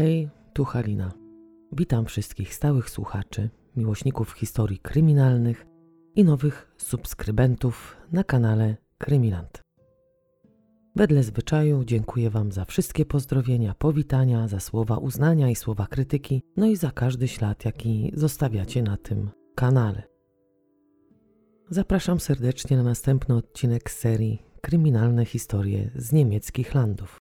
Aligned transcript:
Hej, 0.00 0.28
tu 0.52 0.64
Halina. 0.64 1.12
Witam 1.72 2.06
wszystkich 2.06 2.54
stałych 2.54 2.90
słuchaczy, 2.90 3.50
miłośników 3.76 4.32
historii 4.32 4.78
kryminalnych 4.78 5.66
i 6.14 6.24
nowych 6.24 6.72
subskrybentów 6.76 7.96
na 8.12 8.24
kanale 8.24 8.76
Krymiland. 8.98 9.62
Wedle 10.96 11.22
zwyczaju 11.22 11.84
dziękuję 11.84 12.30
Wam 12.30 12.52
za 12.52 12.64
wszystkie 12.64 13.04
pozdrowienia, 13.04 13.74
powitania, 13.74 14.48
za 14.48 14.60
słowa 14.60 14.96
uznania 14.96 15.50
i 15.50 15.54
słowa 15.54 15.86
krytyki, 15.86 16.42
no 16.56 16.66
i 16.66 16.76
za 16.76 16.90
każdy 16.90 17.28
ślad, 17.28 17.64
jaki 17.64 18.12
zostawiacie 18.14 18.82
na 18.82 18.96
tym 18.96 19.30
kanale. 19.54 20.02
Zapraszam 21.70 22.20
serdecznie 22.20 22.76
na 22.76 22.82
następny 22.82 23.34
odcinek 23.34 23.90
serii 23.90 24.42
Kryminalne 24.60 25.24
historie 25.24 25.90
z 25.94 26.12
niemieckich 26.12 26.74
landów. 26.74 27.19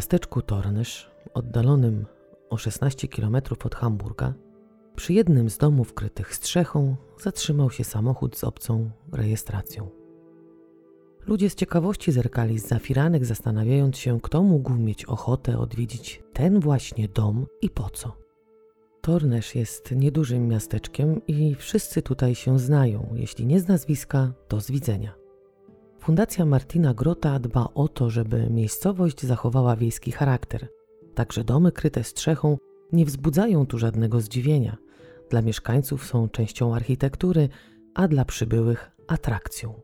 Miasteczku 0.00 0.42
Tornysz, 0.42 1.10
oddalonym 1.34 2.06
o 2.50 2.56
16 2.56 3.08
km 3.08 3.36
od 3.64 3.74
Hamburga, 3.74 4.34
przy 4.96 5.12
jednym 5.12 5.50
z 5.50 5.58
domów 5.58 5.94
krytych 5.94 6.34
strzechą 6.34 6.96
zatrzymał 7.18 7.70
się 7.70 7.84
samochód 7.84 8.36
z 8.36 8.44
obcą 8.44 8.90
rejestracją. 9.12 9.88
Ludzie 11.26 11.50
z 11.50 11.54
ciekawości 11.54 12.12
zerkali 12.12 12.58
z 12.58 12.68
zafiranek, 12.68 13.24
zastanawiając 13.24 13.98
się, 13.98 14.20
kto 14.20 14.42
mógł 14.42 14.74
mieć 14.74 15.04
ochotę 15.04 15.58
odwiedzić 15.58 16.22
ten 16.32 16.60
właśnie 16.60 17.08
dom 17.08 17.46
i 17.62 17.70
po 17.70 17.90
co. 17.90 18.16
Tornesz 19.00 19.54
jest 19.54 19.90
niedużym 19.90 20.48
miasteczkiem 20.48 21.26
i 21.26 21.54
wszyscy 21.54 22.02
tutaj 22.02 22.34
się 22.34 22.58
znają, 22.58 23.14
jeśli 23.14 23.46
nie 23.46 23.60
z 23.60 23.68
nazwiska, 23.68 24.32
to 24.48 24.60
z 24.60 24.70
widzenia. 24.70 25.19
Fundacja 26.00 26.44
Martina 26.44 26.94
Grota 26.94 27.38
dba 27.38 27.68
o 27.74 27.88
to, 27.88 28.10
żeby 28.10 28.50
miejscowość 28.50 29.22
zachowała 29.22 29.76
wiejski 29.76 30.12
charakter. 30.12 30.68
Także 31.14 31.44
domy 31.44 31.72
kryte 31.72 32.04
strzechą 32.04 32.58
nie 32.92 33.04
wzbudzają 33.04 33.66
tu 33.66 33.78
żadnego 33.78 34.20
zdziwienia. 34.20 34.76
Dla 35.30 35.42
mieszkańców 35.42 36.06
są 36.06 36.28
częścią 36.28 36.74
architektury, 36.74 37.48
a 37.94 38.08
dla 38.08 38.24
przybyłych 38.24 38.90
atrakcją. 39.08 39.80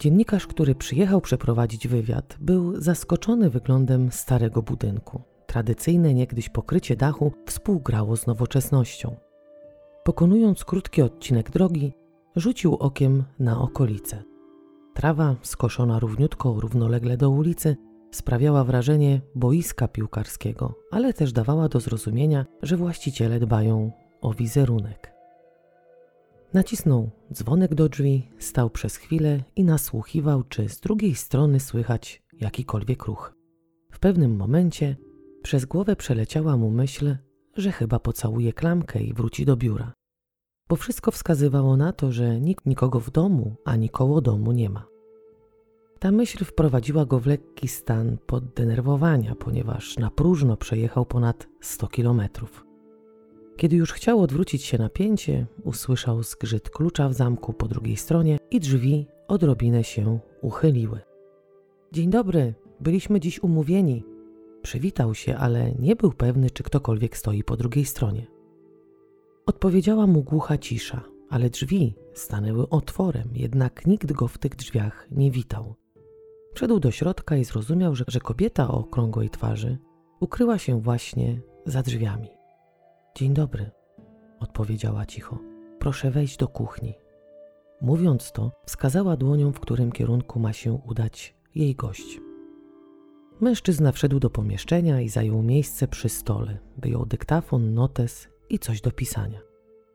Dziennikarz, 0.00 0.46
który 0.46 0.74
przyjechał 0.74 1.20
przeprowadzić 1.20 1.88
wywiad, 1.88 2.36
był 2.40 2.80
zaskoczony 2.80 3.50
wyglądem 3.50 4.12
starego 4.12 4.62
budynku. 4.62 5.22
Tradycyjne 5.46 6.14
niegdyś 6.14 6.48
pokrycie 6.48 6.96
dachu 6.96 7.32
współgrało 7.46 8.16
z 8.16 8.26
nowoczesnością. 8.26 9.16
Pokonując 10.04 10.64
krótki 10.64 11.02
odcinek 11.02 11.50
drogi, 11.50 11.92
rzucił 12.36 12.74
okiem 12.74 13.24
na 13.38 13.60
okolice. 13.60 14.33
Trawa, 14.94 15.36
skoszona 15.42 15.98
równiutko, 15.98 16.60
równolegle 16.60 17.16
do 17.16 17.30
ulicy, 17.30 17.76
sprawiała 18.10 18.64
wrażenie 18.64 19.20
boiska 19.34 19.88
piłkarskiego, 19.88 20.74
ale 20.90 21.12
też 21.12 21.32
dawała 21.32 21.68
do 21.68 21.80
zrozumienia, 21.80 22.46
że 22.62 22.76
właściciele 22.76 23.40
dbają 23.40 23.92
o 24.20 24.34
wizerunek. 24.34 25.14
Nacisnął 26.52 27.10
dzwonek 27.32 27.74
do 27.74 27.88
drzwi, 27.88 28.30
stał 28.38 28.70
przez 28.70 28.96
chwilę 28.96 29.42
i 29.56 29.64
nasłuchiwał, 29.64 30.42
czy 30.42 30.68
z 30.68 30.80
drugiej 30.80 31.14
strony 31.14 31.60
słychać 31.60 32.22
jakikolwiek 32.40 33.04
ruch. 33.04 33.34
W 33.92 33.98
pewnym 33.98 34.36
momencie 34.36 34.96
przez 35.42 35.64
głowę 35.64 35.96
przeleciała 35.96 36.56
mu 36.56 36.70
myśl, 36.70 37.16
że 37.56 37.72
chyba 37.72 37.98
pocałuje 37.98 38.52
klamkę 38.52 39.02
i 39.02 39.12
wróci 39.14 39.44
do 39.44 39.56
biura. 39.56 39.92
Bo 40.68 40.76
wszystko 40.76 41.10
wskazywało 41.10 41.76
na 41.76 41.92
to, 41.92 42.12
że 42.12 42.40
nikt 42.40 42.66
nikogo 42.66 43.00
w 43.00 43.10
domu 43.10 43.56
ani 43.64 43.88
koło 43.88 44.20
domu 44.20 44.52
nie 44.52 44.70
ma. 44.70 44.86
Ta 45.98 46.12
myśl 46.12 46.44
wprowadziła 46.44 47.06
go 47.06 47.20
w 47.20 47.26
lekki 47.26 47.68
stan 47.68 48.18
poddenerwowania, 48.26 49.34
ponieważ 49.34 49.98
na 49.98 50.10
próżno 50.10 50.56
przejechał 50.56 51.06
ponad 51.06 51.48
100 51.60 51.86
kilometrów. 51.88 52.64
Kiedy 53.56 53.76
już 53.76 53.92
chciał 53.92 54.20
odwrócić 54.20 54.62
się 54.64 54.78
na 54.78 54.88
pięcie, 54.88 55.46
usłyszał 55.62 56.22
zgrzyt 56.22 56.70
klucza 56.70 57.08
w 57.08 57.14
zamku 57.14 57.52
po 57.52 57.68
drugiej 57.68 57.96
stronie 57.96 58.38
i 58.50 58.60
drzwi 58.60 59.06
odrobinę 59.28 59.84
się 59.84 60.18
uchyliły. 60.42 61.00
Dzień 61.92 62.10
dobry, 62.10 62.54
byliśmy 62.80 63.20
dziś 63.20 63.42
umówieni. 63.42 64.04
Przywitał 64.62 65.14
się, 65.14 65.36
ale 65.36 65.72
nie 65.72 65.96
był 65.96 66.12
pewny, 66.12 66.50
czy 66.50 66.62
ktokolwiek 66.62 67.16
stoi 67.16 67.44
po 67.44 67.56
drugiej 67.56 67.84
stronie. 67.84 68.33
Odpowiedziała 69.46 70.06
mu 70.06 70.22
głucha 70.22 70.58
cisza, 70.58 71.00
ale 71.30 71.50
drzwi 71.50 71.94
stanęły 72.14 72.68
otworem, 72.68 73.28
jednak 73.32 73.86
nikt 73.86 74.12
go 74.12 74.28
w 74.28 74.38
tych 74.38 74.56
drzwiach 74.56 75.06
nie 75.10 75.30
witał. 75.30 75.74
Wszedł 76.54 76.80
do 76.80 76.90
środka 76.90 77.36
i 77.36 77.44
zrozumiał, 77.44 77.94
że, 77.94 78.04
że 78.08 78.20
kobieta 78.20 78.68
o 78.68 78.78
okrągłej 78.78 79.30
twarzy 79.30 79.78
ukryła 80.20 80.58
się 80.58 80.80
właśnie 80.80 81.40
za 81.66 81.82
drzwiami. 81.82 82.28
Dzień 83.16 83.34
dobry, 83.34 83.70
odpowiedziała 84.40 85.06
cicho. 85.06 85.38
Proszę 85.78 86.10
wejść 86.10 86.36
do 86.36 86.48
kuchni. 86.48 86.94
Mówiąc 87.80 88.32
to, 88.32 88.50
wskazała 88.66 89.16
dłonią, 89.16 89.52
w 89.52 89.60
którym 89.60 89.92
kierunku 89.92 90.40
ma 90.40 90.52
się 90.52 90.72
udać 90.72 91.34
jej 91.54 91.74
gość. 91.74 92.20
Mężczyzna 93.40 93.92
wszedł 93.92 94.20
do 94.20 94.30
pomieszczenia 94.30 95.00
i 95.00 95.08
zajął 95.08 95.42
miejsce 95.42 95.88
przy 95.88 96.08
stole. 96.08 96.58
Wyjął 96.78 97.06
dyktafon, 97.06 97.74
notes 97.74 98.28
i 98.48 98.58
coś 98.58 98.80
do 98.80 98.90
pisania. 98.90 99.40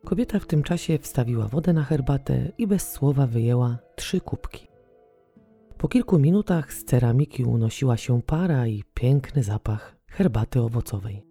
Kobieta 0.06 0.40
w 0.40 0.46
tym 0.46 0.64
czasie 0.64 0.98
wstawiła 0.98 1.48
wodę 1.48 1.74
na 1.74 1.84
herbatę 1.84 2.52
i 2.58 2.68
bez 2.68 2.92
słowa 2.92 3.28
wyjęła 3.28 3.78
trzy 3.96 4.22
kubki. 4.22 4.68
Po 5.78 5.88
kilku 5.88 6.20
minutach 6.20 6.74
z 6.74 6.84
ceramiki 6.84 7.44
unosiła 7.44 7.98
się 7.98 8.22
para 8.22 8.68
i 8.68 8.84
piękny 8.94 9.44
zapach 9.44 9.96
herbaty 10.08 10.62
owocowej. 10.62 11.26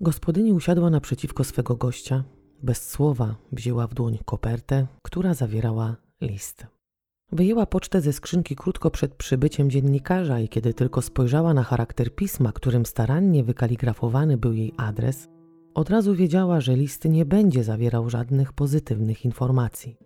Gospodyni 0.00 0.52
usiadła 0.52 0.90
naprzeciwko 0.90 1.44
swego 1.44 1.76
gościa. 1.76 2.24
Bez 2.62 2.90
słowa 2.90 3.36
wzięła 3.52 3.86
w 3.86 3.94
dłoń 3.94 4.18
kopertę, 4.24 4.86
która 5.02 5.34
zawierała 5.34 5.96
list. 6.20 6.66
Wyjęła 7.32 7.66
pocztę 7.66 8.00
ze 8.00 8.12
skrzynki 8.12 8.56
krótko 8.56 8.90
przed 8.90 9.14
przybyciem 9.14 9.70
dziennikarza 9.70 10.40
i 10.40 10.48
kiedy 10.48 10.74
tylko 10.74 11.02
spojrzała 11.02 11.54
na 11.54 11.62
charakter 11.62 12.14
pisma, 12.14 12.52
którym 12.52 12.86
starannie 12.86 13.44
wykaligrafowany 13.44 14.36
był 14.36 14.52
jej 14.52 14.72
adres, 14.76 15.28
od 15.74 15.90
razu 15.90 16.14
wiedziała, 16.14 16.60
że 16.60 16.76
list 16.76 17.04
nie 17.04 17.24
będzie 17.24 17.64
zawierał 17.64 18.10
żadnych 18.10 18.52
pozytywnych 18.52 19.24
informacji. 19.24 19.96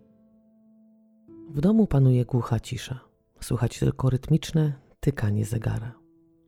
W 1.51 1.61
domu 1.61 1.87
panuje 1.87 2.25
głucha 2.25 2.61
cisza. 2.61 3.01
Słychać 3.41 3.79
tylko 3.79 4.11
rytmiczne 4.11 4.73
tykanie 5.01 5.45
zegara. 5.45 5.95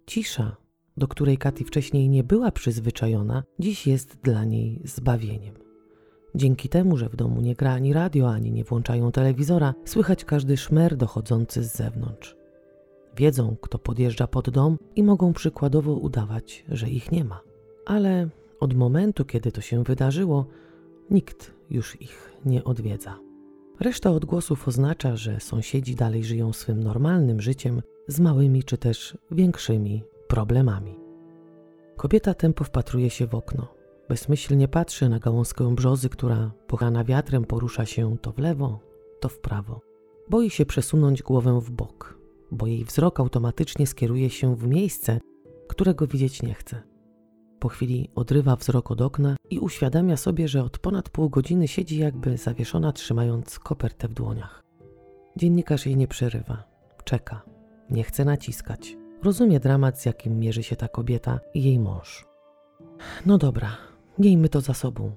Cisza, 0.07 0.57
do 0.97 1.09
której 1.09 1.39
Katy 1.39 1.65
wcześniej 1.65 2.09
nie 2.09 2.25
była 2.25 2.51
przyzwyczajona, 2.51 3.43
dziś 3.59 3.87
jest 3.87 4.17
dla 4.23 4.45
niej 4.45 4.81
zbawieniem. 4.85 5.55
Dzięki 6.35 6.69
temu, 6.69 6.97
że 6.97 7.09
w 7.09 7.17
domu 7.17 7.41
nie 7.41 7.55
gra 7.55 7.73
ani 7.73 7.93
radio, 7.93 8.31
ani 8.31 8.53
nie 8.53 8.65
włączają 8.65 9.13
telewizora, 9.13 9.75
słychać 9.85 10.25
każdy 10.25 10.57
szmer 10.57 10.97
dochodzący 10.97 11.65
z 11.65 11.77
zewnątrz. 11.77 12.37
Wiedzą, 13.17 13.57
kto 13.61 13.79
podjeżdża 13.79 14.27
pod 14.27 14.51
dom 14.51 14.79
i 14.97 15.03
mogą 15.03 15.33
przykładowo 15.33 15.95
udawać, 15.95 16.65
że 16.69 16.91
ich 16.91 17.13
nie 17.13 17.25
ma. 17.25 17.41
Ale 17.87 18.29
od 18.61 18.75
momentu, 18.75 19.25
kiedy 19.25 19.53
to 19.53 19.61
się 19.61 19.85
wydarzyło, 19.85 20.47
nikt 21.11 21.55
już 21.71 22.01
ich 22.01 22.33
nie 22.45 22.65
odwiedza. 22.65 23.19
Reszta 23.81 24.11
odgłosów 24.11 24.69
oznacza, 24.69 25.17
że 25.17 25.41
sąsiedzi 25.41 25.95
dalej 25.95 26.25
żyją 26.25 26.53
swym 26.53 26.83
normalnym 26.83 27.41
życiem 27.41 27.83
z 28.09 28.21
małymi 28.21 28.65
czy 28.65 28.79
też 28.79 29.19
większymi 29.31 30.03
problemami. 30.29 30.99
Kobieta 31.97 32.35
tempo 32.35 32.65
wpatruje 32.65 33.11
się 33.11 33.27
w 33.27 33.35
okno. 33.35 33.69
Bezmyślnie 34.09 34.69
patrzy 34.69 35.09
na 35.09 35.19
gałązkę 35.19 35.75
brzozy, 35.75 36.09
która 36.09 36.51
pochana 36.67 37.05
wiatrem 37.05 37.45
porusza 37.45 37.87
się 37.87 38.17
to 38.19 38.33
w 38.33 38.39
lewo, 38.39 38.81
to 39.21 39.29
w 39.29 39.39
prawo. 39.39 39.81
Boi 40.31 40.51
się 40.51 40.67
przesunąć 40.67 41.23
głowę 41.23 41.61
w 41.61 41.71
bok, 41.71 42.19
bo 42.51 42.67
jej 42.67 42.85
wzrok 42.85 43.21
automatycznie 43.21 43.87
skieruje 43.87 44.31
się 44.31 44.57
w 44.57 44.67
miejsce, 44.67 45.21
którego 45.69 46.07
widzieć 46.07 46.43
nie 46.43 46.55
chce. 46.55 46.83
Po 47.67 47.71
chwili 47.71 48.11
odrywa 48.15 48.57
wzrok 48.57 48.91
od 48.91 49.01
okna 49.01 49.37
i 49.51 49.59
uświadamia 49.59 50.17
sobie, 50.17 50.49
że 50.49 50.63
od 50.65 50.79
ponad 50.79 51.09
pół 51.09 51.31
godziny 51.31 51.69
siedzi 51.69 51.99
jakby 51.99 52.37
zawieszona, 52.37 52.93
trzymając 52.93 53.59
kopertę 53.59 54.09
w 54.09 54.15
dłoniach. 54.15 54.63
Dziennikarz 55.37 55.87
jej 55.87 55.97
nie 55.97 56.09
przerywa. 56.09 56.65
Czeka. 57.05 57.43
Nie 57.91 58.03
chce 58.03 58.25
naciskać. 58.25 58.97
Rozumie 59.23 59.61
dramat, 59.61 60.01
z 60.01 60.07
jakim 60.07 60.39
mierzy 60.39 60.63
się 60.63 60.77
ta 60.77 60.89
kobieta 60.89 61.41
i 61.55 61.65
jej 61.65 61.79
mąż. 61.79 62.27
No 63.27 63.39
dobra, 63.39 63.77
miejmy 64.19 64.49
to 64.49 64.61
za 64.61 64.75
sobą. 64.75 65.13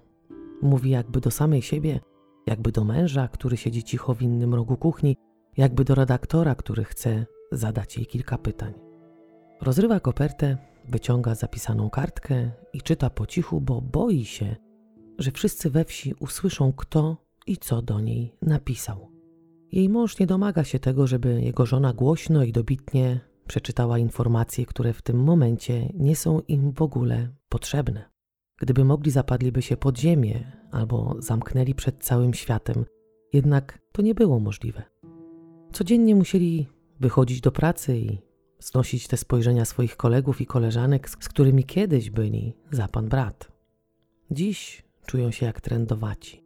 Mówi 0.61 0.89
jakby 0.89 1.21
do 1.21 1.31
samej 1.31 1.61
siebie, 1.61 1.99
jakby 2.47 2.71
do 2.71 2.83
męża, 2.83 3.27
który 3.27 3.57
siedzi 3.57 3.83
cicho 3.83 4.13
w 4.13 4.21
innym 4.21 4.53
rogu 4.53 4.77
kuchni, 4.77 5.17
jakby 5.57 5.83
do 5.83 5.95
redaktora, 5.95 6.55
który 6.55 6.83
chce 6.83 7.25
zadać 7.51 7.97
jej 7.97 8.05
kilka 8.05 8.37
pytań. 8.37 8.73
Rozrywa 9.61 9.99
kopertę, 9.99 10.57
wyciąga 10.89 11.35
zapisaną 11.35 11.89
kartkę 11.89 12.51
i 12.73 12.81
czyta 12.81 13.09
po 13.09 13.25
cichu, 13.25 13.61
bo 13.61 13.81
boi 13.81 14.25
się, 14.25 14.55
że 15.17 15.31
wszyscy 15.31 15.69
we 15.69 15.85
wsi 15.85 16.13
usłyszą, 16.19 16.73
kto 16.73 17.17
i 17.47 17.57
co 17.57 17.81
do 17.81 17.99
niej 17.99 18.35
napisał. 18.41 19.11
Jej 19.71 19.89
mąż 19.89 20.19
nie 20.19 20.27
domaga 20.27 20.63
się 20.63 20.79
tego, 20.79 21.07
żeby 21.07 21.41
jego 21.41 21.65
żona 21.65 21.93
głośno 21.93 22.43
i 22.43 22.51
dobitnie 22.51 23.19
przeczytała 23.47 23.99
informacje, 23.99 24.65
które 24.65 24.93
w 24.93 25.01
tym 25.01 25.23
momencie 25.23 25.89
nie 25.93 26.15
są 26.15 26.39
im 26.47 26.71
w 26.71 26.81
ogóle 26.81 27.29
potrzebne. 27.49 28.09
Gdyby 28.57 28.85
mogli, 28.85 29.11
zapadliby 29.11 29.61
się 29.61 29.77
pod 29.77 29.99
ziemię 29.99 30.51
albo 30.71 31.15
zamknęli 31.19 31.75
przed 31.75 32.03
całym 32.03 32.33
światem, 32.33 32.85
jednak 33.33 33.79
to 33.91 34.01
nie 34.01 34.15
było 34.15 34.39
możliwe. 34.39 34.83
Codziennie 35.71 36.15
musieli 36.15 36.67
wychodzić 36.99 37.41
do 37.41 37.51
pracy 37.51 37.97
i 37.97 38.28
znosić 38.59 39.07
te 39.07 39.17
spojrzenia 39.17 39.65
swoich 39.65 39.97
kolegów 39.97 40.41
i 40.41 40.45
koleżanek, 40.45 41.09
z 41.09 41.15
którymi 41.15 41.63
kiedyś 41.63 42.09
byli 42.09 42.53
za 42.71 42.87
pan 42.87 43.09
brat. 43.09 43.51
Dziś 44.31 44.83
czują 45.05 45.31
się 45.31 45.45
jak 45.45 45.61
trendowaci, 45.61 46.43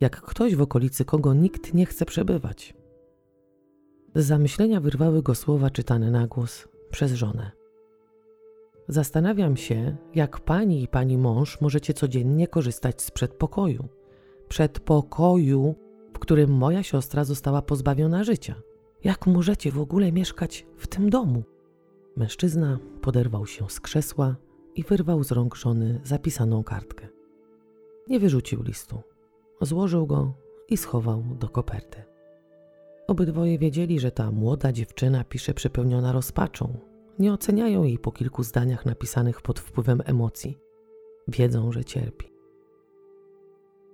jak 0.00 0.20
ktoś 0.20 0.54
w 0.54 0.62
okolicy, 0.62 1.04
kogo 1.04 1.34
nikt 1.34 1.74
nie 1.74 1.86
chce 1.86 2.06
przebywać. 2.06 2.74
Z 4.14 4.26
zamyślenia 4.26 4.80
wyrwały 4.80 5.22
go 5.22 5.34
słowa 5.34 5.70
czytane 5.70 6.10
na 6.10 6.26
głos 6.26 6.68
przez 6.90 7.12
żonę. 7.12 7.50
Zastanawiam 8.88 9.56
się, 9.56 9.96
jak 10.14 10.40
pani 10.40 10.82
i 10.82 10.88
pani 10.88 11.18
mąż 11.18 11.60
możecie 11.60 11.94
codziennie 11.94 12.48
korzystać 12.48 13.02
z 13.02 13.10
przedpokoju. 13.10 13.88
Przedpokoju, 14.48 15.74
w 16.14 16.18
którym 16.18 16.50
moja 16.50 16.82
siostra 16.82 17.24
została 17.24 17.62
pozbawiona 17.62 18.24
życia. 18.24 18.54
Jak 19.04 19.26
możecie 19.26 19.70
w 19.70 19.80
ogóle 19.80 20.12
mieszkać 20.12 20.66
w 20.76 20.86
tym 20.86 21.10
domu? 21.10 21.42
Mężczyzna 22.16 22.78
poderwał 23.00 23.46
się 23.46 23.70
z 23.70 23.80
krzesła 23.80 24.36
i 24.74 24.82
wyrwał 24.82 25.24
z 25.24 25.32
rąk 25.32 25.54
żony 25.54 26.00
zapisaną 26.04 26.64
kartkę. 26.64 27.08
Nie 28.08 28.20
wyrzucił 28.20 28.62
listu. 28.62 29.02
Złożył 29.60 30.06
go 30.06 30.34
i 30.68 30.76
schował 30.76 31.22
do 31.40 31.48
koperty. 31.48 32.02
Obydwoje 33.06 33.58
wiedzieli, 33.58 34.00
że 34.00 34.10
ta 34.10 34.30
młoda 34.30 34.72
dziewczyna 34.72 35.24
pisze 35.24 35.54
przepełniona 35.54 36.12
rozpaczą. 36.12 36.78
Nie 37.18 37.32
oceniają 37.32 37.82
jej 37.82 37.98
po 37.98 38.12
kilku 38.12 38.42
zdaniach 38.42 38.86
napisanych 38.86 39.42
pod 39.42 39.60
wpływem 39.60 40.02
emocji. 40.04 40.58
Wiedzą, 41.28 41.72
że 41.72 41.84
cierpi. 41.84 42.26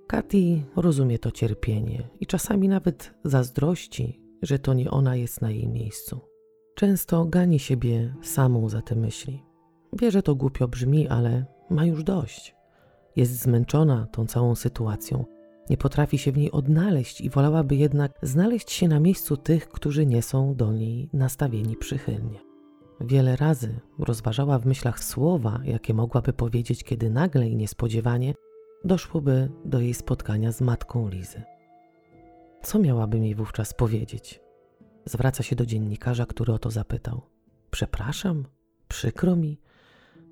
Katy 0.06 0.62
rozumie 0.76 1.18
to 1.18 1.30
cierpienie 1.30 2.08
i 2.20 2.26
czasami 2.26 2.68
nawet 2.68 3.14
zazdrości, 3.24 4.20
że 4.42 4.58
to 4.58 4.74
nie 4.74 4.90
ona 4.90 5.16
jest 5.16 5.40
na 5.40 5.50
jej 5.50 5.68
miejscu. 5.68 6.29
Często 6.80 7.24
gani 7.24 7.58
siebie 7.58 8.14
samą 8.22 8.68
za 8.68 8.82
te 8.82 8.96
myśli. 8.96 9.42
Wie, 9.92 10.10
że 10.10 10.22
to 10.22 10.34
głupio 10.34 10.68
brzmi, 10.68 11.08
ale 11.08 11.44
ma 11.70 11.84
już 11.84 12.04
dość. 12.04 12.54
Jest 13.16 13.42
zmęczona 13.42 14.06
tą 14.12 14.26
całą 14.26 14.54
sytuacją. 14.54 15.24
Nie 15.70 15.76
potrafi 15.76 16.18
się 16.18 16.32
w 16.32 16.36
niej 16.36 16.50
odnaleźć 16.50 17.20
i 17.20 17.30
wolałaby 17.30 17.76
jednak 17.76 18.12
znaleźć 18.22 18.70
się 18.70 18.88
na 18.88 19.00
miejscu 19.00 19.36
tych, 19.36 19.68
którzy 19.68 20.06
nie 20.06 20.22
są 20.22 20.54
do 20.54 20.72
niej 20.72 21.10
nastawieni 21.12 21.76
przychylnie. 21.76 22.40
Wiele 23.00 23.36
razy 23.36 23.80
rozważała 23.98 24.58
w 24.58 24.66
myślach 24.66 25.04
słowa, 25.04 25.60
jakie 25.64 25.94
mogłaby 25.94 26.32
powiedzieć, 26.32 26.84
kiedy 26.84 27.10
nagle 27.10 27.48
i 27.48 27.56
niespodziewanie 27.56 28.34
doszłoby 28.84 29.50
do 29.64 29.80
jej 29.80 29.94
spotkania 29.94 30.52
z 30.52 30.60
matką 30.60 31.08
Lizy. 31.08 31.42
Co 32.62 32.78
miałabym 32.78 33.24
jej 33.24 33.34
wówczas 33.34 33.74
powiedzieć? 33.74 34.40
Zwraca 35.04 35.42
się 35.42 35.56
do 35.56 35.66
dziennikarza, 35.66 36.26
który 36.26 36.52
o 36.52 36.58
to 36.58 36.70
zapytał. 36.70 37.22
Przepraszam, 37.70 38.44
przykro 38.88 39.36
mi. 39.36 39.60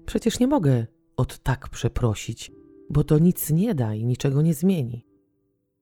Przecież 0.07 0.41
nie 0.41 0.47
mogę 0.47 0.87
od 1.17 1.39
tak 1.39 1.69
przeprosić, 1.69 2.53
bo 2.91 3.05
to 3.05 3.19
nic 3.19 3.51
nie 3.51 3.75
da 3.75 3.95
i 3.95 4.05
niczego 4.05 4.43
nie 4.43 4.55
zmieni. 4.55 5.05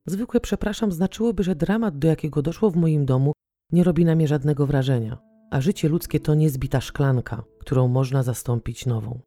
Zwykłe 0.07 0.41
przepraszam 0.41 0.93
znaczyłoby, 0.93 1.43
że 1.43 1.55
dramat, 1.55 1.99
do 1.99 2.09
jakiego 2.09 2.43
doszło 2.43 2.71
w 2.71 2.77
moim 2.77 3.07
domu, 3.07 3.33
nie 3.73 3.85
robi 3.85 4.05
na 4.05 4.15
mnie 4.15 4.29
żadnego 4.29 4.67
wrażenia, 4.67 5.19
a 5.51 5.61
życie 5.61 5.89
ludzkie 5.89 6.21
to 6.21 6.35
niezbita 6.35 6.81
szklanka, 6.81 7.45
którą 7.59 7.89
można 7.89 8.23
zastąpić 8.23 8.87
nową. 8.87 9.21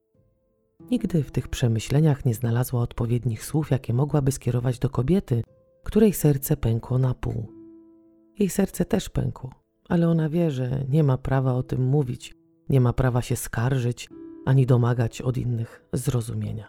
Nigdy 0.91 1.23
w 1.23 1.31
tych 1.31 1.47
przemyśleniach 1.47 2.25
nie 2.25 2.33
znalazła 2.33 2.81
odpowiednich 2.81 3.45
słów, 3.45 3.71
jakie 3.71 3.93
mogłaby 3.93 4.31
skierować 4.31 4.79
do 4.79 4.89
kobiety, 4.89 5.43
której 5.83 6.13
serce 6.13 6.57
pękło 6.57 6.97
na 6.97 7.13
pół. 7.13 7.58
Jej 8.39 8.49
serce 8.49 8.85
też 8.85 9.09
pękło, 9.09 9.53
ale 9.89 10.09
ona 10.09 10.29
wie, 10.29 10.51
że 10.51 10.85
nie 10.89 11.03
ma 11.03 11.17
prawa 11.17 11.53
o 11.53 11.63
tym 11.63 11.83
mówić, 11.83 12.35
nie 12.69 12.81
ma 12.81 12.93
prawa 12.93 13.21
się 13.21 13.35
skarżyć 13.35 14.09
ani 14.45 14.65
domagać 14.65 15.21
od 15.21 15.37
innych 15.37 15.85
zrozumienia. 15.93 16.67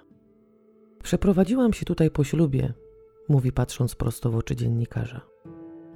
Przeprowadziłam 1.02 1.72
się 1.72 1.84
tutaj 1.84 2.10
po 2.10 2.24
ślubie, 2.24 2.72
mówi 3.28 3.52
patrząc 3.52 3.94
prosto 3.94 4.30
w 4.30 4.36
oczy 4.36 4.56
dziennikarza. 4.56 5.20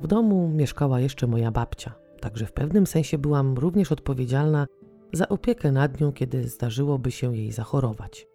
W 0.00 0.06
domu 0.06 0.48
mieszkała 0.48 1.00
jeszcze 1.00 1.26
moja 1.26 1.50
babcia, 1.50 1.94
także 2.20 2.46
w 2.46 2.52
pewnym 2.52 2.86
sensie 2.86 3.18
byłam 3.18 3.54
również 3.58 3.92
odpowiedzialna 3.92 4.66
za 5.12 5.28
opiekę 5.28 5.72
nad 5.72 6.00
nią, 6.00 6.12
kiedy 6.12 6.48
zdarzyłoby 6.48 7.10
się 7.10 7.36
jej 7.36 7.52
zachorować. 7.52 8.26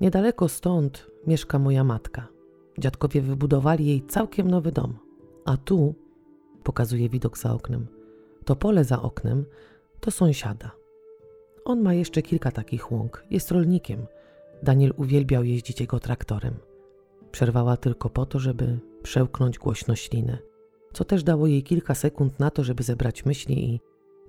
Niedaleko 0.00 0.48
stąd 0.48 1.06
mieszka 1.26 1.58
moja 1.58 1.84
matka. 1.84 2.28
Dziadkowie 2.78 3.22
wybudowali 3.22 3.86
jej 3.86 4.06
całkiem 4.06 4.50
nowy 4.50 4.72
dom, 4.72 4.98
a 5.44 5.56
tu 5.56 5.94
pokazuje 6.62 7.08
widok 7.08 7.38
za 7.38 7.52
oknem. 7.52 7.86
To 8.44 8.56
pole 8.56 8.84
za 8.84 9.02
oknem 9.02 9.44
to 10.00 10.10
sąsiada. 10.10 10.70
On 11.64 11.80
ma 11.82 11.94
jeszcze 11.94 12.22
kilka 12.22 12.50
takich 12.50 12.92
łąk, 12.92 13.24
jest 13.30 13.50
rolnikiem. 13.50 14.06
Daniel 14.62 14.92
uwielbiał 14.96 15.44
jeździć 15.44 15.80
jego 15.80 16.00
traktorem. 16.00 16.54
Przerwała 17.32 17.76
tylko 17.76 18.10
po 18.10 18.26
to, 18.26 18.38
żeby 18.38 18.78
przełknąć 19.02 19.58
głośno 19.58 19.96
ślinę, 19.96 20.38
co 20.92 21.04
też 21.04 21.22
dało 21.22 21.46
jej 21.46 21.62
kilka 21.62 21.94
sekund 21.94 22.38
na 22.40 22.50
to, 22.50 22.64
żeby 22.64 22.82
zebrać 22.82 23.24
myśli 23.24 23.64
i 23.64 23.80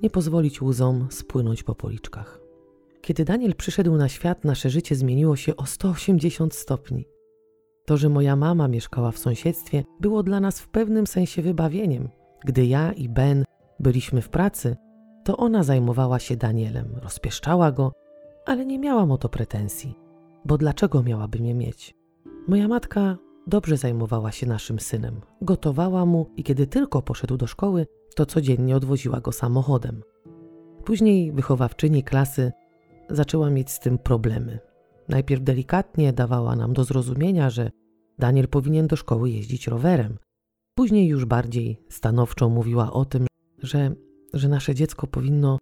nie 0.01 0.09
pozwolić 0.09 0.61
łzom 0.61 1.07
spłynąć 1.09 1.63
po 1.63 1.75
policzkach. 1.75 2.39
Kiedy 3.01 3.25
Daniel 3.25 3.55
przyszedł 3.55 3.95
na 3.95 4.09
świat, 4.09 4.43
nasze 4.43 4.69
życie 4.69 4.95
zmieniło 4.95 5.35
się 5.35 5.55
o 5.55 5.65
180 5.65 6.55
stopni. 6.55 7.05
To, 7.85 7.97
że 7.97 8.09
moja 8.09 8.35
mama 8.35 8.67
mieszkała 8.67 9.11
w 9.11 9.17
sąsiedztwie, 9.17 9.83
było 9.99 10.23
dla 10.23 10.39
nas 10.39 10.59
w 10.59 10.69
pewnym 10.69 11.07
sensie 11.07 11.41
wybawieniem. 11.41 12.09
Gdy 12.45 12.65
ja 12.65 12.91
i 12.91 13.09
Ben 13.09 13.43
byliśmy 13.79 14.21
w 14.21 14.29
pracy, 14.29 14.77
to 15.23 15.37
ona 15.37 15.63
zajmowała 15.63 16.19
się 16.19 16.35
Danielem, 16.35 16.95
rozpieszczała 17.01 17.71
go, 17.71 17.91
ale 18.45 18.65
nie 18.65 18.79
miałam 18.79 19.11
o 19.11 19.17
to 19.17 19.29
pretensji, 19.29 19.95
bo 20.45 20.57
dlaczego 20.57 21.03
miałaby 21.03 21.39
mnie 21.39 21.55
mieć? 21.55 21.95
Moja 22.47 22.67
matka 22.67 23.17
dobrze 23.47 23.77
zajmowała 23.77 24.31
się 24.31 24.47
naszym 24.47 24.79
synem, 24.79 25.21
gotowała 25.41 26.05
mu 26.05 26.29
i 26.35 26.43
kiedy 26.43 26.67
tylko 26.67 27.01
poszedł 27.01 27.37
do 27.37 27.47
szkoły, 27.47 27.87
to 28.15 28.25
codziennie 28.25 28.75
odwoziła 28.75 29.21
go 29.21 29.31
samochodem. 29.31 30.01
Później 30.85 31.31
wychowawczyni 31.31 32.03
klasy 32.03 32.51
zaczęła 33.09 33.49
mieć 33.49 33.71
z 33.71 33.79
tym 33.79 33.97
problemy. 33.97 34.59
Najpierw 35.09 35.43
delikatnie 35.43 36.13
dawała 36.13 36.55
nam 36.55 36.73
do 36.73 36.83
zrozumienia, 36.83 37.49
że 37.49 37.71
Daniel 38.19 38.47
powinien 38.47 38.87
do 38.87 38.95
szkoły 38.95 39.29
jeździć 39.29 39.67
rowerem, 39.67 40.17
Później 40.75 41.07
już 41.07 41.25
bardziej 41.25 41.77
stanowczo 41.89 42.49
mówiła 42.49 42.93
o 42.93 43.05
tym, 43.05 43.27
że, 43.57 43.95
że 44.33 44.49
nasze 44.49 44.75
dziecko 44.75 45.07
powinno 45.07 45.59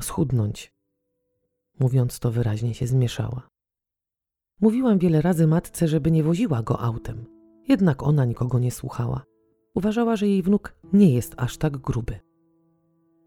schudnąć. 0.00 0.72
Mówiąc 1.80 2.18
to 2.18 2.30
wyraźnie 2.30 2.74
się 2.74 2.86
zmieszała. 2.86 3.48
Mówiłam 4.60 4.98
wiele 4.98 5.22
razy 5.22 5.46
matce, 5.46 5.88
żeby 5.88 6.10
nie 6.10 6.22
woziła 6.22 6.62
go 6.62 6.80
autem. 6.80 7.24
Jednak 7.68 8.02
ona 8.02 8.24
nikogo 8.24 8.58
nie 8.58 8.70
słuchała. 8.70 9.24
Uważała, 9.74 10.16
że 10.16 10.28
jej 10.28 10.42
wnuk 10.42 10.74
nie 10.92 11.14
jest 11.14 11.34
aż 11.36 11.56
tak 11.56 11.76
gruby. 11.76 12.18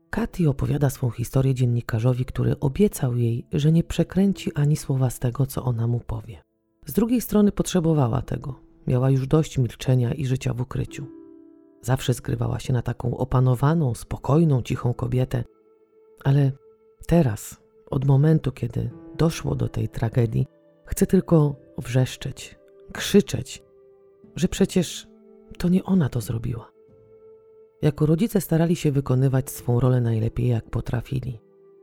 Katy 0.10 0.50
opowiada 0.50 0.90
swą 0.90 1.10
historię 1.10 1.54
dziennikarzowi, 1.54 2.26
który 2.26 2.60
obiecał 2.60 3.18
jej, 3.18 3.46
że 3.54 3.72
nie 3.72 3.84
przekręci 3.84 4.54
ani 4.54 4.76
słowa 4.76 5.10
z 5.10 5.20
tego, 5.20 5.46
co 5.46 5.64
ona 5.64 5.88
mu 5.88 6.00
powie. 6.00 6.42
Z 6.86 6.94
drugiej 6.94 7.22
strony 7.22 7.52
potrzebowała 7.52 8.22
tego. 8.22 8.60
Miała 8.88 9.10
już 9.10 9.28
dość 9.28 9.58
milczenia 9.58 10.14
i 10.14 10.26
życia 10.26 10.54
w 10.54 10.62
ukryciu. 10.62 11.19
Zawsze 11.82 12.14
zgrywała 12.14 12.60
się 12.60 12.74
na 12.74 12.82
taką 12.82 13.18
opanowaną, 13.18 13.96
spokojną, 13.96 14.62
cichą 14.62 14.94
kobietę, 14.94 15.44
ale 16.24 16.52
teraz, 17.08 17.62
od 17.90 18.06
momentu, 18.06 18.52
kiedy 18.52 18.90
doszło 19.18 19.56
do 19.56 19.70
tej 19.70 19.90
tragedii, 19.90 20.48
chce 20.86 21.06
tylko 21.06 21.56
wrzeszczeć, 21.78 22.60
krzyczeć, 22.94 23.64
że 24.36 24.48
przecież 24.48 25.08
to 25.58 25.70
nie 25.70 25.84
ona 25.84 26.10
to 26.10 26.22
zrobiła. 26.22 26.72
Jako 27.82 28.06
rodzice 28.06 28.42
starali 28.42 28.76
się 28.76 28.92
wykonywać 28.92 29.50
swą 29.50 29.80
rolę 29.80 30.02
najlepiej, 30.02 30.48
jak 30.48 30.70
potrafili. 30.70 31.40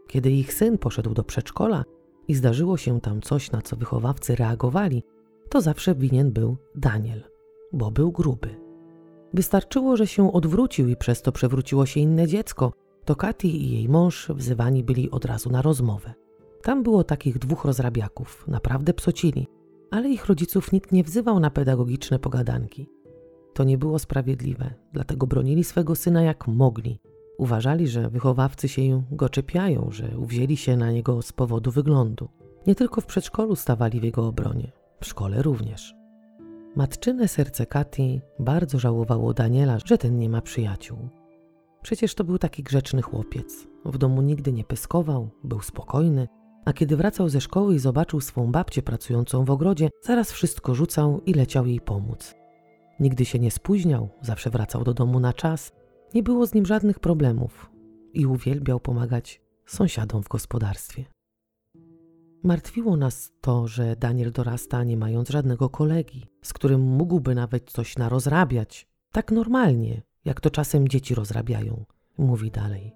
Kiedy 0.09 0.31
ich 0.31 0.55
syn 0.55 0.79
poszedł 0.79 1.15
do 1.15 1.25
przedszkola 1.25 1.85
i 2.29 2.35
zdarzyło 2.35 2.77
się 2.77 3.01
tam 3.01 3.21
coś, 3.21 3.51
na 3.51 3.63
co 3.63 3.77
wychowawcy 3.77 4.37
reagowali, 4.37 5.03
to 5.49 5.61
zawsze 5.61 5.95
winien 5.95 6.33
był 6.33 6.57
Daniel, 6.75 7.23
bo 7.73 7.91
był 7.91 8.13
gruby. 8.13 8.66
Wystarczyło, 9.35 9.97
że 9.97 10.07
się 10.07 10.33
odwrócił 10.33 10.89
i 10.89 10.97
przez 10.97 11.23
to 11.23 11.33
przewróciło 11.33 11.87
się 11.87 12.01
inne 12.01 12.27
dziecko, 12.27 12.73
to 13.05 13.17
Katy 13.17 13.49
i 13.49 13.71
jej 13.71 13.89
mąż 13.89 14.29
wzywani 14.29 14.85
byli 14.85 15.11
od 15.11 15.25
razu 15.25 15.51
na 15.51 15.63
rozmowę. 15.63 16.15
Tam 16.63 16.83
było 16.83 17.05
takich 17.05 17.39
dwóch 17.39 17.65
rozrabiaków, 17.65 18.49
naprawdę 18.49 18.95
psocili, 18.95 19.47
ale 19.91 20.09
ich 20.09 20.27
rodziców 20.27 20.73
nikt 20.73 20.93
nie 20.93 21.05
wzywał 21.05 21.41
na 21.41 21.51
pedagogiczne 21.51 22.19
pogadanki. 22.19 22.89
To 23.55 23.65
nie 23.65 23.79
było 23.79 23.99
sprawiedliwe, 23.99 24.75
dlatego 24.93 25.27
bronili 25.27 25.65
swego 25.65 25.95
syna 25.95 26.23
jak 26.23 26.49
mogli. 26.49 27.01
Uważali, 27.39 27.89
że 27.89 28.11
wychowawcy 28.11 28.69
się 28.69 29.03
go 29.11 29.29
czepiają, 29.29 29.89
że 29.91 30.19
uwzięli 30.19 30.57
się 30.57 30.77
na 30.77 30.93
niego 30.93 31.23
z 31.23 31.33
powodu 31.33 31.71
wyglądu. 31.71 32.29
Nie 32.67 32.75
tylko 32.75 33.01
w 33.01 33.07
przedszkolu 33.07 33.57
stawali 33.57 34.01
w 34.01 34.05
jego 34.05 34.27
obronie, 34.27 34.73
w 35.01 35.07
szkole 35.07 35.43
również. 35.43 35.95
Matczyne 36.77 37.29
serce 37.29 37.67
Katy 37.67 38.21
bardzo 38.39 38.79
żałowało 38.79 39.35
Daniela, 39.35 39.79
że 39.85 39.99
ten 39.99 40.19
nie 40.19 40.29
ma 40.29 40.41
przyjaciół. 40.41 40.99
Przecież 41.83 42.15
to 42.15 42.25
był 42.25 42.39
taki 42.39 42.63
grzeczny 42.63 43.03
chłopiec. 43.03 43.67
W 43.85 43.99
domu 43.99 44.23
nigdy 44.23 44.53
nie 44.53 44.65
pyskował, 44.65 45.31
był 45.45 45.61
spokojny, 45.61 46.29
a 46.65 46.73
kiedy 46.73 46.97
wracał 46.97 47.29
ze 47.29 47.41
szkoły 47.41 47.75
i 47.75 47.79
zobaczył 47.79 48.21
swą 48.21 48.53
babcię 48.53 48.83
pracującą 48.83 49.45
w 49.45 49.51
ogrodzie, 49.51 49.91
zaraz 50.03 50.33
wszystko 50.33 50.75
rzucał 50.75 51.21
i 51.27 51.35
leciał 51.35 51.67
jej 51.67 51.81
pomóc. 51.81 52.35
Nigdy 53.01 53.25
się 53.25 53.39
nie 53.39 53.51
spóźniał, 53.51 54.09
zawsze 54.23 54.51
wracał 54.51 54.85
do 54.85 54.95
domu 54.95 55.21
na 55.21 55.33
czas, 55.33 55.73
nie 56.15 56.23
było 56.23 56.47
z 56.47 56.55
nim 56.55 56.67
żadnych 56.67 57.01
problemów 57.01 57.71
i 58.13 58.27
uwielbiał 58.27 58.81
pomagać 58.81 59.41
sąsiadom 59.67 60.23
w 60.23 60.29
gospodarstwie. 60.29 61.16
Martwiło 62.47 62.97
nas 62.97 63.33
to, 63.41 63.67
że 63.67 63.97
Daniel 63.97 64.33
dorasta 64.33 64.85
nie 64.85 64.97
mając 64.97 65.29
żadnego 65.29 65.69
kolegi, 65.69 66.27
z 66.43 66.53
którym 66.53 66.81
mógłby 66.81 67.35
nawet 67.35 67.71
coś 67.71 67.97
narozrabiać, 67.97 68.89
tak 69.13 69.33
normalnie, 69.33 70.03
jak 70.25 70.41
to 70.41 70.51
czasem 70.51 70.89
dzieci 70.89 71.15
rozrabiają, 71.15 71.85
mówi 72.19 72.51
dalej. 72.51 72.93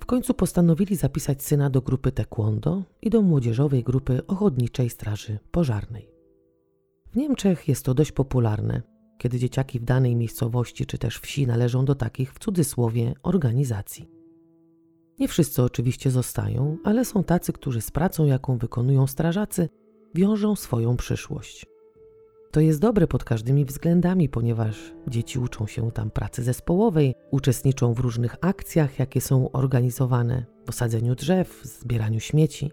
W 0.00 0.06
końcu 0.06 0.34
postanowili 0.34 0.96
zapisać 0.96 1.42
syna 1.42 1.70
do 1.70 1.82
grupy 1.82 2.12
taekwondo 2.12 2.82
i 3.02 3.10
do 3.10 3.22
młodzieżowej 3.22 3.84
grupy 3.84 4.26
ochotniczej 4.26 4.90
straży 4.90 5.38
pożarnej. 5.50 6.10
W 7.12 7.16
Niemczech 7.16 7.68
jest 7.68 7.84
to 7.84 7.94
dość 7.94 8.12
popularne, 8.12 8.82
kiedy 9.18 9.38
dzieciaki 9.38 9.80
w 9.80 9.84
danej 9.84 10.16
miejscowości 10.16 10.86
czy 10.86 10.98
też 10.98 11.18
wsi 11.18 11.46
należą 11.46 11.84
do 11.84 11.94
takich 11.94 12.32
w 12.32 12.38
cudzysłowie 12.38 13.14
organizacji. 13.22 14.15
Nie 15.18 15.28
wszyscy 15.28 15.62
oczywiście 15.62 16.10
zostają, 16.10 16.76
ale 16.84 17.04
są 17.04 17.24
tacy, 17.24 17.52
którzy 17.52 17.80
z 17.80 17.90
pracą, 17.90 18.26
jaką 18.26 18.58
wykonują 18.58 19.06
strażacy, 19.06 19.68
wiążą 20.14 20.56
swoją 20.56 20.96
przyszłość. 20.96 21.66
To 22.50 22.60
jest 22.60 22.80
dobre 22.80 23.06
pod 23.06 23.24
każdymi 23.24 23.64
względami, 23.64 24.28
ponieważ 24.28 24.92
dzieci 25.08 25.38
uczą 25.38 25.66
się 25.66 25.90
tam 25.90 26.10
pracy 26.10 26.42
zespołowej, 26.42 27.14
uczestniczą 27.30 27.94
w 27.94 27.98
różnych 27.98 28.36
akcjach, 28.40 28.98
jakie 28.98 29.20
są 29.20 29.52
organizowane 29.52 30.46
w 30.66 30.68
osadzeniu 30.68 31.14
drzew, 31.14 31.60
zbieraniu 31.62 32.20
śmieci. 32.20 32.70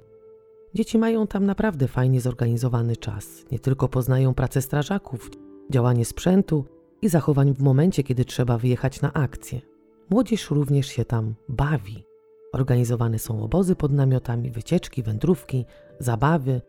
Dzieci 0.73 0.97
mają 0.97 1.27
tam 1.27 1.45
naprawdę 1.45 1.87
fajnie 1.87 2.21
zorganizowany 2.21 2.97
czas. 2.97 3.45
Nie 3.51 3.59
tylko 3.59 3.89
poznają 3.89 4.33
pracę 4.33 4.61
strażaków, 4.61 5.31
działanie 5.71 6.05
sprzętu 6.05 6.65
i 7.01 7.09
zachowań 7.09 7.53
w 7.53 7.61
momencie, 7.61 8.03
kiedy 8.03 8.25
trzeba 8.25 8.57
wyjechać 8.57 9.01
na 9.01 9.13
akcję. 9.13 9.61
Młodzież 10.09 10.51
również 10.51 10.87
się 10.87 11.05
tam 11.05 11.35
bawi. 11.49 12.12
Organizowane 12.53 13.19
są 13.19 13.43
obozy 13.43 13.75
pod 13.75 13.91
namiotami, 13.91 14.51
wycieczki, 14.51 15.03
wędrówki, 15.03 15.65
zabawy, 15.99 16.61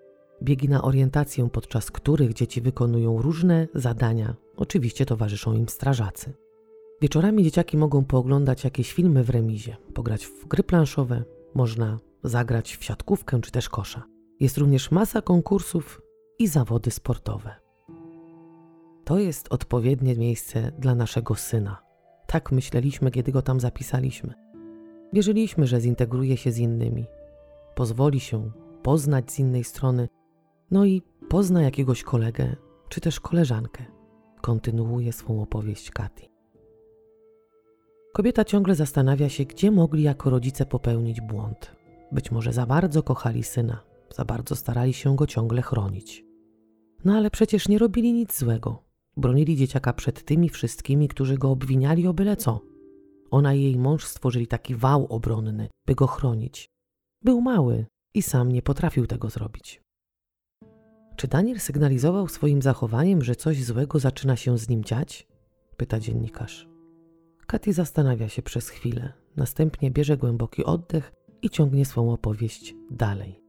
biegi 0.42 0.68
na 0.68 0.82
orientację, 0.82 1.48
podczas 1.50 1.90
których 1.90 2.32
dzieci 2.32 2.60
wykonują 2.60 3.22
różne 3.22 3.68
zadania. 3.74 4.34
Oczywiście 4.56 5.06
towarzyszą 5.06 5.52
im 5.52 5.68
strażacy. 5.68 6.32
Wieczorami 7.00 7.44
dzieciaki 7.44 7.76
mogą 7.76 8.04
pooglądać 8.04 8.64
jakieś 8.64 8.92
filmy 8.92 9.24
w 9.24 9.30
remizie, 9.30 9.76
pograć 9.94 10.26
w 10.26 10.46
gry 10.46 10.62
planszowe, 10.62 11.24
można 11.54 11.98
zagrać 12.22 12.76
w 12.76 12.84
siatkówkę 12.84 13.40
czy 13.40 13.50
też 13.50 13.68
kosza. 13.68 14.02
Jest 14.40 14.58
również 14.58 14.90
masa 14.90 15.22
konkursów 15.22 16.02
i 16.38 16.48
zawody 16.48 16.90
sportowe. 16.90 17.54
To 19.04 19.18
jest 19.18 19.46
odpowiednie 19.50 20.16
miejsce 20.16 20.72
dla 20.78 20.94
naszego 20.94 21.34
syna. 21.34 21.82
Tak 22.26 22.52
myśleliśmy, 22.52 23.10
kiedy 23.10 23.32
go 23.32 23.42
tam 23.42 23.60
zapisaliśmy. 23.60 24.43
Wierzyliśmy, 25.14 25.66
że 25.66 25.80
zintegruje 25.80 26.36
się 26.36 26.52
z 26.52 26.58
innymi, 26.58 27.04
pozwoli 27.74 28.20
się 28.20 28.50
poznać 28.82 29.32
z 29.32 29.38
innej 29.38 29.64
strony, 29.64 30.08
no 30.70 30.84
i 30.84 31.02
pozna 31.28 31.62
jakiegoś 31.62 32.02
kolegę 32.02 32.56
czy 32.88 33.00
też 33.00 33.20
koleżankę. 33.20 33.84
Kontynuuje 34.42 35.12
swą 35.12 35.42
opowieść 35.42 35.90
Katy. 35.90 36.22
Kobieta 38.12 38.44
ciągle 38.44 38.74
zastanawia 38.74 39.28
się, 39.28 39.44
gdzie 39.44 39.70
mogli 39.70 40.02
jako 40.02 40.30
rodzice 40.30 40.66
popełnić 40.66 41.20
błąd. 41.20 41.76
Być 42.12 42.30
może 42.30 42.52
za 42.52 42.66
bardzo 42.66 43.02
kochali 43.02 43.42
syna, 43.42 43.82
za 44.14 44.24
bardzo 44.24 44.56
starali 44.56 44.92
się 44.92 45.16
go 45.16 45.26
ciągle 45.26 45.62
chronić. 45.62 46.24
No 47.04 47.14
ale 47.16 47.30
przecież 47.30 47.68
nie 47.68 47.78
robili 47.78 48.12
nic 48.12 48.38
złego. 48.38 48.82
Bronili 49.16 49.56
dzieciaka 49.56 49.92
przed 49.92 50.24
tymi 50.24 50.48
wszystkimi, 50.48 51.08
którzy 51.08 51.38
go 51.38 51.50
obwiniali 51.50 52.06
o 52.06 52.14
byle 52.14 52.36
co. 52.36 52.73
Ona 53.30 53.54
i 53.54 53.62
jej 53.62 53.78
mąż 53.78 54.04
stworzyli 54.04 54.46
taki 54.46 54.74
wał 54.74 55.06
obronny, 55.06 55.68
by 55.86 55.94
go 55.94 56.06
chronić. 56.06 56.70
Był 57.22 57.40
mały 57.40 57.86
i 58.14 58.22
sam 58.22 58.52
nie 58.52 58.62
potrafił 58.62 59.06
tego 59.06 59.30
zrobić. 59.30 59.82
Czy 61.16 61.28
Daniel 61.28 61.60
sygnalizował 61.60 62.28
swoim 62.28 62.62
zachowaniem, 62.62 63.22
że 63.22 63.36
coś 63.36 63.64
złego 63.64 63.98
zaczyna 63.98 64.36
się 64.36 64.58
z 64.58 64.68
nim 64.68 64.84
dziać? 64.84 65.28
Pyta 65.76 66.00
dziennikarz. 66.00 66.68
Katy 67.46 67.72
zastanawia 67.72 68.28
się 68.28 68.42
przez 68.42 68.68
chwilę, 68.68 69.12
następnie 69.36 69.90
bierze 69.90 70.16
głęboki 70.16 70.64
oddech 70.64 71.12
i 71.42 71.50
ciągnie 71.50 71.84
swą 71.84 72.12
opowieść 72.12 72.74
dalej. 72.90 73.40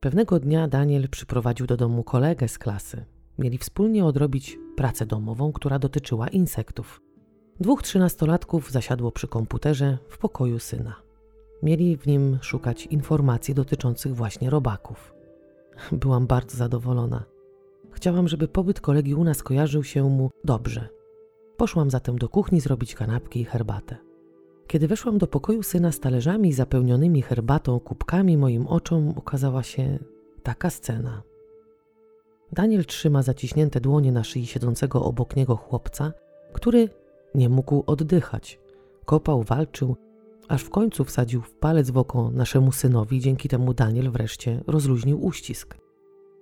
Pewnego 0.00 0.40
dnia 0.40 0.68
Daniel 0.68 1.08
przyprowadził 1.08 1.66
do 1.66 1.76
domu 1.76 2.04
kolegę 2.04 2.48
z 2.48 2.58
klasy. 2.58 3.04
Mieli 3.38 3.58
wspólnie 3.58 4.04
odrobić 4.04 4.58
pracę 4.76 5.06
domową, 5.06 5.52
która 5.52 5.78
dotyczyła 5.78 6.28
insektów. 6.28 7.00
Dwóch 7.60 7.82
trzynastolatków 7.82 8.70
zasiadło 8.70 9.12
przy 9.12 9.28
komputerze 9.28 9.98
w 10.08 10.18
pokoju 10.18 10.58
syna. 10.58 10.96
Mieli 11.62 11.96
w 11.96 12.06
nim 12.06 12.38
szukać 12.42 12.86
informacji 12.86 13.54
dotyczących 13.54 14.16
właśnie 14.16 14.50
robaków. 14.50 15.14
Byłam 15.92 16.26
bardzo 16.26 16.56
zadowolona. 16.56 17.24
Chciałam, 17.92 18.28
żeby 18.28 18.48
pobyt 18.48 18.80
kolegi 18.80 19.14
u 19.14 19.24
nas 19.24 19.42
kojarzył 19.42 19.84
się 19.84 20.10
mu 20.10 20.30
dobrze. 20.44 20.88
Poszłam 21.56 21.90
zatem 21.90 22.18
do 22.18 22.28
kuchni 22.28 22.60
zrobić 22.60 22.94
kanapki 22.94 23.40
i 23.40 23.44
herbatę. 23.44 23.96
Kiedy 24.66 24.88
weszłam 24.88 25.18
do 25.18 25.26
pokoju 25.26 25.62
syna 25.62 25.92
z 25.92 26.00
talerzami 26.00 26.52
zapełnionymi 26.52 27.22
herbatą, 27.22 27.80
kubkami, 27.80 28.36
moim 28.36 28.66
oczom 28.66 29.08
ukazała 29.08 29.62
się 29.62 29.98
taka 30.42 30.70
scena. 30.70 31.22
Daniel 32.52 32.84
trzyma 32.84 33.22
zaciśnięte 33.22 33.80
dłonie 33.80 34.12
na 34.12 34.24
szyi 34.24 34.46
siedzącego 34.46 35.04
obok 35.04 35.36
niego 35.36 35.56
chłopca, 35.56 36.12
który 36.52 36.88
nie 37.36 37.48
mógł 37.48 37.84
oddychać. 37.86 38.60
Kopał, 39.04 39.42
walczył, 39.42 39.96
aż 40.48 40.62
w 40.62 40.70
końcu 40.70 41.04
wsadził 41.04 41.42
w 41.42 41.54
palec 41.54 41.90
w 41.90 41.98
oko 41.98 42.30
naszemu 42.30 42.72
synowi, 42.72 43.20
dzięki 43.20 43.48
temu 43.48 43.74
Daniel 43.74 44.10
wreszcie 44.10 44.64
rozluźnił 44.66 45.24
uścisk. 45.24 45.76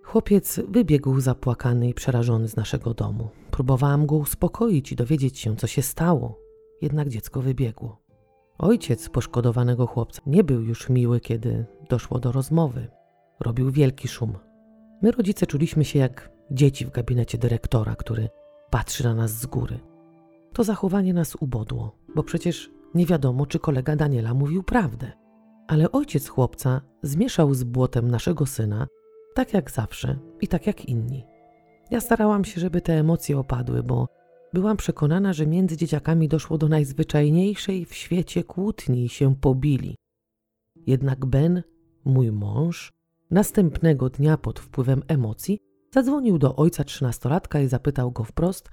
Chłopiec 0.03 0.61
wybiegł 0.69 1.21
zapłakany 1.21 1.89
i 1.89 1.95
przerażony 1.95 2.49
z 2.49 2.57
naszego 2.57 2.95
domu. 2.95 3.29
Próbowałam 3.51 4.07
go 4.07 4.17
uspokoić 4.17 4.93
i 4.93 4.97
dowiedzieć 4.97 5.39
się, 5.39 5.57
co 5.57 5.67
się 5.67 5.83
stało, 5.83 6.39
jednak 6.83 7.09
dziecko 7.09 7.43
wybiegło. 7.43 8.01
Ojciec 8.59 9.09
poszkodowanego 9.09 9.87
chłopca 9.87 10.23
nie 10.27 10.45
był 10.45 10.61
już 10.61 10.89
miły, 10.89 11.21
kiedy 11.21 11.67
doszło 11.89 12.19
do 12.19 12.33
rozmowy. 12.33 12.89
Robił 13.41 13.71
wielki 13.71 14.09
szum. 14.09 14.33
My, 15.03 15.11
rodzice, 15.11 15.47
czuliśmy 15.47 15.85
się 15.85 15.99
jak 15.99 16.31
dzieci 16.51 16.85
w 16.87 16.91
gabinecie 16.91 17.39
dyrektora, 17.39 17.97
który 17.97 18.29
patrzy 18.71 19.05
na 19.05 19.15
nas 19.15 19.31
z 19.31 19.47
góry. 19.47 19.94
To 20.55 20.65
zachowanie 20.65 21.15
nas 21.15 21.37
ubodło, 21.41 21.99
bo 22.15 22.23
przecież 22.23 22.71
nie 22.95 23.07
wiadomo, 23.07 23.47
czy 23.47 23.59
kolega 23.59 23.97
Daniela 23.97 24.35
mówił 24.35 24.63
prawdę. 24.63 25.13
Ale 25.69 25.93
ojciec 25.93 26.29
chłopca 26.29 26.81
zmieszał 27.03 27.55
z 27.55 27.65
błotem 27.65 28.11
naszego 28.11 28.47
syna, 28.47 28.87
tak 29.35 29.55
jak 29.55 29.71
zawsze 29.71 30.19
i 30.41 30.49
tak 30.49 30.67
jak 30.67 30.85
inni. 30.85 31.25
Ja 31.91 32.01
starałam 32.01 32.45
się, 32.45 32.61
żeby 32.61 32.81
te 32.81 32.93
emocje 32.93 33.39
opadły, 33.39 33.83
bo 33.83 34.09
byłam 34.53 34.77
przekonana, 34.77 35.33
że 35.33 35.47
między 35.47 35.77
dzieciakami 35.77 36.29
doszło 36.29 36.59
do 36.59 36.69
najzwyczajniejszej 36.69 37.85
w 37.85 37.95
świecie 37.95 38.45
kłótni 38.45 39.05
i 39.05 39.09
się 39.09 39.37
pobili. 39.37 39.97
Jednak 40.87 41.27
Ben, 41.27 41.63
mój 42.05 42.33
mąż, 42.33 42.93
następnego 43.31 44.11
dnia 44.11 44.37
pod 44.37 44.61
wpływem 44.61 45.03
emocji 45.09 45.59
zadzwonił 45.95 46.39
do 46.39 46.57
ojca 46.57 46.85
trzynastolatka 46.85 47.61
i 47.61 47.69
zapytał 47.69 48.13
go 48.13 48.25
wprost, 48.25 48.71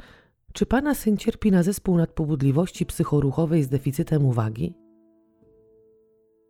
czy 0.53 0.65
pana 0.65 0.95
syn 0.95 1.17
cierpi 1.17 1.51
na 1.51 1.63
zespół 1.63 1.97
nadpobudliwości 1.97 2.85
psychoruchowej 2.85 3.63
z 3.63 3.69
deficytem 3.69 4.25
uwagi? 4.25 4.73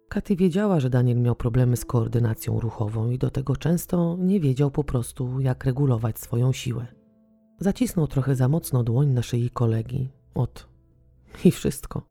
Katy 0.09 0.35
wiedziała, 0.35 0.79
że 0.79 0.89
Daniel 0.89 1.21
miał 1.21 1.35
problemy 1.35 1.77
z 1.77 1.85
koordynacją 1.85 2.59
ruchową 2.59 3.11
i 3.11 3.17
do 3.17 3.29
tego 3.29 3.55
często 3.55 4.17
nie 4.19 4.39
wiedział 4.39 4.71
po 4.71 4.83
prostu, 4.83 5.39
jak 5.39 5.65
regulować 5.65 6.19
swoją 6.19 6.53
siłę. 6.53 6.87
Zacisnął 7.59 8.07
trochę 8.07 8.35
za 8.35 8.47
mocno 8.47 8.83
dłoń 8.83 9.07
na 9.07 9.21
szyi 9.21 9.49
kolegi. 9.49 10.09
Ot. 10.35 10.67
I 11.45 11.51
wszystko. 11.51 12.01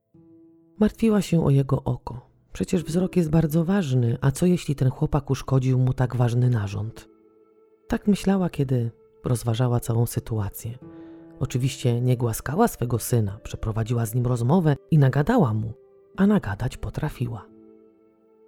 Martwiła 0.78 1.22
się 1.22 1.44
o 1.44 1.50
jego 1.50 1.84
oko. 1.84 2.30
Przecież 2.52 2.84
wzrok 2.84 3.16
jest 3.16 3.30
bardzo 3.30 3.64
ważny, 3.64 4.18
a 4.20 4.30
co 4.30 4.46
jeśli 4.46 4.74
ten 4.74 4.90
chłopak 4.90 5.30
uszkodził 5.30 5.78
mu 5.78 5.92
tak 5.92 6.16
ważny 6.16 6.50
narząd? 6.50 7.08
Tak 7.88 8.06
myślała, 8.06 8.50
kiedy 8.50 8.90
rozważała 9.24 9.80
całą 9.80 10.06
sytuację. 10.06 10.78
Oczywiście 11.40 12.00
nie 12.00 12.16
głaskała 12.16 12.68
swego 12.68 12.98
syna, 12.98 13.38
przeprowadziła 13.42 14.06
z 14.06 14.14
nim 14.14 14.26
rozmowę 14.26 14.76
i 14.90 14.98
nagadała 14.98 15.54
mu, 15.54 15.72
a 16.16 16.26
nagadać 16.26 16.76
potrafiła. 16.76 17.46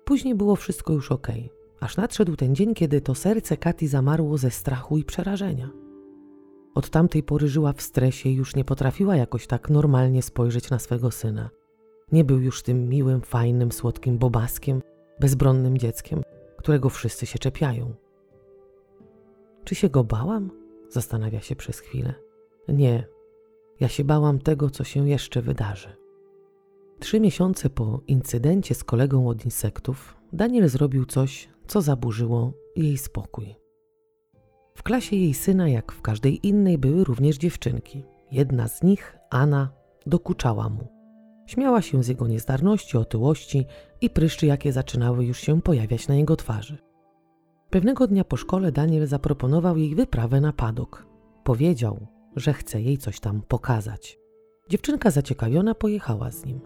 Później 0.04 0.34
było 0.34 0.56
wszystko 0.56 0.92
już 0.92 1.12
ok, 1.12 1.28
aż 1.80 1.96
nadszedł 1.96 2.37
ten 2.37 2.54
dzień, 2.54 2.75
kiedy 2.75 3.00
to 3.00 3.14
serce 3.14 3.56
Katy 3.56 3.88
zamarło 3.88 4.38
ze 4.38 4.50
strachu 4.50 4.99
i 4.99 5.04
przerażenia. 5.04 5.70
Od 6.75 6.90
tamtej 6.90 7.22
pory 7.22 7.49
żyła 7.49 7.72
w 7.72 7.82
stresie 7.82 8.28
i 8.28 8.34
już 8.34 8.56
nie 8.56 8.64
potrafiła 8.64 9.16
jakoś 9.16 9.46
tak 9.46 9.70
normalnie 9.70 10.22
spojrzeć 10.22 10.70
na 10.70 10.78
swego 10.78 11.11
syna. 11.11 11.50
Nie 12.12 12.25
był 12.25 12.40
już 12.40 12.62
tym 12.62 12.88
miłym, 12.88 13.20
fajnym, 13.20 13.72
słodkim 13.72 14.18
bobaskiem, 14.18 14.82
bezbronnym 15.20 15.78
dzieckiem, 15.78 16.22
którego 16.56 16.88
wszyscy 16.88 17.26
się 17.26 17.38
czepiają. 17.38 17.94
Czy 19.64 19.75
się 19.75 19.88
go 19.88 20.04
bałam? 20.04 20.50
Zastanawia 20.88 21.40
się 21.40 21.56
przez 21.56 21.80
chwilę. 21.80 22.14
Nie, 22.69 23.07
ja 23.81 23.88
się 23.88 24.04
bałam 24.04 24.38
tego, 24.38 24.71
co 24.71 24.85
się 24.85 25.09
jeszcze 25.09 25.42
wydarzy. 25.42 25.88
Trzy 26.99 27.21
miesiące 27.21 27.71
po 27.71 28.00
incydencie 28.07 28.75
z 28.75 28.85
kolegą 28.85 29.28
od 29.28 29.45
insektów, 29.45 30.16
Daniel 30.33 30.69
zrobił 30.69 31.04
coś, 31.04 31.49
co 31.66 31.83
zaburzyło 31.83 32.52
jej 32.76 32.99
spokój. 32.99 33.54
W 34.75 34.83
klasie 34.83 35.16
jej 35.16 35.35
syna, 35.35 35.69
jak 35.69 35.92
w 35.92 36.02
każdej 36.02 36.47
innej, 36.47 36.78
były 36.78 37.04
również 37.04 37.38
dziewczynki. 37.38 38.04
Jedna 38.31 38.69
z 38.69 38.83
nich, 38.83 39.19
Anna, 39.31 39.73
dokuczała 40.07 40.69
mu. 40.69 40.88
Śmiała 41.47 41.83
się 41.83 42.02
z 42.02 42.09
jego 42.09 42.28
niezdarności, 42.28 42.99
otyłości 42.99 43.66
i 44.00 44.11
pryszczy, 44.11 44.47
jakie 44.47 44.73
zaczynały 44.73 45.25
już 45.25 45.38
się 45.38 45.62
pojawiać 45.62 46.09
na 46.09 46.14
jego 46.14 46.37
twarzy. 46.37 46.78
Pewnego 47.71 48.07
dnia 48.07 48.25
po 48.25 48.37
szkole 48.37 48.73
Daniel 48.73 49.07
zaproponował 49.07 49.76
jej 49.76 49.95
wyprawę 49.95 50.40
na 50.40 50.52
padok. 50.52 51.07
Powiedział, 51.45 52.07
że 52.36 52.52
chce 52.52 52.80
jej 52.80 52.98
coś 52.98 53.20
tam 53.20 53.42
pokazać. 53.42 54.18
Dziewczynka 54.68 55.10
zaciekawiona 55.10 55.74
pojechała 55.74 56.30
z 56.30 56.44
nim. 56.44 56.60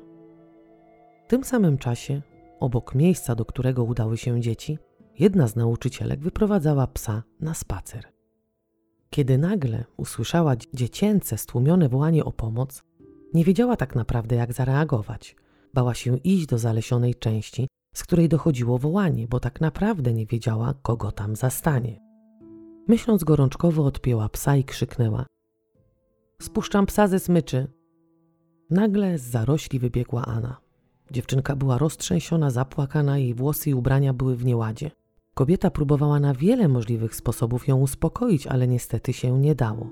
W 1.25 1.29
tym 1.29 1.45
samym 1.45 1.79
czasie, 1.79 2.23
obok 2.61 2.95
miejsca, 2.95 3.35
do 3.35 3.45
którego 3.45 3.85
udały 3.85 4.17
się 4.17 4.41
dzieci, 4.41 4.79
jedna 5.19 5.49
z 5.49 5.57
nauczycielek 5.57 6.21
wyprowadzała 6.21 6.87
psa 6.87 7.23
na 7.41 7.55
spacer. 7.55 8.05
Kiedy 9.11 9.39
nagle 9.39 9.85
usłyszała 9.97 10.57
dziecięce, 10.75 11.39
stłumione 11.39 11.89
wołanie 11.89 12.25
o 12.25 12.33
pomoc, 12.33 12.83
nie 13.35 13.45
wiedziała 13.45 13.77
tak 13.77 13.95
naprawdę, 13.95 14.37
jak 14.37 14.53
zareagować. 14.53 15.37
Bała 15.75 15.95
się 15.95 16.17
iść 16.19 16.47
do 16.47 16.59
zalesionej 16.59 17.15
części, 17.15 17.69
z 17.95 18.03
której 18.03 18.29
dochodziło 18.29 18.79
wołanie, 18.79 19.29
bo 19.29 19.41
tak 19.41 19.61
naprawdę 19.61 20.13
nie 20.13 20.27
wiedziała, 20.27 20.75
kogo 20.83 21.13
tam 21.13 21.37
zastanie. 21.37 22.01
Myśląc 22.89 23.25
gorączkowo, 23.25 23.85
odpięła 23.85 24.29
psa 24.29 24.57
i 24.57 24.65
krzyknęła: 24.65 25.27
Spuszczam 26.43 26.87
psa 26.87 27.09
ze 27.09 27.19
smyczy. 27.19 27.67
Nagle 28.71 29.19
z 29.19 29.23
zarośli 29.23 29.79
wybiegła 29.79 30.25
Anna. 30.27 30.57
Dziewczynka 31.11 31.57
była 31.57 31.79
roztrzęsiona, 31.79 32.51
zapłakana, 32.51 33.19
jej 33.19 33.35
włosy 33.35 33.71
i 33.71 33.75
ubrania 33.75 34.13
były 34.13 34.37
w 34.37 34.45
nieładzie. 34.45 34.91
Kobieta 35.35 35.71
próbowała 35.71 36.21
na 36.21 36.35
wiele 36.35 36.69
możliwych 36.69 37.15
sposobów 37.15 37.69
ją 37.69 37.81
uspokoić, 37.81 38.47
ale 38.47 38.69
niestety 38.69 39.13
się 39.13 39.39
nie 39.39 39.55
dało. 39.55 39.91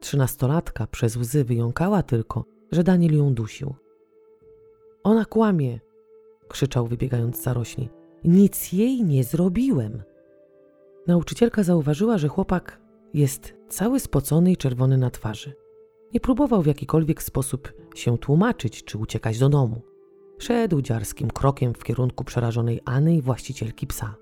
Trzynastolatka 0.00 0.86
przez 0.86 1.16
łzy 1.16 1.44
wyjąkała 1.44 2.02
tylko, 2.02 2.44
że 2.72 2.84
Daniel 2.84 3.16
ją 3.16 3.34
dusił. 3.34 3.74
Ona 5.04 5.24
kłamie, 5.24 5.80
krzyczał 6.48 6.86
wybiegając 6.86 7.36
z 7.38 7.42
zarośli. 7.42 7.88
Nic 8.24 8.72
jej 8.72 9.04
nie 9.04 9.24
zrobiłem. 9.24 10.02
Nauczycielka 11.06 11.62
zauważyła, 11.62 12.18
że 12.18 12.28
chłopak 12.28 12.80
jest 13.14 13.54
cały 13.68 14.00
spocony 14.00 14.52
i 14.52 14.56
czerwony 14.56 14.98
na 14.98 15.10
twarzy. 15.10 15.61
Nie 16.14 16.20
próbował 16.20 16.62
w 16.62 16.66
jakikolwiek 16.66 17.22
sposób 17.22 17.72
się 17.94 18.18
tłumaczyć 18.18 18.84
czy 18.84 18.98
uciekać 18.98 19.38
do 19.38 19.48
domu. 19.48 19.82
Szedł 20.38 20.82
dziarskim 20.82 21.30
krokiem 21.30 21.74
w 21.74 21.84
kierunku 21.84 22.24
przerażonej 22.24 22.80
Anny 22.84 23.16
i 23.16 23.22
właścicielki 23.22 23.86
psa. 23.86 24.14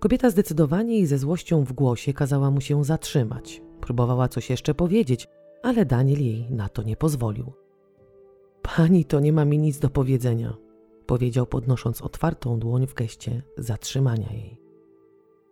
Kobieta 0.00 0.30
zdecydowanie 0.30 0.98
i 0.98 1.06
ze 1.06 1.18
złością 1.18 1.64
w 1.64 1.72
głosie 1.72 2.12
kazała 2.12 2.50
mu 2.50 2.60
się 2.60 2.84
zatrzymać. 2.84 3.62
Próbowała 3.80 4.28
coś 4.28 4.50
jeszcze 4.50 4.74
powiedzieć, 4.74 5.28
ale 5.62 5.86
Daniel 5.86 6.24
jej 6.24 6.50
na 6.50 6.68
to 6.68 6.82
nie 6.82 6.96
pozwolił. 6.96 7.52
Pani 8.62 9.04
to 9.04 9.20
nie 9.20 9.32
ma 9.32 9.44
mi 9.44 9.58
nic 9.58 9.78
do 9.78 9.90
powiedzenia, 9.90 10.56
powiedział 11.06 11.46
podnosząc 11.46 12.02
otwartą 12.02 12.58
dłoń 12.58 12.86
w 12.86 12.94
geście 12.94 13.42
zatrzymania 13.58 14.32
jej. 14.32 14.60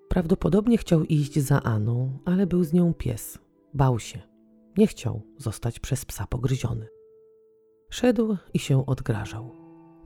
Prawdopodobnie 0.08 0.78
chciał 0.78 1.04
iść 1.04 1.38
za 1.38 1.62
Aną, 1.62 2.18
ale 2.24 2.46
był 2.46 2.64
z 2.64 2.72
nią 2.72 2.94
pies. 2.94 3.38
Bał 3.74 3.98
się. 3.98 4.29
Nie 4.76 4.86
chciał 4.86 5.22
zostać 5.36 5.80
przez 5.80 6.04
psa 6.04 6.26
pogryziony. 6.26 6.88
Szedł 7.90 8.36
i 8.54 8.58
się 8.58 8.86
odgrażał. 8.86 9.50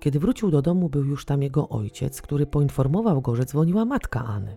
Kiedy 0.00 0.20
wrócił 0.20 0.50
do 0.50 0.62
domu, 0.62 0.88
był 0.88 1.04
już 1.04 1.24
tam 1.24 1.42
jego 1.42 1.68
ojciec, 1.68 2.22
który 2.22 2.46
poinformował 2.46 3.22
go, 3.22 3.36
że 3.36 3.44
dzwoniła 3.44 3.84
matka 3.84 4.24
Any. 4.24 4.56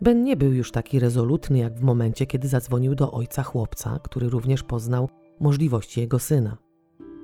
Ben 0.00 0.24
nie 0.24 0.36
był 0.36 0.52
już 0.52 0.70
taki 0.70 1.00
rezolutny 1.00 1.58
jak 1.58 1.78
w 1.78 1.82
momencie, 1.82 2.26
kiedy 2.26 2.48
zadzwonił 2.48 2.94
do 2.94 3.12
ojca 3.12 3.42
chłopca, 3.42 3.98
który 4.04 4.28
również 4.28 4.62
poznał 4.62 5.08
możliwości 5.40 6.00
jego 6.00 6.18
syna. 6.18 6.56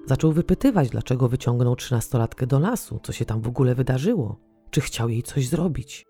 Zaczął 0.07 0.33
wypytywać, 0.33 0.91
dlaczego 0.91 1.29
wyciągnął 1.29 1.77
trzynastolatkę 1.77 2.47
do 2.47 2.59
lasu, 2.59 3.01
co 3.03 3.13
się 3.13 3.25
tam 3.25 3.41
w 3.41 3.49
ogóle 3.49 3.75
wydarzyło, 3.75 4.37
czy 4.71 4.81
chciał 4.81 5.09
jej 5.09 5.23
coś 5.23 5.49
zrobić. 5.49 6.07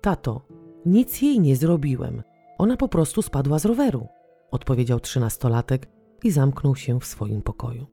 Tato, 0.00 0.46
nic 0.86 1.22
jej 1.22 1.40
nie 1.40 1.56
zrobiłem. 1.56 2.22
Ona 2.58 2.76
po 2.76 2.88
prostu 2.88 3.22
spadła 3.22 3.58
z 3.58 3.64
roweru, 3.64 4.08
odpowiedział 4.52 5.00
trzynastolatek 5.00 5.86
i 6.24 6.30
zamknął 6.30 6.76
się 6.76 7.00
w 7.00 7.06
swoim 7.06 7.42
pokoju. 7.42 7.86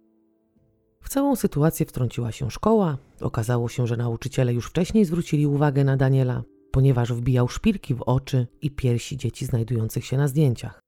W 1.02 1.10
całą 1.10 1.36
sytuację 1.36 1.86
wtrąciła 1.86 2.32
się 2.32 2.52
szkoła. 2.52 2.98
Okazało 3.22 3.69
się, 3.69 3.88
że 3.88 3.98
nauczyciele 3.98 4.54
już 4.54 4.67
wcześniej 4.67 5.06
zwrócili 5.06 5.48
uwagę 5.48 5.84
na 5.84 5.98
Daniela, 5.98 6.43
ponieważ 6.72 7.13
wbijał 7.13 7.48
szpilki 7.48 7.95
w 7.95 8.02
oczy 8.02 8.48
i 8.62 8.72
piersi 8.72 9.17
dzieci 9.17 9.45
znajdujących 9.45 10.06
się 10.06 10.17
na 10.17 10.28
zdjęciach. 10.28 10.80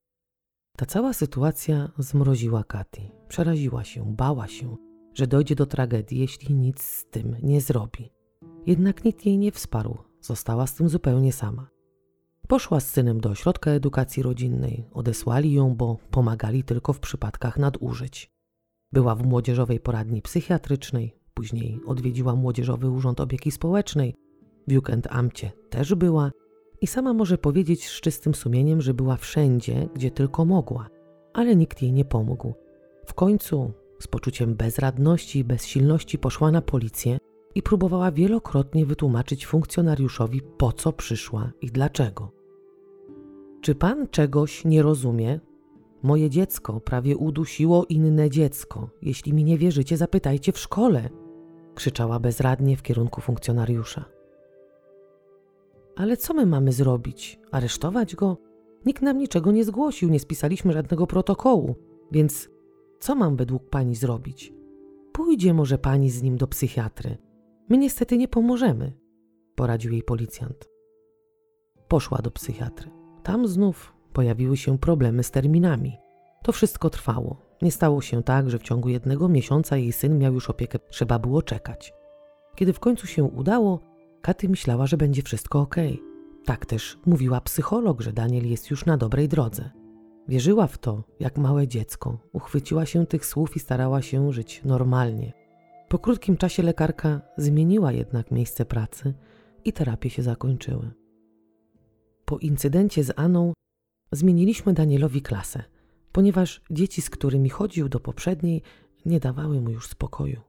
Ta 0.78 0.86
cała 0.86 1.14
sytuacja 1.14 1.92
zmroziła 1.98 2.64
Katy. 2.64 3.02
Przeraziła 3.28 3.84
się, 3.84 4.16
bała 4.16 4.48
się, 4.48 4.76
że 5.14 5.28
dojdzie 5.28 5.56
do 5.56 5.66
tragedii, 5.66 6.20
jeśli 6.20 6.56
nic 6.56 6.84
z 6.84 7.06
tym 7.06 7.36
nie 7.44 7.62
zrobi. 7.62 8.12
Jednak 8.66 9.06
nikt 9.06 9.26
jej 9.26 9.38
nie 9.38 9.52
wsparł, 9.52 9.98
została 10.22 10.68
z 10.68 10.76
tym 10.76 10.90
zupełnie 10.90 11.34
sama. 11.34 11.68
Poszła 12.52 12.80
z 12.80 12.90
synem 12.90 13.22
do 13.22 13.30
ośrodka 13.30 13.72
edukacji 13.72 14.24
rodzinnej, 14.24 14.86
odesłali 14.94 15.54
ją, 15.54 15.76
bo 15.76 15.98
pomagali 16.12 16.64
tylko 16.64 16.94
w 16.94 17.00
przypadkach 17.00 17.58
nadużyć. 17.58 18.32
Była 18.92 19.16
w 19.16 19.26
młodzieżowej 19.26 19.80
poradni 19.80 20.22
psychiatrycznej, 20.22 21.16
później 21.34 21.80
odwiedziła 21.86 22.36
Młodzieżowy 22.36 22.90
Urząd 22.90 23.20
Opieki 23.20 23.52
Społecznej, 23.52 24.16
w 24.68 24.72
Jugendamcie 24.72 25.52
też 25.70 25.96
była 25.96 26.32
i 26.82 26.88
sama 26.88 27.14
może 27.14 27.38
powiedzieć 27.38 27.88
z 27.88 28.02
czystym 28.02 28.36
sumieniem, 28.36 28.82
że 28.82 28.94
była 28.94 29.18
wszędzie, 29.18 29.90
gdzie 29.96 30.12
tylko 30.12 30.46
mogła, 30.46 30.90
ale 31.34 31.56
nikt 31.56 31.82
jej 31.82 31.94
nie 31.94 32.06
pomógł. 32.06 32.54
W 33.06 33.14
końcu, 33.14 33.72
z 34.00 34.08
poczuciem 34.08 34.56
bezradności 34.56 35.40
i 35.40 35.44
bezsilności, 35.44 36.18
poszła 36.18 36.52
na 36.52 36.62
policję 36.62 37.18
i 37.56 37.64
próbowała 37.64 38.12
wielokrotnie 38.12 38.86
wytłumaczyć 38.86 39.46
funkcjonariuszowi, 39.46 40.42
po 40.58 40.72
co 40.72 40.94
przyszła 40.94 41.52
i 41.62 41.68
dlaczego. 41.68 42.41
Czy 43.62 43.76
pan 43.76 44.08
czegoś 44.08 44.66
nie 44.66 44.82
rozumie? 44.82 45.40
Moje 46.04 46.30
dziecko 46.30 46.80
prawie 46.80 47.18
udusiło 47.18 47.86
inne 47.90 48.30
dziecko. 48.30 48.90
Jeśli 49.02 49.34
mi 49.34 49.44
nie 49.44 49.58
wierzycie, 49.58 49.98
zapytajcie 49.98 50.52
w 50.52 50.60
szkole, 50.60 51.10
krzyczała 51.76 52.20
bezradnie 52.20 52.78
w 52.78 52.82
kierunku 52.82 53.22
funkcjonariusza. 53.22 54.06
Ale 55.96 56.18
co 56.18 56.34
my 56.34 56.46
mamy 56.46 56.72
zrobić? 56.72 57.40
Aresztować 57.52 58.16
go? 58.16 58.38
Nikt 58.86 59.02
nam 59.02 59.18
niczego 59.18 59.52
nie 59.52 59.64
zgłosił, 59.64 60.10
nie 60.10 60.20
spisaliśmy 60.20 60.74
żadnego 60.74 61.08
protokołu, 61.08 61.76
więc 62.12 62.50
co 63.00 63.16
mam 63.16 63.36
według 63.36 63.70
pani 63.70 63.96
zrobić? 63.96 64.54
Pójdzie 65.12 65.54
może 65.54 65.78
pani 65.78 66.10
z 66.10 66.24
nim 66.24 66.38
do 66.38 66.48
psychiatry. 66.48 67.18
My 67.70 67.78
niestety 67.78 68.18
nie 68.18 68.28
pomożemy, 68.28 68.94
poradził 69.56 69.92
jej 69.92 70.04
policjant. 70.04 70.70
Poszła 71.88 72.18
do 72.18 72.32
psychiatry. 72.32 73.01
Tam 73.24 73.48
znów 73.48 73.94
pojawiły 74.14 74.58
się 74.58 74.78
problemy 74.78 75.24
z 75.24 75.32
terminami. 75.32 75.98
To 76.44 76.52
wszystko 76.52 76.90
trwało. 76.90 77.52
Nie 77.62 77.72
stało 77.72 78.02
się 78.02 78.24
tak, 78.24 78.50
że 78.50 78.60
w 78.60 78.64
ciągu 78.64 78.90
jednego 78.90 79.30
miesiąca 79.30 79.78
jej 79.78 79.92
syn 79.92 80.18
miał 80.18 80.34
już 80.34 80.50
opiekę, 80.50 80.80
trzeba 80.90 81.20
było 81.20 81.42
czekać. 81.42 81.94
Kiedy 82.56 82.74
w 82.74 82.80
końcu 82.80 83.08
się 83.08 83.24
udało, 83.24 83.80
Katy 84.22 84.50
myślała, 84.50 84.88
że 84.88 84.98
będzie 84.98 85.22
wszystko 85.22 85.60
ok. 85.60 85.76
Tak 86.46 86.66
też 86.66 86.98
mówiła 87.06 87.42
psycholog, 87.42 88.02
że 88.02 88.14
Daniel 88.14 88.50
jest 88.50 88.72
już 88.72 88.86
na 88.86 88.98
dobrej 88.98 89.28
drodze. 89.28 89.70
Wierzyła 90.28 90.68
w 90.68 90.78
to, 90.78 91.04
jak 91.20 91.38
małe 91.38 91.68
dziecko, 91.68 92.18
uchwyciła 92.34 92.86
się 92.86 93.06
tych 93.06 93.26
słów 93.26 93.56
i 93.56 93.60
starała 93.60 94.02
się 94.02 94.32
żyć 94.32 94.62
normalnie. 94.66 95.34
Po 95.90 96.00
krótkim 96.00 96.38
czasie 96.38 96.64
lekarka 96.64 97.22
zmieniła 97.38 97.92
jednak 97.92 98.32
miejsce 98.32 98.66
pracy 98.66 99.14
i 99.66 99.74
terapie 99.74 100.10
się 100.10 100.24
zakończyły. 100.24 100.92
Po 102.32 102.38
incydencie 102.38 103.04
z 103.04 103.14
Aną 103.16 103.54
zmieniliśmy 104.12 104.74
Danielowi 104.74 105.22
klasę, 105.22 105.64
ponieważ 106.12 106.62
dzieci, 106.70 107.02
z 107.02 107.10
którymi 107.10 107.50
chodził 107.50 107.90
do 107.90 108.00
poprzedniej, 108.00 108.62
nie 109.06 109.20
dawały 109.20 109.62
mu 109.62 109.70
już 109.70 109.88
spokoju. 109.88 110.42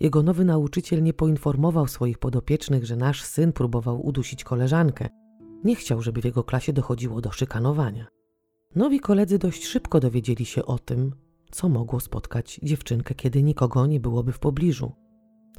Jego 0.00 0.22
nowy 0.22 0.44
nauczyciel 0.44 1.02
nie 1.02 1.12
poinformował 1.12 1.88
swoich 1.88 2.18
podopiecznych, 2.18 2.86
że 2.86 2.96
nasz 2.96 3.22
syn 3.22 3.52
próbował 3.52 4.06
udusić 4.06 4.44
koleżankę. 4.44 5.08
Nie 5.64 5.76
chciał, 5.76 6.02
żeby 6.02 6.20
w 6.20 6.24
jego 6.24 6.44
klasie 6.44 6.72
dochodziło 6.72 7.20
do 7.20 7.30
szykanowania. 7.30 8.06
Nowi 8.74 9.00
koledzy 9.00 9.38
dość 9.38 9.66
szybko 9.66 10.00
dowiedzieli 10.00 10.44
się 10.44 10.64
o 10.64 10.78
tym, 10.78 11.14
co 11.50 11.68
mogło 11.68 12.00
spotkać 12.00 12.60
dziewczynkę, 12.62 13.14
kiedy 13.14 13.42
nikogo 13.42 13.86
nie 13.86 14.00
byłoby 14.00 14.32
w 14.32 14.38
pobliżu. 14.38 14.92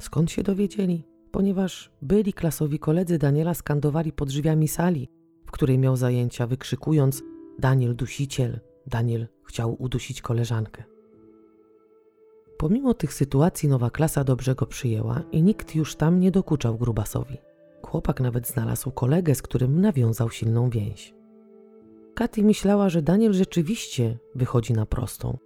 Skąd 0.00 0.30
się 0.30 0.42
dowiedzieli? 0.42 1.04
Ponieważ 1.30 1.90
byli 2.02 2.32
klasowi 2.32 2.78
koledzy 2.78 3.18
Daniela 3.18 3.54
skandowali 3.54 4.12
pod 4.12 4.28
drzwiami 4.28 4.68
sali, 4.68 5.08
której 5.54 5.78
miał 5.78 5.96
zajęcia, 5.96 6.46
wykrzykując 6.46 7.22
Daniel 7.58 7.96
dusiciel, 7.96 8.60
Daniel 8.86 9.28
chciał 9.44 9.82
udusić 9.82 10.22
koleżankę. 10.22 10.84
Pomimo 12.56 12.94
tych 12.94 13.14
sytuacji 13.14 13.68
nowa 13.68 13.90
klasa 13.90 14.24
dobrze 14.24 14.54
go 14.54 14.66
przyjęła 14.66 15.22
i 15.32 15.42
nikt 15.42 15.74
już 15.74 15.96
tam 15.96 16.20
nie 16.20 16.30
dokuczał 16.30 16.78
grubasowi. 16.78 17.38
Chłopak 17.82 18.20
nawet 18.20 18.48
znalazł 18.48 18.90
kolegę, 18.90 19.34
z 19.34 19.42
którym 19.42 19.80
nawiązał 19.80 20.30
silną 20.30 20.70
więź. 20.70 21.14
Katy 22.14 22.42
myślała, 22.42 22.88
że 22.88 23.02
Daniel 23.02 23.32
rzeczywiście 23.32 24.18
wychodzi 24.34 24.72
na 24.72 24.86
prostą. 24.86 25.38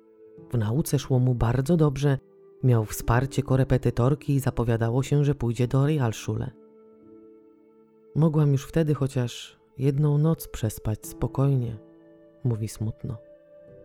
W 0.52 0.58
nauce 0.58 0.98
szło 0.98 1.18
mu 1.18 1.34
bardzo 1.34 1.76
dobrze, 1.76 2.18
miał 2.62 2.84
wsparcie 2.84 3.42
korepetytorki 3.42 4.34
i 4.34 4.40
zapowiadało 4.40 5.02
się, 5.02 5.24
że 5.24 5.34
pójdzie 5.34 5.68
do 5.68 5.86
Realschule. 5.86 6.50
Mogłam 8.14 8.52
już 8.52 8.66
wtedy 8.66 8.94
chociaż 8.94 9.57
jedną 9.78 10.18
noc 10.18 10.48
przespać 10.48 11.06
spokojnie, 11.06 11.76
mówi 12.44 12.68
smutno. 12.68 13.16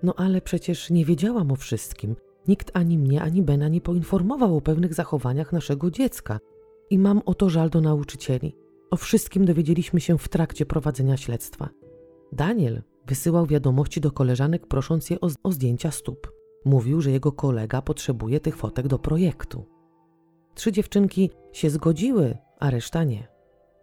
No 0.03 0.13
ale 0.17 0.41
przecież 0.41 0.89
nie 0.89 1.05
wiedziałam 1.05 1.51
o 1.51 1.55
wszystkim. 1.55 2.15
Nikt 2.47 2.71
ani 2.73 2.97
mnie, 2.97 3.21
ani 3.21 3.41
Bena 3.41 3.67
nie 3.67 3.81
poinformował 3.81 4.57
o 4.57 4.61
pewnych 4.61 4.93
zachowaniach 4.93 5.53
naszego 5.53 5.91
dziecka. 5.91 6.39
I 6.89 6.99
mam 6.99 7.21
o 7.25 7.33
to 7.33 7.49
żal 7.49 7.69
do 7.69 7.81
nauczycieli. 7.81 8.55
O 8.91 8.97
wszystkim 8.97 9.45
dowiedzieliśmy 9.45 10.01
się 10.01 10.17
w 10.17 10.29
trakcie 10.29 10.65
prowadzenia 10.65 11.17
śledztwa. 11.17 11.69
Daniel 12.31 12.81
wysyłał 13.07 13.45
wiadomości 13.45 14.01
do 14.01 14.11
koleżanek, 14.11 14.67
prosząc 14.67 15.09
je 15.09 15.21
o, 15.21 15.27
o 15.43 15.51
zdjęcia 15.51 15.91
stóp. 15.91 16.31
Mówił, 16.65 17.01
że 17.01 17.11
jego 17.11 17.31
kolega 17.31 17.81
potrzebuje 17.81 18.39
tych 18.39 18.55
fotek 18.55 18.87
do 18.87 18.99
projektu. 18.99 19.65
Trzy 20.55 20.71
dziewczynki 20.71 21.29
się 21.51 21.69
zgodziły, 21.69 22.37
a 22.59 22.69
reszta 22.69 23.03
nie. 23.03 23.32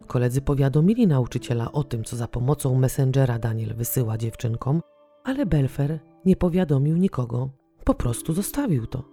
Koledzy 0.06 0.40
powiadomili 0.40 1.06
nauczyciela 1.06 1.72
o 1.72 1.84
tym, 1.84 2.04
co 2.04 2.16
za 2.16 2.28
pomocą 2.28 2.74
Messengera 2.74 3.38
Daniel 3.38 3.74
wysyła 3.74 4.18
dziewczynkom, 4.18 4.82
ale 5.24 5.46
Belfer 5.46 5.98
nie 6.24 6.36
powiadomił 6.36 6.96
nikogo, 6.96 7.50
po 7.84 7.94
prostu 7.94 8.32
zostawił 8.32 8.86
to. 8.86 9.04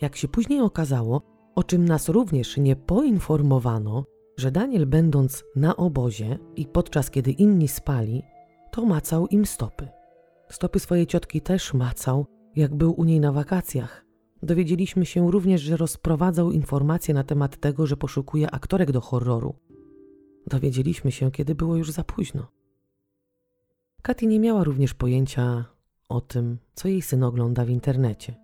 Jak 0.00 0.16
się 0.16 0.28
później 0.28 0.60
okazało, 0.60 1.22
o 1.54 1.64
czym 1.64 1.84
nas 1.84 2.08
również 2.08 2.56
nie 2.56 2.76
poinformowano, 2.76 4.04
że 4.36 4.50
Daniel, 4.50 4.86
będąc 4.86 5.44
na 5.56 5.76
obozie 5.76 6.38
i 6.56 6.66
podczas 6.66 7.10
kiedy 7.10 7.30
inni 7.30 7.68
spali, 7.68 8.22
to 8.70 8.84
macał 8.84 9.26
im 9.26 9.46
stopy. 9.46 9.88
Stopy 10.48 10.80
swojej 10.80 11.06
ciotki 11.06 11.40
też 11.40 11.74
macał, 11.74 12.26
jak 12.56 12.74
był 12.74 12.92
u 13.00 13.04
niej 13.04 13.20
na 13.20 13.32
wakacjach. 13.32 14.04
Dowiedzieliśmy 14.42 15.06
się 15.06 15.30
również, 15.30 15.62
że 15.62 15.76
rozprowadzał 15.76 16.52
informacje 16.52 17.14
na 17.14 17.24
temat 17.24 17.56
tego, 17.56 17.86
że 17.86 17.96
poszukuje 17.96 18.50
aktorek 18.50 18.92
do 18.92 19.00
horroru. 19.00 19.54
Dowiedzieliśmy 20.46 21.12
się, 21.12 21.30
kiedy 21.30 21.54
było 21.54 21.76
już 21.76 21.90
za 21.90 22.04
późno. 22.04 22.46
Katy 24.02 24.26
nie 24.26 24.40
miała 24.40 24.64
również 24.64 24.94
pojęcia 24.94 25.64
o 26.08 26.20
tym, 26.20 26.58
co 26.74 26.88
jej 26.88 27.02
syn 27.02 27.22
ogląda 27.22 27.64
w 27.64 27.70
internecie. 27.70 28.34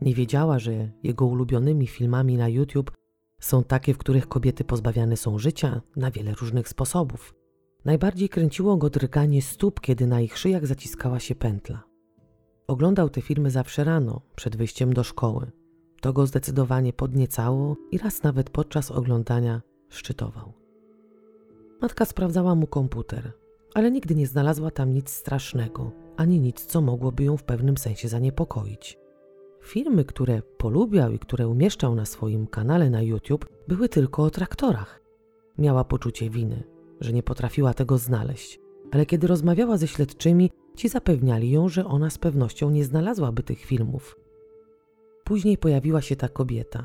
Nie 0.00 0.14
wiedziała, 0.14 0.58
że 0.58 0.90
jego 1.02 1.26
ulubionymi 1.26 1.86
filmami 1.86 2.36
na 2.36 2.48
YouTube 2.48 2.92
są 3.40 3.64
takie, 3.64 3.94
w 3.94 3.98
których 3.98 4.28
kobiety 4.28 4.64
pozbawiane 4.64 5.16
są 5.16 5.38
życia 5.38 5.80
na 5.96 6.10
wiele 6.10 6.34
różnych 6.34 6.68
sposobów. 6.68 7.34
Najbardziej 7.84 8.28
kręciło 8.28 8.76
go 8.76 8.90
drganie 8.90 9.42
stóp, 9.42 9.80
kiedy 9.80 10.06
na 10.06 10.20
ich 10.20 10.38
szyjach 10.38 10.66
zaciskała 10.66 11.20
się 11.20 11.34
pętla. 11.34 11.82
Oglądał 12.66 13.10
te 13.10 13.20
filmy 13.20 13.50
zawsze 13.50 13.84
rano, 13.84 14.20
przed 14.36 14.56
wyjściem 14.56 14.92
do 14.92 15.04
szkoły. 15.04 15.50
To 16.00 16.12
go 16.12 16.26
zdecydowanie 16.26 16.92
podniecało 16.92 17.76
i 17.90 17.98
raz 17.98 18.22
nawet 18.22 18.50
podczas 18.50 18.90
oglądania 18.90 19.62
szczytował. 19.88 20.63
Matka 21.84 22.04
sprawdzała 22.04 22.54
mu 22.54 22.66
komputer, 22.66 23.32
ale 23.74 23.90
nigdy 23.90 24.14
nie 24.14 24.26
znalazła 24.26 24.70
tam 24.70 24.94
nic 24.94 25.10
strasznego, 25.10 25.92
ani 26.16 26.40
nic, 26.40 26.66
co 26.66 26.80
mogłoby 26.80 27.24
ją 27.24 27.36
w 27.36 27.42
pewnym 27.42 27.76
sensie 27.76 28.08
zaniepokoić. 28.08 28.98
Filmy, 29.62 30.04
które 30.04 30.42
polubiał 30.42 31.12
i 31.12 31.18
które 31.18 31.48
umieszczał 31.48 31.94
na 31.94 32.04
swoim 32.04 32.46
kanale 32.46 32.90
na 32.90 33.02
YouTube, 33.02 33.48
były 33.68 33.88
tylko 33.88 34.22
o 34.22 34.30
traktorach. 34.30 35.00
Miała 35.58 35.84
poczucie 35.84 36.30
winy, 36.30 36.64
że 37.00 37.12
nie 37.12 37.22
potrafiła 37.22 37.74
tego 37.74 37.98
znaleźć, 37.98 38.60
ale 38.92 39.06
kiedy 39.06 39.26
rozmawiała 39.26 39.76
ze 39.76 39.88
śledczymi, 39.88 40.50
ci 40.76 40.88
zapewniali 40.88 41.50
ją, 41.50 41.68
że 41.68 41.84
ona 41.84 42.10
z 42.10 42.18
pewnością 42.18 42.70
nie 42.70 42.84
znalazłaby 42.84 43.42
tych 43.42 43.60
filmów. 43.60 44.16
Później 45.24 45.58
pojawiła 45.58 46.02
się 46.02 46.16
ta 46.16 46.28
kobieta. 46.28 46.84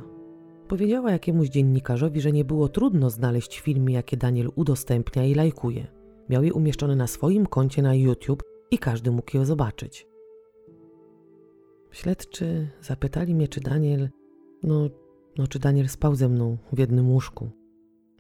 Powiedziała 0.70 1.12
jakiemuś 1.12 1.50
dziennikarzowi, 1.50 2.22
że 2.22 2.32
nie 2.32 2.46
było 2.46 2.70
trudno 2.70 3.10
znaleźć 3.10 3.60
filmy, 3.60 3.92
jakie 3.92 4.18
Daniel 4.18 4.50
udostępnia 4.56 5.26
i 5.26 5.36
lajkuje. 5.36 5.88
Miał 6.30 6.44
je 6.44 6.54
umieszczone 6.54 6.96
na 6.96 7.08
swoim 7.08 7.46
koncie 7.46 7.82
na 7.82 7.96
YouTube 7.96 8.44
i 8.72 8.78
każdy 8.78 9.12
mógł 9.12 9.38
je 9.38 9.46
zobaczyć. 9.46 10.08
Śledczy 11.92 12.68
zapytali 12.82 13.36
mnie, 13.36 13.48
czy 13.48 13.62
Daniel, 13.62 14.10
no, 14.64 14.90
no, 15.38 15.48
czy 15.48 15.60
Daniel 15.60 15.90
spał 15.90 16.16
ze 16.16 16.30
mną 16.30 16.58
w 16.74 16.80
jednym 16.80 17.12
łóżku, 17.12 17.50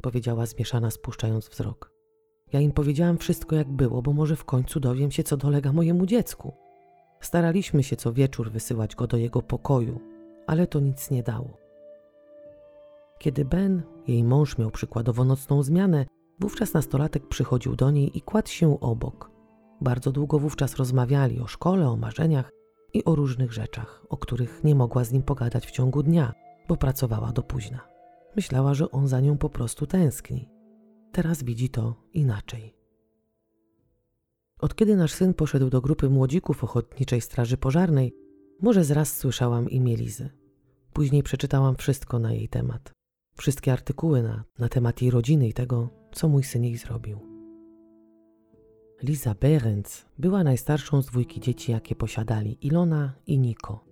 powiedziała 0.01 0.45
zmieszana, 0.45 0.91
spuszczając 0.91 1.49
wzrok. 1.49 1.91
Ja 2.53 2.59
im 2.59 2.71
powiedziałam 2.71 3.17
wszystko 3.17 3.55
jak 3.55 3.67
było, 3.67 4.01
bo 4.01 4.13
może 4.13 4.35
w 4.35 4.45
końcu 4.45 4.79
dowiem 4.79 5.11
się, 5.11 5.23
co 5.23 5.37
dolega 5.37 5.73
mojemu 5.73 6.05
dziecku. 6.05 6.53
Staraliśmy 7.21 7.83
się 7.83 7.95
co 7.95 8.13
wieczór 8.13 8.51
wysyłać 8.51 8.95
go 8.95 9.07
do 9.07 9.17
jego 9.17 9.41
pokoju, 9.41 9.99
ale 10.47 10.67
to 10.67 10.79
nic 10.79 11.11
nie 11.11 11.23
dało. 11.23 11.58
Kiedy 13.19 13.45
Ben, 13.45 13.83
jej 14.07 14.23
mąż, 14.23 14.57
miał 14.57 14.71
przykładowo 14.71 15.25
nocną 15.25 15.63
zmianę, 15.63 16.05
wówczas 16.39 16.73
nastolatek 16.73 17.27
przychodził 17.27 17.75
do 17.75 17.91
niej 17.91 18.17
i 18.17 18.21
kładł 18.21 18.49
się 18.49 18.79
obok. 18.79 19.31
Bardzo 19.81 20.11
długo 20.11 20.39
wówczas 20.39 20.75
rozmawiali 20.75 21.39
o 21.39 21.47
szkole, 21.47 21.89
o 21.89 21.97
marzeniach 21.97 22.51
i 22.93 23.05
o 23.05 23.15
różnych 23.15 23.53
rzeczach, 23.53 24.05
o 24.09 24.17
których 24.17 24.63
nie 24.63 24.75
mogła 24.75 25.03
z 25.03 25.11
nim 25.11 25.23
pogadać 25.23 25.65
w 25.65 25.71
ciągu 25.71 26.03
dnia, 26.03 26.33
bo 26.67 26.77
pracowała 26.77 27.31
do 27.31 27.43
późna. 27.43 27.79
Myślała, 28.35 28.73
że 28.73 28.91
on 28.91 29.07
za 29.07 29.19
nią 29.19 29.37
po 29.37 29.49
prostu 29.49 29.87
tęskni. 29.87 30.49
Teraz 31.11 31.43
widzi 31.43 31.69
to 31.69 31.95
inaczej. 32.13 32.75
Od 34.59 34.75
kiedy 34.75 34.95
nasz 34.95 35.13
syn 35.13 35.33
poszedł 35.33 35.69
do 35.69 35.81
grupy 35.81 36.09
młodzików 36.09 36.63
Ochotniczej 36.63 37.21
Straży 37.21 37.57
Pożarnej, 37.57 38.13
może 38.61 38.83
zraz 38.83 39.17
słyszałam 39.17 39.69
imię 39.69 39.95
Lizy. 39.95 40.29
Później 40.93 41.23
przeczytałam 41.23 41.75
wszystko 41.75 42.19
na 42.19 42.33
jej 42.33 42.49
temat. 42.49 42.98
Wszystkie 43.39 43.73
artykuły 43.73 44.23
na, 44.23 44.43
na 44.59 44.69
temat 44.69 45.01
jej 45.01 45.11
rodziny 45.11 45.47
i 45.47 45.53
tego, 45.53 45.89
co 46.11 46.27
mój 46.27 46.43
syn 46.43 46.63
jej 46.63 46.77
zrobił. 46.77 47.19
Liza 49.03 49.35
Berenc 49.35 50.05
była 50.17 50.43
najstarszą 50.43 51.01
z 51.01 51.05
dwójki 51.05 51.39
dzieci, 51.39 51.71
jakie 51.71 51.95
posiadali 51.95 52.57
Ilona 52.61 53.13
i 53.27 53.39
Niko. 53.39 53.85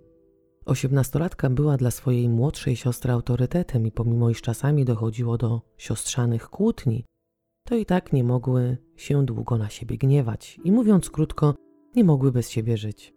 Osiemnastolatka 0.65 1.49
była 1.49 1.77
dla 1.77 1.91
swojej 1.91 2.29
młodszej 2.29 2.75
siostry 2.75 3.11
autorytetem 3.11 3.87
i 3.87 3.91
pomimo 3.91 4.29
iż 4.29 4.41
czasami 4.41 4.85
dochodziło 4.85 5.37
do 5.37 5.61
siostrzanych 5.77 6.49
kłótni, 6.49 7.05
to 7.63 7.75
i 7.75 7.85
tak 7.85 8.13
nie 8.13 8.23
mogły 8.23 8.77
się 8.95 9.25
długo 9.25 9.57
na 9.57 9.69
siebie 9.69 9.97
gniewać 9.97 10.59
i 10.63 10.71
mówiąc 10.71 11.09
krótko, 11.09 11.55
nie 11.95 12.03
mogły 12.03 12.31
bez 12.31 12.49
siebie 12.49 12.77
żyć. 12.77 13.13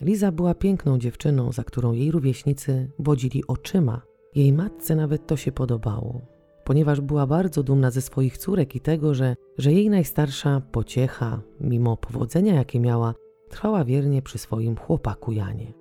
Liza 0.00 0.32
była 0.32 0.54
piękną 0.54 0.98
dziewczyną, 0.98 1.52
za 1.52 1.64
którą 1.64 1.92
jej 1.92 2.10
rówieśnicy 2.10 2.90
wodzili 2.98 3.46
oczyma. 3.46 4.09
Jej 4.34 4.52
matce 4.52 4.96
nawet 4.96 5.26
to 5.26 5.36
się 5.36 5.52
podobało, 5.52 6.20
ponieważ 6.64 7.00
była 7.00 7.26
bardzo 7.26 7.62
dumna 7.62 7.90
ze 7.90 8.00
swoich 8.00 8.38
córek 8.38 8.76
i 8.76 8.80
tego, 8.80 9.14
że, 9.14 9.36
że 9.58 9.72
jej 9.72 9.90
najstarsza 9.90 10.62
pociecha, 10.72 11.40
mimo 11.60 11.96
powodzenia 11.96 12.54
jakie 12.54 12.80
miała, 12.80 13.14
trwała 13.48 13.84
wiernie 13.84 14.22
przy 14.22 14.38
swoim 14.38 14.76
chłopaku 14.76 15.32
Janie. 15.32 15.72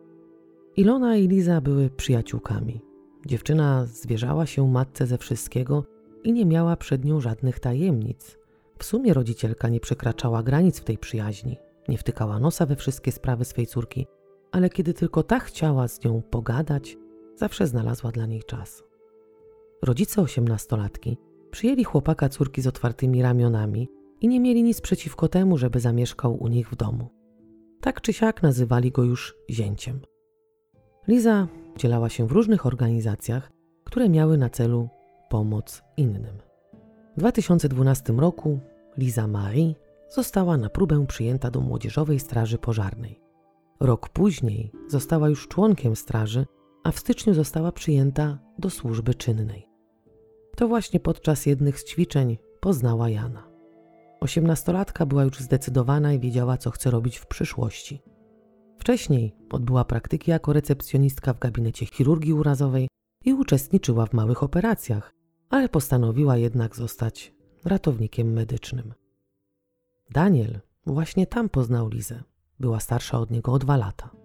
Ilona 0.78 1.16
i 1.16 1.28
Liza 1.28 1.62
były 1.62 1.90
przyjaciółkami. 1.90 2.82
Dziewczyna 3.26 3.86
zwierzała 3.86 4.46
się 4.46 4.68
matce 4.68 5.08
ze 5.08 5.18
wszystkiego 5.18 5.84
i 6.24 6.34
nie 6.34 6.46
miała 6.46 6.76
przed 6.76 7.06
nią 7.06 7.20
żadnych 7.20 7.60
tajemnic. 7.60 8.38
W 8.80 8.84
sumie 8.84 9.14
rodzicielka 9.14 9.70
nie 9.70 9.80
przekraczała 9.80 10.44
granic 10.44 10.80
w 10.80 10.84
tej 10.84 10.98
przyjaźni. 10.98 11.58
nie 11.88 11.98
wtykała 11.98 12.40
nosa 12.40 12.66
we 12.66 12.76
wszystkie 12.76 13.12
sprawy 13.12 13.46
swej 13.46 13.68
córki, 13.68 14.08
ale 14.52 14.70
kiedy 14.70 14.94
tylko 14.94 15.24
ta 15.24 15.40
chciała 15.40 15.88
z 15.88 16.04
nią 16.04 16.22
pogadać, 16.22 16.98
zawsze 17.40 17.68
znalazła 17.68 18.12
dla 18.12 18.26
niej 18.26 18.44
czas. 18.44 18.84
Rodzice 19.82 20.22
osiemnastolatki 20.22 21.18
przyjęli 21.52 21.84
chłopaka 21.84 22.30
córki 22.30 22.62
z 22.62 22.68
otwartymi 22.68 23.22
ramionami 23.22 23.90
i 24.22 24.28
nie 24.28 24.40
mieli 24.40 24.64
nic 24.64 24.82
przeciwko 24.82 25.28
temu, 25.28 25.58
żeby 25.58 25.80
zamieszkał 25.80 26.44
u 26.44 26.48
nich 26.48 26.70
w 26.70 26.76
domu. 26.76 27.10
Tak 27.82 28.02
czy 28.02 28.14
siak 28.14 28.44
nazywali 28.44 28.92
go 28.92 29.04
już 29.04 29.36
zięciem. 29.50 30.00
Liza 31.08 31.48
udzielała 31.76 32.10
się 32.10 32.28
w 32.28 32.32
różnych 32.32 32.66
organizacjach, 32.66 33.52
które 33.84 34.10
miały 34.10 34.38
na 34.38 34.50
celu 34.50 34.90
pomoc 35.30 35.84
innym. 35.98 36.38
W 37.16 37.20
2012 37.20 38.14
roku 38.14 38.60
Liza 38.98 39.28
Marie 39.28 39.74
została 40.10 40.58
na 40.58 40.70
próbę 40.70 41.06
przyjęta 41.08 41.52
do 41.52 41.62
Młodzieżowej 41.62 42.20
Straży 42.20 42.58
Pożarnej. 42.58 43.20
Rok 43.80 44.10
później 44.10 44.72
została 44.88 45.30
już 45.30 45.48
członkiem 45.48 45.96
straży, 45.96 46.46
a 46.90 46.92
w 46.92 47.00
styczniu 47.00 47.34
została 47.34 47.72
przyjęta 47.72 48.40
do 48.60 48.70
służby 48.70 49.16
czynnej. 49.16 49.68
To 50.56 50.68
właśnie 50.68 51.00
podczas 51.00 51.46
jednych 51.46 51.80
z 51.80 51.86
ćwiczeń 51.86 52.38
poznała 52.60 53.10
Jana. 53.10 53.48
Osiemnastolatka 54.20 55.06
była 55.06 55.24
już 55.24 55.40
zdecydowana 55.40 56.14
i 56.14 56.20
wiedziała, 56.20 56.58
co 56.58 56.72
chce 56.72 56.92
robić 56.92 57.18
w 57.18 57.28
przyszłości. 57.28 58.02
Wcześniej 58.78 59.36
odbyła 59.52 59.86
praktyki 59.86 60.32
jako 60.32 60.54
recepcjonistka 60.54 61.34
w 61.34 61.40
gabinecie 61.40 61.86
chirurgii 61.86 62.34
urazowej 62.34 62.88
i 63.26 63.34
uczestniczyła 63.34 64.06
w 64.06 64.14
małych 64.14 64.44
operacjach, 64.44 65.14
ale 65.50 65.70
postanowiła 65.70 66.38
jednak 66.38 66.76
zostać 66.76 67.34
ratownikiem 67.66 68.34
medycznym. 68.34 68.94
Daniel 70.12 70.60
właśnie 70.86 71.28
tam 71.28 71.50
poznał 71.50 71.90
Lizę. 71.90 72.24
Była 72.60 72.80
starsza 72.80 73.20
od 73.20 73.32
niego 73.32 73.54
o 73.54 73.60
dwa 73.60 73.78
lata. 73.78 74.19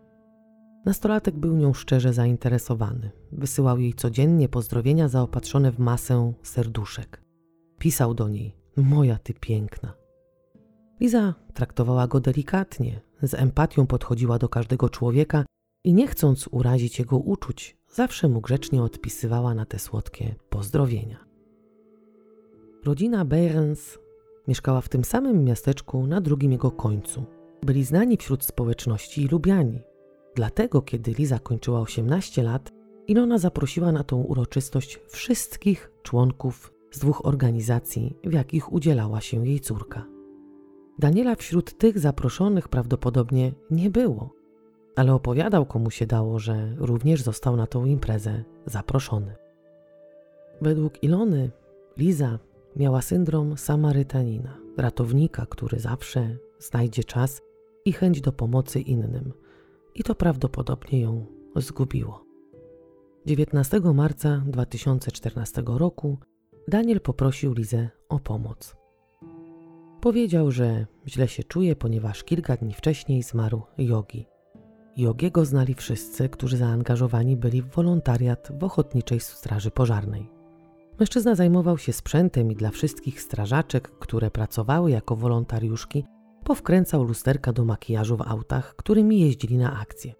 Nastolatek 0.84 1.38
był 1.38 1.56
nią 1.56 1.72
szczerze 1.72 2.12
zainteresowany. 2.12 3.10
Wysyłał 3.32 3.78
jej 3.78 3.94
codziennie 3.94 4.48
pozdrowienia 4.48 5.08
zaopatrzone 5.08 5.72
w 5.72 5.78
masę 5.78 6.32
serduszek. 6.42 7.22
Pisał 7.78 8.14
do 8.14 8.28
niej: 8.28 8.56
Moja 8.76 9.18
ty 9.18 9.34
piękna. 9.34 9.94
Liza 11.00 11.34
traktowała 11.54 12.06
go 12.06 12.20
delikatnie, 12.20 13.00
z 13.22 13.34
empatią 13.34 13.86
podchodziła 13.86 14.38
do 14.38 14.48
każdego 14.48 14.88
człowieka 14.88 15.44
i 15.84 15.94
nie 15.94 16.06
chcąc 16.06 16.48
urazić 16.50 16.98
jego 16.98 17.18
uczuć, 17.18 17.76
zawsze 17.88 18.28
mu 18.28 18.40
grzecznie 18.40 18.82
odpisywała 18.82 19.54
na 19.54 19.66
te 19.66 19.78
słodkie 19.78 20.34
pozdrowienia. 20.50 21.24
Rodzina 22.84 23.24
Behrens 23.24 23.98
mieszkała 24.48 24.80
w 24.80 24.88
tym 24.88 25.04
samym 25.04 25.44
miasteczku 25.44 26.06
na 26.06 26.20
drugim 26.20 26.52
jego 26.52 26.70
końcu. 26.70 27.24
Byli 27.62 27.84
znani 27.84 28.16
wśród 28.16 28.44
społeczności 28.44 29.22
i 29.22 29.28
lubiani. 29.28 29.80
Dlatego, 30.36 30.82
kiedy 30.82 31.12
Liza 31.12 31.38
kończyła 31.38 31.80
18 31.80 32.42
lat, 32.42 32.72
Ilona 33.06 33.38
zaprosiła 33.38 33.92
na 33.92 34.04
tą 34.04 34.22
uroczystość 34.22 35.00
wszystkich 35.08 35.90
członków 36.02 36.72
z 36.90 36.98
dwóch 36.98 37.26
organizacji, 37.26 38.16
w 38.24 38.32
jakich 38.32 38.72
udzielała 38.72 39.20
się 39.20 39.46
jej 39.46 39.60
córka. 39.60 40.06
Daniela 40.98 41.34
wśród 41.34 41.78
tych 41.78 41.98
zaproszonych 41.98 42.68
prawdopodobnie 42.68 43.52
nie 43.70 43.90
było, 43.90 44.30
ale 44.96 45.14
opowiadał 45.14 45.66
komu 45.66 45.90
się 45.90 46.06
dało, 46.06 46.38
że 46.38 46.74
również 46.78 47.22
został 47.22 47.56
na 47.56 47.66
tą 47.66 47.84
imprezę 47.84 48.44
zaproszony. 48.66 49.36
Według 50.60 51.02
Ilony, 51.02 51.50
Liza 51.96 52.38
miała 52.76 53.02
syndrom 53.02 53.58
Samarytanina, 53.58 54.58
ratownika, 54.76 55.46
który 55.46 55.78
zawsze 55.78 56.36
znajdzie 56.58 57.04
czas 57.04 57.42
i 57.84 57.92
chęć 57.92 58.20
do 58.20 58.32
pomocy 58.32 58.80
innym, 58.80 59.32
i 59.94 60.02
to 60.02 60.14
prawdopodobnie 60.14 61.00
ją 61.00 61.26
zgubiło. 61.56 62.24
19 63.26 63.80
marca 63.80 64.42
2014 64.46 65.62
roku 65.66 66.18
Daniel 66.68 67.00
poprosił 67.00 67.52
Lizę 67.52 67.88
o 68.08 68.18
pomoc. 68.18 68.76
Powiedział, 70.00 70.50
że 70.50 70.86
źle 71.06 71.28
się 71.28 71.44
czuje, 71.44 71.76
ponieważ 71.76 72.24
kilka 72.24 72.56
dni 72.56 72.74
wcześniej 72.74 73.22
zmarł 73.22 73.62
Jogi. 73.78 74.26
Jogiego 74.96 75.44
znali 75.44 75.74
wszyscy, 75.74 76.28
którzy 76.28 76.56
zaangażowani 76.56 77.36
byli 77.36 77.62
w 77.62 77.68
wolontariat 77.68 78.48
w 78.60 78.64
Ochotniczej 78.64 79.20
Straży 79.20 79.70
Pożarnej. 79.70 80.30
Mężczyzna 80.98 81.34
zajmował 81.34 81.78
się 81.78 81.92
sprzętem 81.92 82.52
i 82.52 82.56
dla 82.56 82.70
wszystkich 82.70 83.20
strażaczek, 83.20 83.90
które 83.98 84.30
pracowały 84.30 84.90
jako 84.90 85.16
wolontariuszki, 85.16 86.04
powkręcał 86.44 87.04
lusterka 87.04 87.52
do 87.52 87.64
makijażu 87.64 88.16
w 88.16 88.22
autach, 88.22 88.76
którymi 88.76 89.20
jeździli 89.20 89.58
na 89.58 89.80
akcje. 89.80 90.14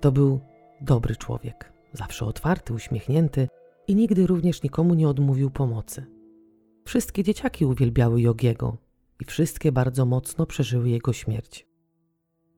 To 0.00 0.12
był 0.12 0.40
dobry 0.80 1.16
człowiek, 1.16 1.72
zawsze 1.92 2.26
otwarty, 2.26 2.74
uśmiechnięty 2.74 3.48
i 3.88 3.94
nigdy 3.94 4.26
również 4.26 4.62
nikomu 4.62 4.94
nie 4.94 5.08
odmówił 5.08 5.50
pomocy. 5.50 6.06
Wszystkie 6.84 7.24
dzieciaki 7.24 7.66
uwielbiały 7.66 8.20
Jogiego 8.20 8.76
i 9.20 9.24
wszystkie 9.24 9.72
bardzo 9.72 10.06
mocno 10.06 10.46
przeżyły 10.46 10.88
jego 10.88 11.12
śmierć. 11.12 11.66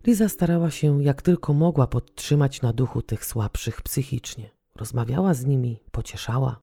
Liza 0.06 0.28
starała 0.28 0.70
się 0.70 1.02
jak 1.02 1.22
tylko 1.22 1.52
mogła 1.52 1.86
podtrzymać 1.86 2.62
na 2.62 2.72
duchu 2.72 3.02
tych 3.02 3.24
słabszych 3.24 3.82
psychicznie. 3.82 4.50
Rozmawiała 4.76 5.34
z 5.34 5.46
nimi, 5.46 5.80
pocieszała. 5.92 6.60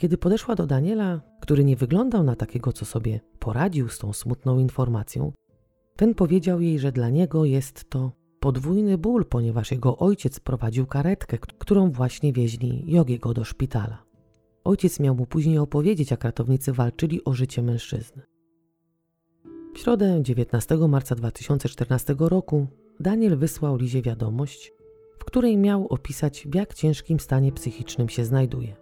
Kiedy 0.00 0.18
podeszła 0.18 0.54
do 0.54 0.66
Daniela, 0.66 1.20
który 1.40 1.64
nie 1.64 1.76
wyglądał 1.76 2.22
na 2.22 2.36
takiego, 2.36 2.72
co 2.72 2.84
sobie 2.84 3.20
poradził 3.38 3.88
z 3.88 3.98
tą 3.98 4.12
smutną 4.12 4.58
informacją, 4.58 5.32
ten 5.96 6.14
powiedział 6.14 6.60
jej, 6.60 6.78
że 6.78 6.92
dla 6.92 7.08
niego 7.08 7.44
jest 7.44 7.90
to 7.90 8.12
podwójny 8.40 8.98
ból, 8.98 9.24
ponieważ 9.24 9.70
jego 9.70 9.98
ojciec 9.98 10.40
prowadził 10.40 10.86
karetkę, 10.86 11.38
którą 11.38 11.90
właśnie 11.90 12.32
wieźli 12.32 12.84
Jogiego 12.86 13.34
do 13.34 13.44
szpitala. 13.44 14.02
Ojciec 14.64 15.00
miał 15.00 15.14
mu 15.14 15.26
później 15.26 15.58
opowiedzieć, 15.58 16.10
jak 16.10 16.24
ratownicy 16.24 16.72
walczyli 16.72 17.24
o 17.24 17.32
życie 17.32 17.62
mężczyzny. 17.62 18.22
W 19.74 19.78
środę 19.78 20.20
19 20.22 20.76
marca 20.76 21.14
2014 21.14 22.14
roku 22.18 22.66
Daniel 23.00 23.36
wysłał 23.36 23.76
Lizie 23.76 24.02
wiadomość, 24.02 24.72
w 25.18 25.24
której 25.24 25.56
miał 25.56 25.86
opisać, 25.86 26.46
w 26.50 26.54
jak 26.54 26.74
ciężkim 26.74 27.20
stanie 27.20 27.52
psychicznym 27.52 28.08
się 28.08 28.24
znajduje. 28.24 28.79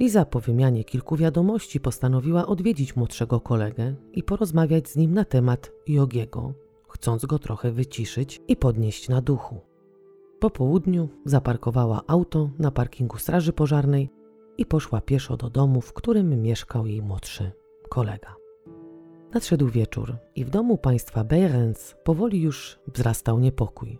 Liza 0.00 0.24
po 0.24 0.40
wymianie 0.40 0.84
kilku 0.84 1.16
wiadomości 1.16 1.80
postanowiła 1.80 2.46
odwiedzić 2.46 2.96
młodszego 2.96 3.40
kolegę 3.40 3.94
i 4.12 4.22
porozmawiać 4.22 4.88
z 4.88 4.96
nim 4.96 5.14
na 5.14 5.24
temat 5.24 5.72
Jogiego, 5.86 6.54
chcąc 6.88 7.26
go 7.26 7.38
trochę 7.38 7.72
wyciszyć 7.72 8.42
i 8.48 8.56
podnieść 8.56 9.08
na 9.08 9.20
duchu. 9.20 9.60
Po 10.40 10.50
południu 10.50 11.08
zaparkowała 11.24 12.02
auto 12.06 12.50
na 12.58 12.70
parkingu 12.70 13.18
Straży 13.18 13.52
Pożarnej 13.52 14.10
i 14.58 14.66
poszła 14.66 15.00
pieszo 15.00 15.36
do 15.36 15.50
domu, 15.50 15.80
w 15.80 15.92
którym 15.92 16.42
mieszkał 16.42 16.86
jej 16.86 17.02
młodszy 17.02 17.52
kolega. 17.88 18.36
Nadszedł 19.34 19.68
wieczór 19.68 20.16
i 20.36 20.44
w 20.44 20.50
domu 20.50 20.78
państwa 20.78 21.24
Behrens 21.24 21.94
powoli 22.04 22.42
już 22.42 22.78
wzrastał 22.94 23.38
niepokój. 23.38 23.98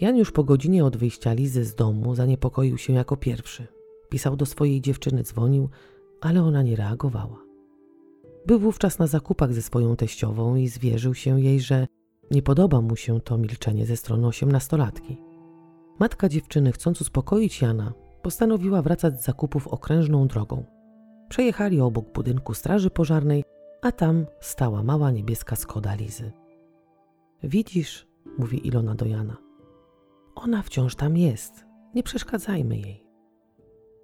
Jan 0.00 0.16
już 0.16 0.32
po 0.32 0.44
godzinie 0.44 0.84
od 0.84 0.96
wyjścia 0.96 1.32
Lizy 1.32 1.64
z 1.64 1.74
domu 1.74 2.14
zaniepokoił 2.14 2.78
się 2.78 2.92
jako 2.92 3.16
pierwszy. 3.16 3.77
Pisał 4.08 4.36
do 4.36 4.46
swojej 4.46 4.80
dziewczyny, 4.80 5.22
dzwonił, 5.22 5.68
ale 6.20 6.42
ona 6.42 6.62
nie 6.62 6.76
reagowała. 6.76 7.38
Był 8.46 8.58
wówczas 8.58 8.98
na 8.98 9.06
zakupach 9.06 9.54
ze 9.54 9.62
swoją 9.62 9.96
teściową 9.96 10.56
i 10.56 10.68
zwierzył 10.68 11.14
się 11.14 11.40
jej, 11.40 11.60
że 11.60 11.86
nie 12.30 12.42
podoba 12.42 12.80
mu 12.80 12.96
się 12.96 13.20
to 13.20 13.38
milczenie 13.38 13.86
ze 13.86 13.96
strony 13.96 14.26
osiemnastolatki. 14.26 15.18
Matka 15.98 16.28
dziewczyny, 16.28 16.72
chcąc 16.72 17.00
uspokoić 17.00 17.62
Jana, 17.62 17.92
postanowiła 18.22 18.82
wracać 18.82 19.20
z 19.20 19.24
zakupów 19.24 19.68
okrężną 19.68 20.26
drogą. 20.26 20.64
Przejechali 21.28 21.80
obok 21.80 22.12
budynku 22.12 22.54
straży 22.54 22.90
pożarnej, 22.90 23.44
a 23.82 23.92
tam 23.92 24.26
stała 24.40 24.82
mała 24.82 25.10
niebieska 25.10 25.56
skoda 25.56 25.94
Lizy. 25.94 26.32
Widzisz, 27.42 28.06
mówi 28.38 28.66
Ilona 28.66 28.94
do 28.94 29.06
Jana. 29.06 29.36
Ona 30.34 30.62
wciąż 30.62 30.94
tam 30.94 31.16
jest. 31.16 31.66
Nie 31.94 32.02
przeszkadzajmy 32.02 32.76
jej. 32.76 33.07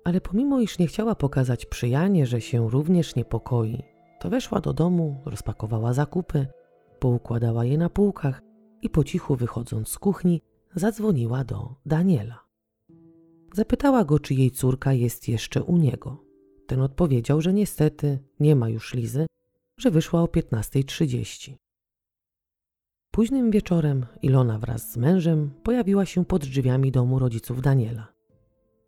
Ale 0.04 0.20
pomimo 0.20 0.60
iż 0.60 0.78
nie 0.78 0.86
chciała 0.86 1.14
pokazać 1.14 1.66
przyjanie, 1.66 2.26
że 2.26 2.40
się 2.40 2.70
również 2.70 3.16
niepokoi, 3.16 3.82
to 4.20 4.30
weszła 4.30 4.60
do 4.60 4.72
domu, 4.72 5.20
rozpakowała 5.24 5.92
zakupy, 5.92 6.46
poukładała 6.98 7.64
je 7.64 7.78
na 7.78 7.90
półkach 7.90 8.42
i 8.82 8.90
po 8.90 9.04
cichu 9.04 9.36
wychodząc 9.36 9.88
z 9.88 9.98
kuchni, 9.98 10.42
zadzwoniła 10.74 11.44
do 11.44 11.74
Daniela. 11.86 12.44
Zapytała 13.54 14.04
go, 14.04 14.18
czy 14.18 14.34
jej 14.34 14.50
córka 14.50 14.92
jest 14.92 15.28
jeszcze 15.28 15.62
u 15.62 15.76
niego. 15.76 16.24
Ten 16.66 16.80
odpowiedział, 16.80 17.40
że 17.40 17.52
niestety 17.52 18.18
nie 18.40 18.56
ma 18.56 18.68
już 18.68 18.94
Lizy, 18.94 19.26
że 19.78 19.90
wyszła 19.90 20.22
o 20.22 20.26
15.30. 20.26 21.54
Późnym 23.10 23.50
wieczorem 23.50 24.06
Ilona 24.22 24.58
wraz 24.58 24.92
z 24.92 24.96
mężem 24.96 25.50
pojawiła 25.62 26.06
się 26.06 26.24
pod 26.24 26.42
drzwiami 26.44 26.90
domu 26.92 27.18
rodziców 27.18 27.62
Daniela. 27.62 28.13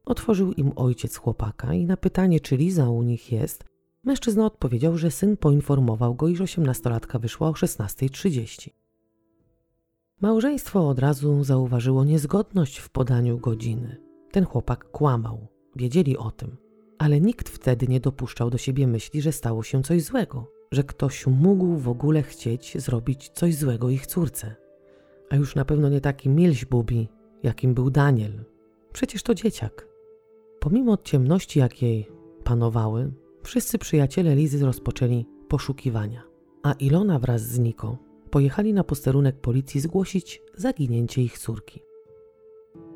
Otworzył 0.06 0.52
im 0.52 0.72
ojciec 0.76 1.16
chłopaka 1.16 1.74
i 1.74 1.86
na 1.86 1.96
pytanie, 1.96 2.40
czy 2.40 2.56
Liza 2.56 2.90
u 2.90 3.02
nich 3.02 3.32
jest, 3.32 3.64
Mężczyzna 4.06 4.46
odpowiedział, 4.46 4.98
że 4.98 5.10
syn 5.10 5.36
poinformował 5.36 6.14
go, 6.14 6.28
iż 6.28 6.40
osiemnastolatka 6.40 7.18
wyszła 7.18 7.48
o 7.48 7.52
16.30. 7.52 8.70
Małżeństwo 10.20 10.88
od 10.88 10.98
razu 10.98 11.44
zauważyło 11.44 12.04
niezgodność 12.04 12.78
w 12.78 12.88
podaniu 12.88 13.38
godziny. 13.38 13.96
Ten 14.30 14.44
chłopak 14.44 14.90
kłamał, 14.90 15.48
wiedzieli 15.76 16.16
o 16.16 16.30
tym, 16.30 16.56
ale 16.98 17.20
nikt 17.20 17.48
wtedy 17.48 17.88
nie 17.88 18.00
dopuszczał 18.00 18.50
do 18.50 18.58
siebie 18.58 18.86
myśli, 18.86 19.22
że 19.22 19.32
stało 19.32 19.62
się 19.62 19.82
coś 19.82 20.02
złego, 20.02 20.50
że 20.72 20.84
ktoś 20.84 21.26
mógł 21.26 21.76
w 21.76 21.88
ogóle 21.88 22.22
chcieć 22.22 22.78
zrobić 22.78 23.28
coś 23.28 23.54
złego 23.54 23.90
ich 23.90 24.06
córce. 24.06 24.56
A 25.30 25.36
już 25.36 25.54
na 25.54 25.64
pewno 25.64 25.88
nie 25.88 26.00
taki 26.00 26.28
milź 26.28 26.64
bubi, 26.64 27.08
jakim 27.42 27.74
był 27.74 27.90
Daniel. 27.90 28.44
Przecież 28.92 29.22
to 29.22 29.34
dzieciak. 29.34 29.85
Pomimo 30.66 30.96
ciemności, 30.96 31.58
jakiej 31.58 32.08
panowały, 32.44 33.12
wszyscy 33.42 33.78
przyjaciele 33.78 34.36
Lizy 34.36 34.66
rozpoczęli 34.66 35.26
poszukiwania, 35.48 36.22
a 36.62 36.72
Ilona 36.72 37.18
wraz 37.18 37.42
z 37.42 37.58
Niko 37.58 37.98
pojechali 38.30 38.72
na 38.72 38.84
posterunek 38.84 39.40
policji 39.40 39.80
zgłosić 39.80 40.42
zaginięcie 40.54 41.22
ich 41.22 41.38
córki. 41.38 41.80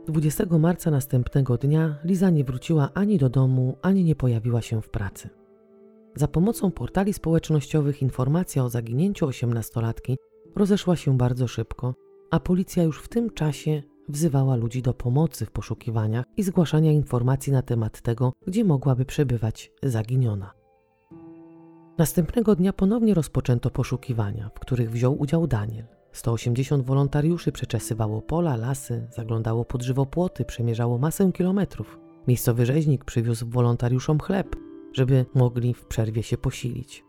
20 0.06 0.44
marca 0.58 0.90
następnego 0.90 1.56
dnia 1.56 1.98
Liza 2.04 2.30
nie 2.30 2.44
wróciła 2.44 2.90
ani 2.94 3.18
do 3.18 3.28
domu, 3.28 3.76
ani 3.82 4.04
nie 4.04 4.14
pojawiła 4.14 4.62
się 4.62 4.82
w 4.82 4.90
pracy. 4.90 5.28
Za 6.14 6.28
pomocą 6.28 6.70
portali 6.70 7.12
społecznościowych 7.12 8.02
informacja 8.02 8.64
o 8.64 8.68
zaginięciu 8.68 9.26
osiemnastolatki 9.26 10.16
rozeszła 10.56 10.96
się 10.96 11.16
bardzo 11.16 11.48
szybko, 11.48 11.94
a 12.30 12.40
policja 12.40 12.82
już 12.82 13.02
w 13.02 13.08
tym 13.08 13.30
czasie 13.30 13.82
wzywała 14.10 14.56
ludzi 14.56 14.82
do 14.82 14.94
pomocy 14.94 15.46
w 15.46 15.50
poszukiwaniach 15.50 16.24
i 16.36 16.42
zgłaszania 16.42 16.92
informacji 16.92 17.52
na 17.52 17.62
temat 17.62 18.00
tego, 18.00 18.32
gdzie 18.46 18.64
mogłaby 18.64 19.04
przebywać 19.04 19.72
zaginiona. 19.82 20.52
Następnego 21.98 22.56
dnia 22.56 22.72
ponownie 22.72 23.14
rozpoczęto 23.14 23.70
poszukiwania, 23.70 24.50
w 24.54 24.60
których 24.60 24.90
wziął 24.90 25.20
udział 25.20 25.46
Daniel. 25.46 25.84
180 26.12 26.84
wolontariuszy 26.84 27.52
przeczesywało 27.52 28.22
pola, 28.22 28.56
lasy, 28.56 29.06
zaglądało 29.10 29.64
pod 29.64 29.82
żywopłoty, 29.82 30.44
przemierzało 30.44 30.98
masę 30.98 31.32
kilometrów. 31.32 31.98
Miejscowy 32.28 32.66
rzeźnik 32.66 33.04
przywiózł 33.04 33.46
wolontariuszom 33.48 34.18
chleb, 34.18 34.56
żeby 34.92 35.26
mogli 35.34 35.74
w 35.74 35.86
przerwie 35.86 36.22
się 36.22 36.38
posilić. 36.38 37.04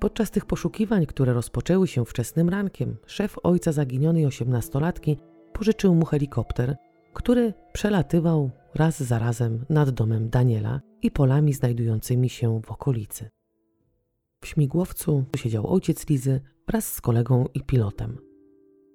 Podczas 0.00 0.30
tych 0.30 0.46
poszukiwań, 0.46 1.06
które 1.06 1.32
rozpoczęły 1.32 1.86
się 1.86 2.04
wczesnym 2.04 2.48
rankiem, 2.48 2.96
szef 3.06 3.36
ojca 3.42 3.72
zaginionej 3.72 4.26
osiemnastolatki 4.26 5.16
pożyczył 5.54 5.94
mu 5.94 6.04
helikopter, 6.04 6.76
który 7.12 7.54
przelatywał 7.72 8.50
raz 8.74 9.02
za 9.02 9.18
razem 9.18 9.64
nad 9.70 9.90
domem 9.90 10.30
Daniela 10.30 10.80
i 11.02 11.10
polami 11.10 11.52
znajdującymi 11.52 12.28
się 12.28 12.60
w 12.62 12.70
okolicy. 12.70 13.30
W 14.40 14.46
śmigłowcu 14.46 15.24
siedział 15.36 15.66
ojciec 15.66 16.08
Lizy 16.08 16.40
wraz 16.68 16.92
z 16.92 17.00
kolegą 17.00 17.46
i 17.54 17.60
pilotem. 17.60 18.18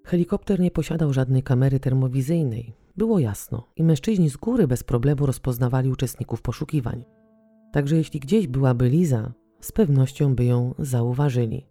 Helikopter 0.06 0.60
nie 0.60 0.72
posiadał 0.72 1.14
żadnej 1.14 1.44
kamery 1.44 1.80
termowizyjnej. 1.80 2.74
Było 2.98 3.20
jasno 3.20 3.68
i 3.76 3.84
mężczyźni 3.84 4.30
z 4.30 4.38
góry 4.38 4.68
bez 4.68 4.84
problemu 4.84 5.26
rozpoznawali 5.26 5.90
uczestników 5.90 6.42
poszukiwań. 6.42 7.04
Także 7.72 7.96
jeśli 7.96 8.20
gdzieś 8.20 8.48
byłaby 8.48 8.90
Liza, 8.90 9.34
z 9.62 9.72
pewnością 9.72 10.36
by 10.36 10.46
ją 10.46 10.74
zauważyli. 10.80 11.66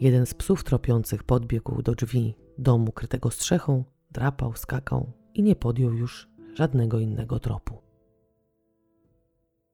Jeden 0.00 0.26
z 0.26 0.34
psów 0.34 0.64
tropiących 0.64 1.22
podbiegł 1.22 1.82
do 1.82 1.94
drzwi 1.94 2.34
domu 2.58 2.92
krytego 2.92 3.30
strzechą, 3.30 3.84
drapał, 4.14 4.54
skakał 4.56 5.12
i 5.34 5.42
nie 5.42 5.56
podjął 5.56 5.92
już 5.92 6.28
żadnego 6.54 6.98
innego 6.98 7.40
tropu. 7.40 7.78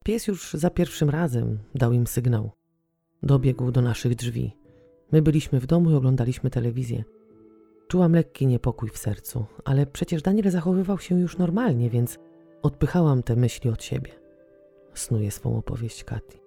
Pies 0.03 0.27
już 0.27 0.53
za 0.53 0.69
pierwszym 0.69 1.09
razem 1.09 1.59
dał 1.75 1.91
im 1.93 2.07
sygnał. 2.07 2.51
Dobiegł 3.23 3.71
do 3.71 3.81
naszych 3.81 4.15
drzwi. 4.15 4.57
My 5.11 5.21
byliśmy 5.21 5.59
w 5.59 5.65
domu 5.65 5.91
i 5.91 5.93
oglądaliśmy 5.93 6.49
telewizję. 6.49 7.03
Czułam 7.87 8.13
lekki 8.13 8.47
niepokój 8.47 8.89
w 8.89 8.97
sercu, 8.97 9.45
ale 9.65 9.85
przecież 9.85 10.21
Daniel 10.21 10.51
zachowywał 10.51 10.99
się 10.99 11.19
już 11.19 11.37
normalnie, 11.37 11.89
więc 11.89 12.19
odpychałam 12.61 13.23
te 13.23 13.35
myśli 13.35 13.69
od 13.69 13.83
siebie. 13.83 14.11
Snuje 14.93 15.31
swą 15.31 15.57
opowieść 15.57 16.03
Katy. 16.03 16.37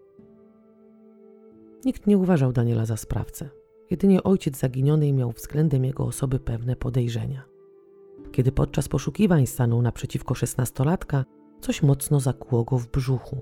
Nikt 1.85 2.07
nie 2.07 2.18
uważał 2.18 2.52
Daniela 2.52 2.87
za 2.87 2.96
sprawcę. 2.96 3.48
Jedynie 3.90 4.22
ojciec 4.22 4.59
zaginionej 4.59 5.12
miał 5.12 5.33
względem 5.33 5.85
jego 5.85 6.04
osoby 6.04 6.40
pewne 6.40 6.76
podejrzenia. 6.76 7.53
Kiedy 8.35 8.53
podczas 8.53 8.88
poszukiwań 8.88 9.47
stanął 9.47 9.83
naprzeciwko 9.83 10.35
szesnastolatka, 10.35 11.25
coś 11.61 11.83
mocno 11.83 12.20
zakłuło 12.20 12.64
go 12.64 12.79
w 12.79 12.90
brzuchu. 12.90 13.40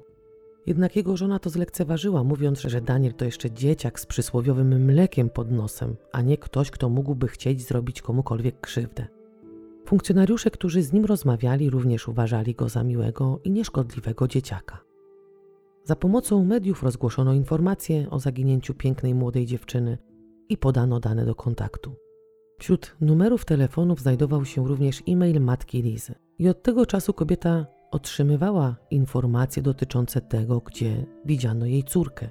Jednak 0.67 0.97
jego 0.97 1.17
żona 1.17 1.39
to 1.39 1.51
zlekceważyła, 1.51 2.25
mówiąc, 2.25 2.61
że 2.61 2.81
Daniel 2.81 3.15
to 3.15 3.25
jeszcze 3.25 3.51
dzieciak 3.51 4.01
z 4.01 4.07
przysłowiowym 4.07 4.85
mlekiem 4.85 5.31
pod 5.31 5.51
nosem, 5.51 5.97
a 6.13 6.23
nie 6.23 6.39
ktoś, 6.39 6.71
kto 6.71 6.89
mógłby 6.89 7.29
chcieć 7.29 7.63
zrobić 7.63 8.03
komukolwiek 8.03 8.61
krzywdę. 8.61 9.07
Funkcjonariusze, 9.87 10.51
którzy 10.51 10.83
z 10.83 10.93
nim 10.93 11.05
rozmawiali, 11.05 11.71
również 11.71 12.09
uważali 12.09 12.55
go 12.55 12.69
za 12.69 12.85
miłego 12.85 13.41
i 13.45 13.51
nieszkodliwego 13.51 14.29
dzieciaka. 14.29 14.81
Za 15.85 15.97
pomocą 15.97 16.45
mediów 16.45 16.83
rozgłoszono 16.83 17.33
informacje 17.33 18.11
o 18.11 18.19
zaginięciu 18.19 18.75
pięknej 18.75 19.15
młodej 19.15 19.47
dziewczyny 19.47 19.99
i 20.49 20.57
podano 20.57 21.01
dane 21.01 21.27
do 21.27 21.35
kontaktu. 21.35 22.02
Wśród 22.63 22.97
numerów 23.01 23.45
telefonów 23.45 24.01
znajdował 24.01 24.45
się 24.45 24.69
również 24.69 25.03
e-mail 25.09 25.41
matki 25.41 25.83
Lizy. 25.83 26.15
I 26.39 26.49
od 26.49 26.63
tego 26.63 26.87
czasu 26.87 27.15
kobieta 27.15 27.67
otrzymywała 27.91 28.77
informacje 28.91 29.63
dotyczące 29.63 30.21
tego, 30.21 30.61
gdzie 30.61 31.07
widziano 31.25 31.67
jej 31.67 31.85
córkę. 31.85 32.31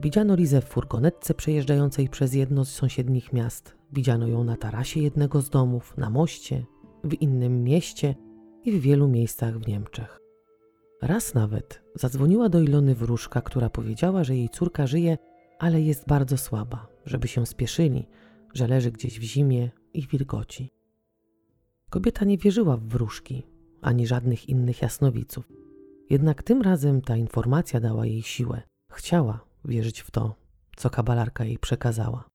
Widziano 0.00 0.34
Lizę 0.34 0.60
w 0.60 0.64
furgonetce 0.64 1.34
przejeżdżającej 1.34 2.08
przez 2.08 2.34
jedno 2.34 2.64
z 2.64 2.68
sąsiednich 2.68 3.32
miast. 3.32 3.76
Widziano 3.92 4.26
ją 4.26 4.44
na 4.44 4.56
tarasie 4.56 5.00
jednego 5.00 5.42
z 5.42 5.50
domów, 5.50 5.96
na 5.96 6.10
moście, 6.10 6.64
w 7.04 7.14
innym 7.14 7.64
mieście 7.64 8.14
i 8.64 8.72
w 8.72 8.80
wielu 8.80 9.08
miejscach 9.08 9.58
w 9.58 9.68
Niemczech. 9.68 10.20
Raz 11.02 11.34
nawet 11.34 11.82
zadzwoniła 11.94 12.48
do 12.48 12.60
Ilony 12.60 12.94
wróżka, 12.94 13.40
która 13.40 13.70
powiedziała, 13.70 14.24
że 14.24 14.36
jej 14.36 14.48
córka 14.48 14.86
żyje, 14.86 15.18
ale 15.58 15.82
jest 15.82 16.06
bardzo 16.06 16.36
słaba, 16.36 16.86
żeby 17.04 17.28
się 17.28 17.46
spieszyli, 17.46 18.06
że 18.56 18.66
leży 18.66 18.90
gdzieś 18.90 19.20
w 19.20 19.22
zimie 19.22 19.70
i 19.94 20.06
wilgoci. 20.06 20.70
Kobieta 21.90 22.24
nie 22.24 22.38
wierzyła 22.38 22.76
w 22.76 22.86
wróżki, 22.86 23.46
ani 23.82 24.06
żadnych 24.06 24.48
innych 24.48 24.82
jasnowiców. 24.82 25.48
Jednak 26.10 26.42
tym 26.42 26.62
razem 26.62 27.02
ta 27.02 27.16
informacja 27.16 27.80
dała 27.80 28.06
jej 28.06 28.22
siłę. 28.22 28.62
Chciała 28.92 29.44
wierzyć 29.64 30.00
w 30.00 30.10
to, 30.10 30.34
co 30.76 30.90
kabalarka 30.90 31.44
jej 31.44 31.58
przekazała. 31.58 32.28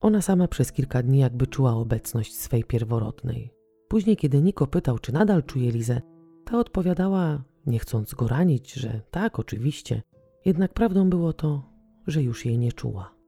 Ona 0.00 0.22
sama 0.22 0.48
przez 0.48 0.72
kilka 0.72 1.02
dni 1.02 1.18
jakby 1.18 1.46
czuła 1.46 1.72
obecność 1.72 2.36
swej 2.36 2.64
pierworodnej. 2.64 3.50
Później, 3.88 4.16
kiedy 4.16 4.42
Niko 4.42 4.66
pytał, 4.66 4.98
czy 4.98 5.12
nadal 5.12 5.42
czuje 5.42 5.70
Lizę, 5.72 6.00
ta 6.44 6.58
odpowiadała, 6.58 7.44
nie 7.66 7.78
chcąc 7.78 8.14
go 8.14 8.28
ranić, 8.28 8.72
że 8.72 9.00
tak, 9.10 9.38
oczywiście, 9.38 10.02
jednak 10.44 10.72
prawdą 10.74 11.10
było 11.10 11.32
to, 11.32 11.62
że 12.06 12.22
już 12.22 12.46
jej 12.46 12.58
nie 12.58 12.72
czuła. 12.72 13.21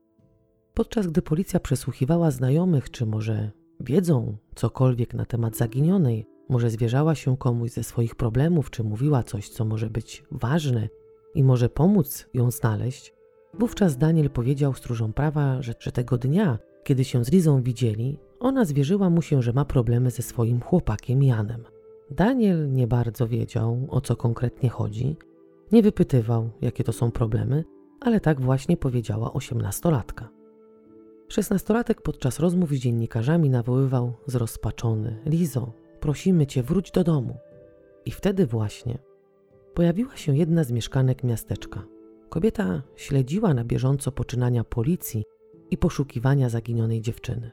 Podczas 0.75 1.07
gdy 1.07 1.21
policja 1.21 1.59
przesłuchiwała 1.59 2.31
znajomych, 2.31 2.91
czy 2.91 3.05
może 3.05 3.51
wiedzą 3.79 4.37
cokolwiek 4.55 5.13
na 5.13 5.25
temat 5.25 5.57
zaginionej, 5.57 6.25
może 6.49 6.69
zwierzała 6.69 7.15
się 7.15 7.37
komuś 7.37 7.71
ze 7.71 7.83
swoich 7.83 8.15
problemów, 8.15 8.69
czy 8.69 8.83
mówiła 8.83 9.23
coś, 9.23 9.49
co 9.49 9.65
może 9.65 9.89
być 9.89 10.23
ważne 10.31 10.89
i 11.35 11.43
może 11.43 11.69
pomóc 11.69 12.27
ją 12.33 12.51
znaleźć, 12.51 13.13
wówczas 13.53 13.97
Daniel 13.97 14.29
powiedział 14.29 14.73
stróżom 14.73 15.13
prawa, 15.13 15.61
że, 15.61 15.73
że 15.79 15.91
tego 15.91 16.17
dnia, 16.17 16.59
kiedy 16.83 17.03
się 17.03 17.25
z 17.25 17.31
Lizą 17.31 17.63
widzieli, 17.63 18.19
ona 18.39 18.65
zwierzyła 18.65 19.09
mu 19.09 19.21
się, 19.21 19.41
że 19.41 19.53
ma 19.53 19.65
problemy 19.65 20.11
ze 20.11 20.23
swoim 20.23 20.61
chłopakiem 20.61 21.23
Janem. 21.23 21.63
Daniel 22.11 22.71
nie 22.73 22.87
bardzo 22.87 23.27
wiedział, 23.27 23.87
o 23.89 24.01
co 24.01 24.15
konkretnie 24.15 24.69
chodzi, 24.69 25.17
nie 25.71 25.83
wypytywał, 25.83 26.49
jakie 26.61 26.83
to 26.83 26.93
są 26.93 27.11
problemy, 27.11 27.63
ale 27.99 28.19
tak 28.19 28.41
właśnie 28.41 28.77
powiedziała 28.77 29.33
osiemnastolatka. 29.33 30.34
Szesnastolatek 31.27 32.01
podczas 32.01 32.39
rozmów 32.39 32.69
z 32.69 32.75
dziennikarzami 32.75 33.49
nawoływał 33.49 34.13
zrozpaczony: 34.27 35.21
Lizo, 35.25 35.73
prosimy 35.99 36.47
cię, 36.47 36.63
wróć 36.63 36.91
do 36.91 37.03
domu. 37.03 37.37
I 38.05 38.11
wtedy 38.11 38.45
właśnie 38.45 38.97
pojawiła 39.73 40.17
się 40.17 40.37
jedna 40.37 40.63
z 40.63 40.71
mieszkanek 40.71 41.23
miasteczka. 41.23 41.85
Kobieta 42.29 42.81
śledziła 42.95 43.53
na 43.53 43.63
bieżąco 43.63 44.11
poczynania 44.11 44.63
policji 44.63 45.23
i 45.71 45.77
poszukiwania 45.77 46.49
zaginionej 46.49 47.01
dziewczyny. 47.01 47.51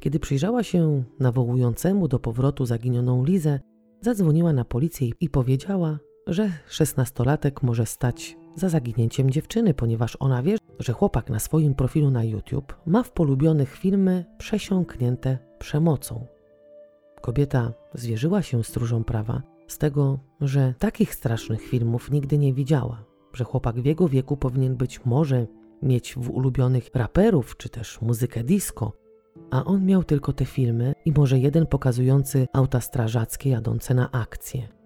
Kiedy 0.00 0.20
przyjrzała 0.20 0.62
się 0.62 1.04
nawołującemu 1.20 2.08
do 2.08 2.18
powrotu 2.18 2.66
zaginioną 2.66 3.24
Lizę, 3.24 3.60
zadzwoniła 4.00 4.52
na 4.52 4.64
policję 4.64 5.08
i 5.20 5.28
powiedziała, 5.30 5.98
że 6.26 6.50
szesnastolatek 6.68 7.62
może 7.62 7.86
stać 7.86 8.36
za 8.54 8.68
zaginięciem 8.68 9.30
dziewczyny, 9.30 9.74
ponieważ 9.74 10.16
ona 10.20 10.42
wie, 10.42 10.57
że 10.78 10.92
chłopak 10.92 11.30
na 11.30 11.38
swoim 11.38 11.74
profilu 11.74 12.10
na 12.10 12.24
YouTube 12.24 12.74
ma 12.86 13.02
w 13.02 13.12
polubionych 13.12 13.76
filmy 13.76 14.24
przesiąknięte 14.38 15.38
przemocą. 15.58 16.26
Kobieta 17.20 17.72
zwierzyła 17.94 18.42
się 18.42 18.64
stróżom 18.64 19.04
prawa 19.04 19.42
z 19.66 19.78
tego, 19.78 20.18
że 20.40 20.74
takich 20.78 21.14
strasznych 21.14 21.62
filmów 21.62 22.10
nigdy 22.10 22.38
nie 22.38 22.54
widziała. 22.54 23.04
że 23.32 23.44
chłopak 23.44 23.80
w 23.80 23.84
jego 23.84 24.08
wieku 24.08 24.36
powinien 24.36 24.76
być 24.76 25.04
może 25.04 25.46
mieć 25.82 26.14
w 26.14 26.30
ulubionych 26.30 26.90
raperów 26.94 27.56
czy 27.56 27.68
też 27.68 28.00
muzykę 28.00 28.44
disco, 28.44 28.92
a 29.50 29.64
on 29.64 29.84
miał 29.86 30.04
tylko 30.04 30.32
te 30.32 30.44
filmy 30.44 30.92
i 31.04 31.12
może 31.12 31.38
jeden 31.38 31.66
pokazujący 31.66 32.46
auta 32.52 32.80
strażackie 32.80 33.50
jadące 33.50 33.94
na 33.94 34.10
akcję. 34.10 34.77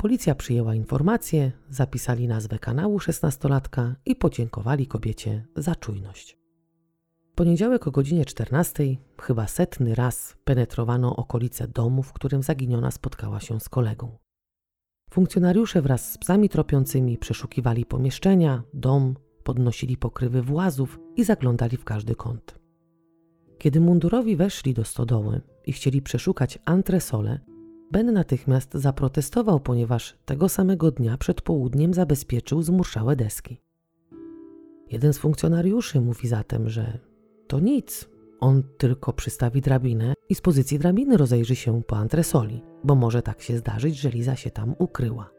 Policja 0.00 0.34
przyjęła 0.34 0.74
informację, 0.74 1.52
zapisali 1.70 2.28
nazwę 2.28 2.58
kanału 2.58 3.00
szesnastolatka 3.00 3.94
i 4.06 4.16
podziękowali 4.16 4.86
kobiecie 4.86 5.46
za 5.56 5.74
czujność. 5.74 6.38
W 7.32 7.34
poniedziałek 7.34 7.86
o 7.86 7.90
godzinie 7.90 8.24
14, 8.24 8.84
chyba 9.20 9.46
setny 9.46 9.94
raz, 9.94 10.36
penetrowano 10.44 11.16
okolice 11.16 11.68
domu, 11.68 12.02
w 12.02 12.12
którym 12.12 12.42
zaginiona 12.42 12.90
spotkała 12.90 13.40
się 13.40 13.60
z 13.60 13.68
kolegą. 13.68 14.18
Funkcjonariusze 15.10 15.82
wraz 15.82 16.12
z 16.12 16.18
psami 16.18 16.48
tropiącymi 16.48 17.18
przeszukiwali 17.18 17.86
pomieszczenia, 17.86 18.62
dom, 18.74 19.14
podnosili 19.44 19.96
pokrywy 19.96 20.42
włazów 20.42 20.98
i 21.16 21.24
zaglądali 21.24 21.76
w 21.76 21.84
każdy 21.84 22.14
kąt. 22.14 22.58
Kiedy 23.58 23.80
mundurowi 23.80 24.36
weszli 24.36 24.74
do 24.74 24.84
stodoły 24.84 25.40
i 25.66 25.72
chcieli 25.72 26.02
przeszukać 26.02 26.58
antresole, 26.64 27.40
Ben 27.90 28.12
natychmiast 28.12 28.74
zaprotestował, 28.74 29.60
ponieważ 29.60 30.16
tego 30.24 30.48
samego 30.48 30.90
dnia 30.90 31.18
przed 31.18 31.42
południem 31.42 31.94
zabezpieczył 31.94 32.62
zmurszałe 32.62 33.16
deski. 33.16 33.60
Jeden 34.90 35.12
z 35.12 35.18
funkcjonariuszy 35.18 36.00
mówi 36.00 36.28
zatem, 36.28 36.68
że 36.68 36.98
to 37.46 37.60
nic, 37.60 38.08
on 38.40 38.62
tylko 38.78 39.12
przystawi 39.12 39.60
drabinę 39.60 40.14
i 40.28 40.34
z 40.34 40.40
pozycji 40.40 40.78
drabiny 40.78 41.16
rozejrzy 41.16 41.56
się 41.56 41.82
po 41.82 41.96
antresoli, 41.96 42.62
bo 42.84 42.94
może 42.94 43.22
tak 43.22 43.42
się 43.42 43.58
zdarzyć, 43.58 43.96
że 43.96 44.10
Liza 44.10 44.36
się 44.36 44.50
tam 44.50 44.74
ukryła. 44.78 45.30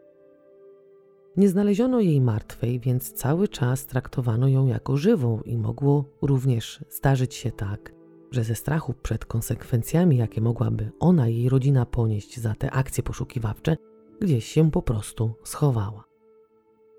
Nie 1.38 1.50
znaleziono 1.50 2.00
jej 2.00 2.22
martwej, 2.22 2.80
więc 2.80 3.14
cały 3.14 3.48
czas 3.48 3.86
traktowano 3.86 4.48
ją 4.48 4.68
jako 4.68 4.98
żywą 4.98 5.42
i 5.42 5.58
mogło 5.58 6.06
również 6.22 6.86
zdarzyć 6.90 7.36
się 7.36 7.52
tak, 7.52 7.94
że 8.32 8.44
ze 8.44 8.56
strachu 8.56 8.94
przed 8.94 9.26
konsekwencjami, 9.26 10.18
jakie 10.18 10.42
mogłaby 10.42 10.92
ona 11.00 11.30
i 11.30 11.36
jej 11.36 11.50
rodzina 11.50 11.86
ponieść 11.86 12.40
za 12.40 12.56
te 12.56 12.72
akcje 12.72 13.04
poszukiwawcze, 13.04 13.78
gdzieś 14.22 14.46
się 14.46 14.72
po 14.72 14.82
prostu 14.82 15.34
schowała. 15.44 16.04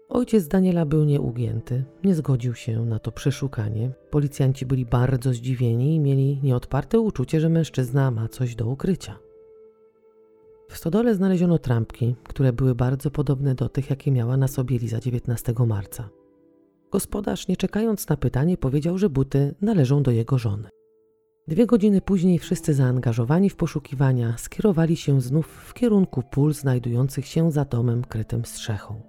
Ojciec 0.08 0.48
Daniela 0.48 0.86
był 0.86 1.04
nieugięty, 1.04 1.84
nie 2.04 2.14
zgodził 2.14 2.54
się 2.54 2.84
na 2.84 2.98
to 2.98 3.12
przeszukanie. 3.12 3.90
Policjanci 4.10 4.66
byli 4.66 4.86
bardzo 4.86 5.32
zdziwieni 5.32 5.94
i 5.94 6.00
mieli 6.00 6.40
nieodparte 6.42 7.00
uczucie, 7.00 7.40
że 7.40 7.48
mężczyzna 7.48 8.10
ma 8.10 8.28
coś 8.28 8.54
do 8.54 8.66
ukrycia. 8.66 9.18
W 10.68 10.76
stodole 10.76 11.14
znaleziono 11.14 11.58
trampki, 11.58 12.16
które 12.24 12.52
były 12.52 12.74
bardzo 12.74 13.10
podobne 13.10 13.54
do 13.54 13.68
tych, 13.68 13.90
jakie 13.90 14.12
miała 14.12 14.36
na 14.36 14.48
sobie 14.48 14.78
Liza 14.78 15.00
19 15.00 15.54
marca. 15.66 16.08
Gospodarz, 16.90 17.48
nie 17.48 17.56
czekając 17.56 18.08
na 18.08 18.16
pytanie, 18.16 18.56
powiedział, 18.56 18.98
że 18.98 19.10
buty 19.10 19.54
należą 19.60 20.02
do 20.02 20.10
jego 20.10 20.38
żony. 20.38 20.68
Dwie 21.48 21.66
godziny 21.66 22.00
później 22.00 22.38
wszyscy 22.38 22.74
zaangażowani 22.74 23.50
w 23.50 23.56
poszukiwania 23.56 24.34
skierowali 24.38 24.96
się 24.96 25.20
znów 25.20 25.46
w 25.46 25.74
kierunku 25.74 26.22
pól 26.30 26.54
znajdujących 26.54 27.26
się 27.26 27.50
za 27.50 27.64
domem 27.64 28.04
krytym 28.04 28.44
strzechą. 28.44 29.02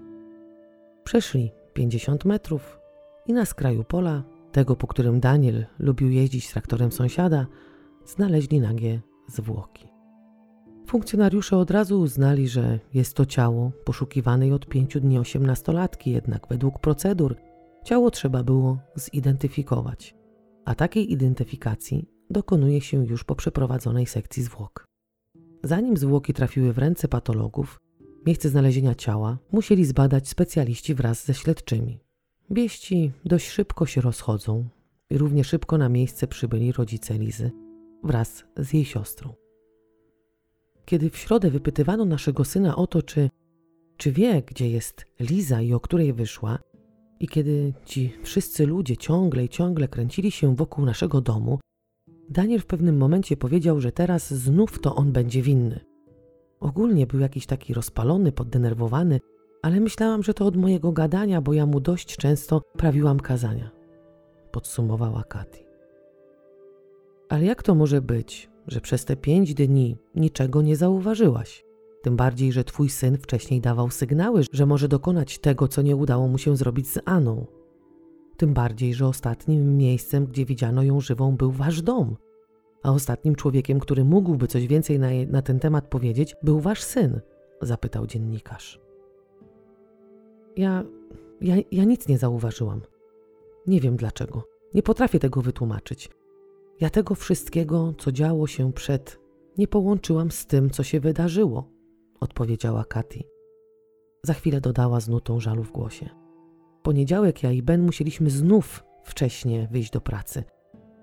Przeszli 1.03 1.51
50 1.73 2.25
metrów 2.25 2.79
i 3.25 3.33
na 3.33 3.45
skraju 3.45 3.83
pola, 3.83 4.23
tego 4.51 4.75
po 4.75 4.87
którym 4.87 5.19
Daniel 5.19 5.65
lubił 5.79 6.09
jeździć 6.09 6.51
traktorem 6.51 6.91
sąsiada, 6.91 7.47
znaleźli 8.05 8.59
nagie 8.59 9.01
zwłoki. 9.27 9.87
Funkcjonariusze 10.87 11.57
od 11.57 11.71
razu 11.71 11.99
uznali, 11.99 12.47
że 12.47 12.79
jest 12.93 13.15
to 13.15 13.25
ciało 13.25 13.71
poszukiwanej 13.85 14.53
od 14.53 14.67
pięciu 14.67 14.99
dni 14.99 15.19
osiemnastolatki, 15.19 16.11
jednak 16.11 16.47
według 16.47 16.79
procedur 16.79 17.35
ciało 17.85 18.11
trzeba 18.11 18.43
było 18.43 18.77
zidentyfikować, 18.95 20.15
a 20.65 20.75
takiej 20.75 21.11
identyfikacji 21.11 22.12
dokonuje 22.29 22.81
się 22.81 23.05
już 23.05 23.23
po 23.23 23.35
przeprowadzonej 23.35 24.05
sekcji 24.05 24.43
zwłok. 24.43 24.85
Zanim 25.63 25.97
zwłoki 25.97 26.33
trafiły 26.33 26.73
w 26.73 26.77
ręce 26.77 27.07
patologów, 27.07 27.79
miejsce 28.25 28.49
znalezienia 28.49 28.95
ciała 28.95 29.37
musieli 29.51 29.85
zbadać 29.85 30.27
specjaliści 30.27 30.95
wraz 30.95 31.25
ze 31.25 31.33
śledczymi. 31.33 31.99
Wieści 32.49 33.11
dość 33.25 33.49
szybko 33.49 33.85
się 33.85 34.01
rozchodzą 34.01 34.65
i 35.09 35.17
równie 35.17 35.43
szybko 35.43 35.77
na 35.77 35.89
miejsce 35.89 36.27
przybyli 36.27 36.71
rodzice 36.71 37.17
Lizy 37.17 37.51
wraz 38.03 38.43
z 38.57 38.73
jej 38.73 38.85
siostrą. 38.85 39.33
Kiedy 40.85 41.09
w 41.09 41.17
środę 41.17 41.49
wypytywano 41.49 42.05
naszego 42.05 42.45
syna 42.45 42.75
o 42.75 42.87
to, 42.87 43.01
czy, 43.01 43.29
czy 43.97 44.11
wie, 44.11 44.41
gdzie 44.41 44.69
jest 44.69 45.05
Liza 45.19 45.61
i 45.61 45.73
o 45.73 45.79
której 45.79 46.13
wyszła, 46.13 46.59
i 47.19 47.27
kiedy 47.27 47.73
ci 47.85 48.13
wszyscy 48.23 48.65
ludzie 48.65 48.97
ciągle 48.97 49.43
i 49.43 49.49
ciągle 49.49 49.87
kręcili 49.87 50.31
się 50.31 50.55
wokół 50.55 50.85
naszego 50.85 51.21
domu, 51.21 51.59
Daniel 52.33 52.59
w 52.59 52.65
pewnym 52.65 52.97
momencie 52.97 53.37
powiedział, 53.37 53.81
że 53.81 53.91
teraz 53.91 54.33
znów 54.33 54.79
to 54.79 54.95
on 54.95 55.11
będzie 55.11 55.41
winny. 55.41 55.79
Ogólnie 56.59 57.07
był 57.07 57.19
jakiś 57.19 57.45
taki 57.45 57.73
rozpalony, 57.73 58.31
poddenerwowany, 58.31 59.19
ale 59.61 59.79
myślałam, 59.79 60.23
że 60.23 60.33
to 60.33 60.45
od 60.45 60.57
mojego 60.57 60.91
gadania, 60.91 61.41
bo 61.41 61.53
ja 61.53 61.65
mu 61.65 61.79
dość 61.79 62.17
często 62.17 62.61
prawiłam 62.77 63.19
kazania. 63.19 63.71
Podsumowała 64.51 65.23
Katy. 65.23 65.59
Ale 67.29 67.45
jak 67.45 67.63
to 67.63 67.75
może 67.75 68.01
być, 68.01 68.49
że 68.67 68.81
przez 68.81 69.05
te 69.05 69.15
pięć 69.15 69.53
dni 69.53 69.97
niczego 70.15 70.61
nie 70.61 70.75
zauważyłaś? 70.75 71.63
Tym 72.01 72.15
bardziej, 72.15 72.51
że 72.51 72.63
twój 72.63 72.89
syn 72.89 73.17
wcześniej 73.17 73.61
dawał 73.61 73.89
sygnały, 73.89 74.43
że 74.51 74.65
może 74.65 74.87
dokonać 74.87 75.39
tego, 75.39 75.67
co 75.67 75.81
nie 75.81 75.95
udało 75.95 76.27
mu 76.27 76.37
się 76.37 76.57
zrobić 76.57 76.87
z 76.87 76.99
Aną. 77.05 77.45
Tym 78.37 78.53
bardziej, 78.53 78.93
że 78.93 79.07
ostatnim 79.07 79.77
miejscem, 79.77 80.25
gdzie 80.25 80.45
widziano 80.45 80.83
ją 80.83 81.01
żywą, 81.01 81.35
był 81.35 81.51
wasz 81.51 81.81
dom. 81.81 82.15
A 82.83 82.91
ostatnim 82.91 83.35
człowiekiem, 83.35 83.79
który 83.79 84.05
mógłby 84.05 84.47
coś 84.47 84.67
więcej 84.67 84.99
na, 84.99 85.07
na 85.27 85.41
ten 85.41 85.59
temat 85.59 85.87
powiedzieć, 85.87 86.35
był 86.43 86.59
wasz 86.59 86.83
syn, 86.83 87.21
zapytał 87.61 88.07
dziennikarz. 88.07 88.81
Ja, 90.57 90.83
ja, 91.41 91.55
ja 91.71 91.83
nic 91.83 92.07
nie 92.07 92.17
zauważyłam. 92.17 92.81
Nie 93.67 93.79
wiem 93.79 93.95
dlaczego. 93.95 94.43
Nie 94.73 94.83
potrafię 94.83 95.19
tego 95.19 95.41
wytłumaczyć. 95.41 96.09
Ja 96.81 96.89
tego 96.89 97.15
wszystkiego, 97.15 97.93
co 97.97 98.11
działo 98.11 98.47
się 98.47 98.73
przed, 98.73 99.19
nie 99.57 99.67
połączyłam 99.67 100.31
z 100.31 100.45
tym, 100.45 100.69
co 100.69 100.83
się 100.83 100.99
wydarzyło, 100.99 101.69
odpowiedziała 102.19 102.85
Katy. 102.85 103.23
Za 104.23 104.33
chwilę 104.33 104.61
dodała 104.61 104.99
z 104.99 105.09
nutą 105.09 105.39
żalu 105.39 105.63
w 105.63 105.71
głosie 105.71 106.22
poniedziałek 106.83 107.43
ja 107.43 107.51
i 107.51 107.61
Ben 107.61 107.81
musieliśmy 107.81 108.29
znów 108.29 108.83
wcześnie 109.03 109.67
wyjść 109.71 109.91
do 109.91 110.01
pracy. 110.01 110.43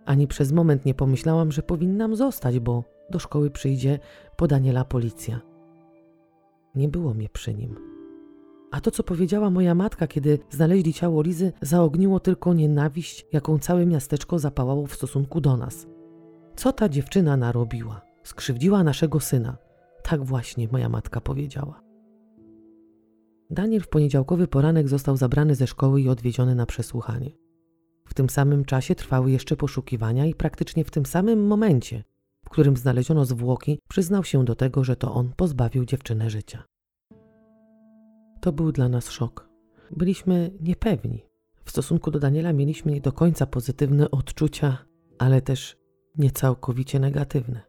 Ani 0.04 0.26
przez 0.26 0.52
moment 0.52 0.84
nie 0.84 0.94
pomyślałam, 0.94 1.52
że 1.52 1.62
powinnam 1.62 2.16
zostać, 2.16 2.58
bo 2.58 2.84
do 3.10 3.18
szkoły 3.18 3.50
przyjdzie 3.50 3.98
po 4.36 4.46
Daniela 4.46 4.84
policja. 4.84 5.40
Nie 6.74 6.88
było 6.88 7.14
mnie 7.14 7.28
przy 7.28 7.54
nim. 7.54 7.76
A 8.70 8.80
to, 8.80 8.90
co 8.90 9.02
powiedziała 9.02 9.50
moja 9.50 9.74
matka, 9.74 10.06
kiedy 10.06 10.38
znaleźli 10.50 10.94
ciało 10.94 11.22
Lizy, 11.22 11.52
zaogniło 11.62 12.20
tylko 12.20 12.54
nienawiść, 12.54 13.26
jaką 13.32 13.58
całe 13.58 13.86
miasteczko 13.86 14.38
zapałało 14.38 14.86
w 14.86 14.94
stosunku 14.94 15.40
do 15.40 15.56
nas. 15.56 15.86
Co 16.56 16.72
ta 16.72 16.88
dziewczyna 16.88 17.36
narobiła? 17.36 18.00
Skrzywdziła 18.22 18.84
naszego 18.84 19.20
syna. 19.20 19.56
Tak 20.02 20.24
właśnie 20.24 20.68
moja 20.72 20.88
matka 20.88 21.20
powiedziała. 21.20 21.89
Daniel 23.50 23.80
w 23.80 23.88
poniedziałkowy 23.88 24.46
poranek 24.46 24.88
został 24.88 25.16
zabrany 25.16 25.54
ze 25.54 25.66
szkoły 25.66 26.00
i 26.00 26.08
odwiedziony 26.08 26.54
na 26.54 26.66
przesłuchanie. 26.66 27.30
W 28.06 28.14
tym 28.14 28.30
samym 28.30 28.64
czasie 28.64 28.94
trwały 28.94 29.30
jeszcze 29.30 29.56
poszukiwania 29.56 30.26
i 30.26 30.34
praktycznie 30.34 30.84
w 30.84 30.90
tym 30.90 31.06
samym 31.06 31.46
momencie, 31.46 32.04
w 32.44 32.50
którym 32.50 32.76
znaleziono 32.76 33.24
zwłoki, 33.24 33.78
przyznał 33.88 34.24
się 34.24 34.44
do 34.44 34.54
tego, 34.54 34.84
że 34.84 34.96
to 34.96 35.14
on 35.14 35.32
pozbawił 35.36 35.84
dziewczynę 35.84 36.30
życia. 36.30 36.64
To 38.40 38.52
był 38.52 38.72
dla 38.72 38.88
nas 38.88 39.10
szok. 39.10 39.48
Byliśmy 39.90 40.50
niepewni. 40.60 41.24
W 41.64 41.70
stosunku 41.70 42.10
do 42.10 42.18
Daniela 42.18 42.52
mieliśmy 42.52 42.92
nie 42.92 43.00
do 43.00 43.12
końca 43.12 43.46
pozytywne 43.46 44.10
odczucia, 44.10 44.78
ale 45.18 45.42
też 45.42 45.76
niecałkowicie 46.18 47.00
negatywne. 47.00 47.60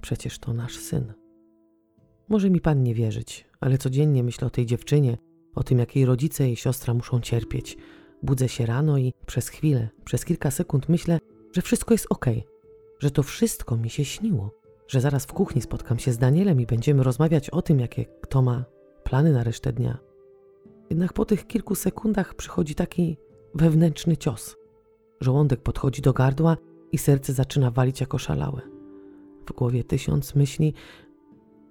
Przecież 0.00 0.38
to 0.38 0.52
nasz 0.52 0.76
syn. 0.76 1.23
Może 2.28 2.50
mi 2.50 2.60
pan 2.60 2.82
nie 2.82 2.94
wierzyć, 2.94 3.46
ale 3.60 3.78
codziennie 3.78 4.24
myślę 4.24 4.46
o 4.46 4.50
tej 4.50 4.66
dziewczynie, 4.66 5.18
o 5.54 5.62
tym, 5.62 5.78
jak 5.78 5.96
jej 5.96 6.04
rodzice 6.04 6.50
i 6.50 6.56
siostra 6.56 6.94
muszą 6.94 7.20
cierpieć. 7.20 7.76
Budzę 8.22 8.48
się 8.48 8.66
rano 8.66 8.98
i 8.98 9.12
przez 9.26 9.48
chwilę, 9.48 9.88
przez 10.04 10.24
kilka 10.24 10.50
sekund 10.50 10.88
myślę, 10.88 11.18
że 11.52 11.62
wszystko 11.62 11.94
jest 11.94 12.06
ok, 12.10 12.26
że 12.98 13.10
to 13.10 13.22
wszystko 13.22 13.76
mi 13.76 13.90
się 13.90 14.04
śniło, 14.04 14.50
że 14.88 15.00
zaraz 15.00 15.26
w 15.26 15.32
kuchni 15.32 15.62
spotkam 15.62 15.98
się 15.98 16.12
z 16.12 16.18
Danielem 16.18 16.60
i 16.60 16.66
będziemy 16.66 17.02
rozmawiać 17.02 17.50
o 17.50 17.62
tym, 17.62 17.80
jakie 17.80 18.04
kto 18.04 18.42
ma 18.42 18.64
plany 19.04 19.32
na 19.32 19.44
resztę 19.44 19.72
dnia. 19.72 19.98
Jednak 20.90 21.12
po 21.12 21.24
tych 21.24 21.46
kilku 21.46 21.74
sekundach 21.74 22.34
przychodzi 22.34 22.74
taki 22.74 23.16
wewnętrzny 23.54 24.16
cios. 24.16 24.56
Żołądek 25.20 25.60
podchodzi 25.60 26.02
do 26.02 26.12
gardła 26.12 26.56
i 26.92 26.98
serce 26.98 27.32
zaczyna 27.32 27.70
walić 27.70 28.00
jako 28.00 28.18
szalałe. 28.18 28.60
W 29.46 29.52
głowie 29.52 29.84
tysiąc 29.84 30.34
myśli 30.34 30.74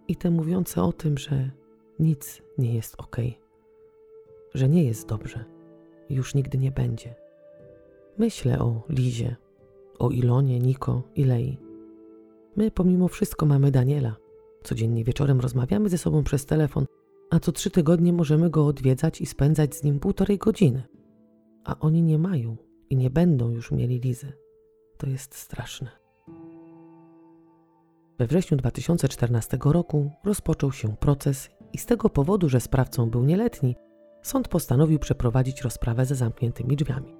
i 0.07 0.15
te 0.15 0.31
mówiące 0.31 0.83
o 0.83 0.93
tym, 0.93 1.17
że 1.17 1.51
nic 1.99 2.41
nie 2.57 2.73
jest 2.75 2.95
ok, 2.97 3.17
że 4.53 4.69
nie 4.69 4.83
jest 4.83 5.07
dobrze. 5.07 5.45
Już 6.09 6.35
nigdy 6.35 6.57
nie 6.57 6.71
będzie. 6.71 7.15
Myślę 8.17 8.59
o 8.59 8.83
Lizie, 8.89 9.35
o 9.99 10.09
Ilonie, 10.09 10.59
Niko 10.59 11.01
i 11.15 11.23
Lei. 11.23 11.57
My 12.55 12.71
pomimo 12.71 13.07
wszystko 13.07 13.45
mamy 13.45 13.71
Daniela. 13.71 14.15
Codziennie 14.63 15.03
wieczorem 15.03 15.39
rozmawiamy 15.39 15.89
ze 15.89 15.97
sobą 15.97 16.23
przez 16.23 16.45
telefon, 16.45 16.85
a 17.29 17.39
co 17.39 17.51
trzy 17.51 17.69
tygodnie 17.69 18.13
możemy 18.13 18.49
go 18.49 18.65
odwiedzać 18.65 19.21
i 19.21 19.25
spędzać 19.25 19.75
z 19.75 19.83
nim 19.83 19.99
półtorej 19.99 20.37
godziny. 20.37 20.83
A 21.63 21.79
oni 21.79 22.01
nie 22.01 22.19
mają 22.19 22.57
i 22.89 22.95
nie 22.95 23.09
będą 23.09 23.49
już 23.49 23.71
mieli 23.71 23.99
Lizy. 23.99 24.33
To 24.97 25.07
jest 25.07 25.35
straszne. 25.35 26.02
We 28.19 28.27
wrześniu 28.27 28.57
2014 28.57 29.57
roku 29.65 30.11
rozpoczął 30.23 30.71
się 30.71 30.97
proces 30.97 31.49
i 31.73 31.77
z 31.77 31.85
tego 31.85 32.09
powodu, 32.09 32.49
że 32.49 32.59
sprawcą 32.59 33.09
był 33.09 33.23
nieletni, 33.23 33.75
sąd 34.21 34.47
postanowił 34.47 34.99
przeprowadzić 34.99 35.61
rozprawę 35.61 36.05
ze 36.05 36.15
zamkniętymi 36.15 36.75
drzwiami. 36.75 37.15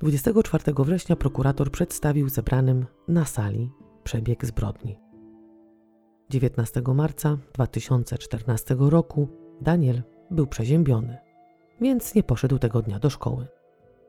24 0.00 0.74
września 0.78 1.16
prokurator 1.16 1.70
przedstawił 1.70 2.28
zebranym 2.28 2.86
na 3.08 3.24
sali 3.24 3.70
przebieg 4.04 4.46
zbrodni. 4.46 4.98
19 6.30 6.82
marca 6.94 7.38
2014 7.54 8.76
roku 8.78 9.28
Daniel 9.60 10.02
był 10.30 10.46
przeziębiony, 10.46 11.18
więc 11.80 12.14
nie 12.14 12.22
poszedł 12.22 12.58
tego 12.58 12.82
dnia 12.82 12.98
do 12.98 13.10
szkoły. 13.10 13.46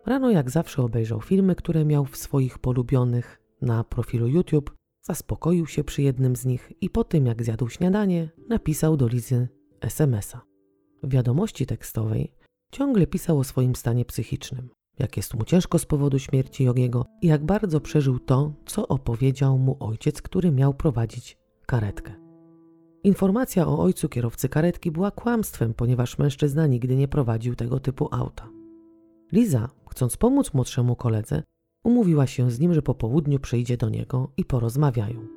Rano 0.05 0.31
jak 0.31 0.49
zawsze 0.49 0.81
obejrzał 0.81 1.21
filmy, 1.21 1.55
które 1.55 1.85
miał 1.85 2.05
w 2.05 2.17
swoich 2.17 2.59
polubionych 2.59 3.41
na 3.61 3.83
profilu 3.83 4.27
YouTube, 4.27 4.76
zaspokoił 5.07 5.67
się 5.67 5.83
przy 5.83 6.01
jednym 6.01 6.35
z 6.35 6.45
nich 6.45 6.71
i 6.81 6.89
po 6.89 7.03
tym 7.03 7.25
jak 7.25 7.43
zjadł 7.43 7.69
śniadanie, 7.69 8.29
napisał 8.49 8.97
do 8.97 9.07
Lizy 9.07 9.47
SMS-a. 9.81 10.41
W 11.03 11.09
wiadomości 11.09 11.65
tekstowej 11.65 12.33
ciągle 12.71 13.07
pisał 13.07 13.39
o 13.39 13.43
swoim 13.43 13.75
stanie 13.75 14.05
psychicznym, 14.05 14.69
jak 14.99 15.17
jest 15.17 15.33
mu 15.33 15.45
ciężko 15.45 15.79
z 15.79 15.85
powodu 15.85 16.19
śmierci 16.19 16.63
Jogiego 16.63 17.05
i 17.21 17.27
jak 17.27 17.45
bardzo 17.45 17.81
przeżył 17.81 18.19
to, 18.19 18.53
co 18.65 18.87
opowiedział 18.87 19.57
mu 19.57 19.77
ojciec, 19.79 20.21
który 20.21 20.51
miał 20.51 20.73
prowadzić 20.73 21.37
karetkę. 21.65 22.13
Informacja 23.03 23.67
o 23.67 23.79
ojcu 23.79 24.09
kierowcy 24.09 24.49
karetki 24.49 24.91
była 24.91 25.11
kłamstwem, 25.11 25.73
ponieważ 25.73 26.17
mężczyzna 26.17 26.67
nigdy 26.67 26.95
nie 26.95 27.07
prowadził 27.07 27.55
tego 27.55 27.79
typu 27.79 28.09
auta. 28.11 28.49
Liza, 29.31 29.69
chcąc 29.89 30.17
pomóc 30.17 30.53
młodszemu 30.53 30.95
koledze, 30.95 31.43
umówiła 31.87 32.27
się 32.27 32.51
z 32.51 32.59
nim, 32.59 32.73
że 32.73 32.81
po 32.81 32.93
południu 32.93 33.39
przyjdzie 33.39 33.77
do 33.77 33.89
niego 33.89 34.31
i 34.37 34.45
porozmawiają. 34.45 35.27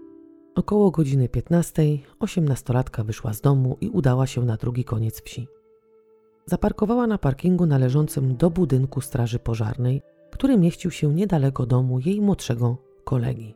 Około 0.55 0.90
godziny 0.90 1.28
15 1.28 1.82
osiemnastolatka 2.20 3.05
wyszła 3.05 3.32
z 3.32 3.40
domu 3.40 3.76
i 3.80 3.88
udała 3.88 4.26
się 4.26 4.44
na 4.44 4.57
drugi 4.57 4.84
koniec 4.84 5.22
wsi. 5.22 5.48
Zaparkowała 6.46 7.07
na 7.07 7.18
parkingu 7.18 7.66
należącym 7.66 8.36
do 8.36 8.51
budynku 8.51 9.01
straży 9.01 9.38
pożarnej, 9.38 10.03
który 10.30 10.59
mieścił 10.59 10.90
się 10.90 11.14
niedaleko 11.14 11.66
domu 11.66 12.01
jej 12.01 12.20
młodszego 12.20 12.76
kolegi. 13.05 13.55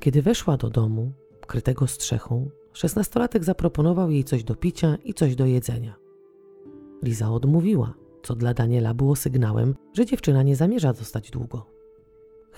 Kiedy 0.00 0.22
weszła 0.22 0.56
do 0.56 0.70
domu, 0.70 1.12
krytego 1.46 1.86
strzechą, 1.86 2.48
szesnastolatek 2.72 3.44
zaproponował 3.44 4.10
jej 4.10 4.24
coś 4.24 4.44
do 4.44 4.54
picia 4.54 4.96
i 5.04 5.14
coś 5.14 5.36
do 5.36 5.46
jedzenia. 5.46 5.96
Liza 7.02 7.30
odmówiła, 7.30 7.94
co 8.22 8.34
dla 8.34 8.54
Daniela 8.54 8.94
było 8.94 9.16
sygnałem, 9.16 9.74
że 9.92 10.06
dziewczyna 10.06 10.42
nie 10.42 10.56
zamierza 10.56 10.92
zostać 10.92 11.30
długo. 11.30 11.77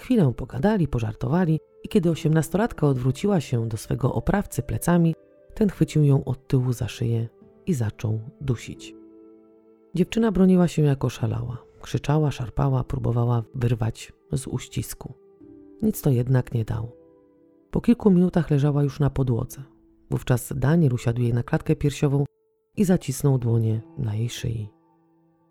Chwilę 0.01 0.33
pogadali, 0.37 0.89
pożartowali 0.89 1.61
i 1.85 1.89
kiedy 1.89 2.11
osiemnastolatka 2.11 2.87
odwróciła 2.87 3.41
się 3.41 3.69
do 3.69 3.77
swego 3.77 4.15
oprawcy 4.15 4.63
plecami, 4.63 5.15
ten 5.55 5.69
chwycił 5.69 6.05
ją 6.05 6.25
od 6.25 6.47
tyłu 6.47 6.73
za 6.73 6.89
szyję 6.89 7.29
i 7.67 7.75
zaczął 7.75 8.21
dusić. 8.41 8.95
Dziewczyna 9.95 10.33
broniła 10.33 10.69
się 10.69 10.83
jako 10.83 11.09
szalała. 11.09 11.59
Krzyczała, 11.83 12.31
szarpała, 12.31 12.85
próbowała 12.85 13.43
wyrwać 13.55 14.13
z 14.33 14.47
uścisku. 14.47 15.15
Nic 15.83 16.03
to 16.03 16.11
jednak 16.11 16.55
nie 16.55 16.65
dało. 16.65 16.97
Po 17.71 17.81
kilku 17.81 18.11
minutach 18.11 18.51
leżała 18.51 18.83
już 18.83 19.01
na 19.01 19.11
podłodze. 19.11 19.63
Wówczas 20.11 20.53
Daniel 20.57 20.95
usiadł 20.95 21.23
jej 21.23 21.35
na 21.35 21.43
klatkę 21.43 21.77
piersiową 21.77 22.25
i 22.77 22.85
zacisnął 22.85 23.39
dłonie 23.39 23.81
na 23.99 24.15
jej 24.15 24.29
szyi. 24.29 24.69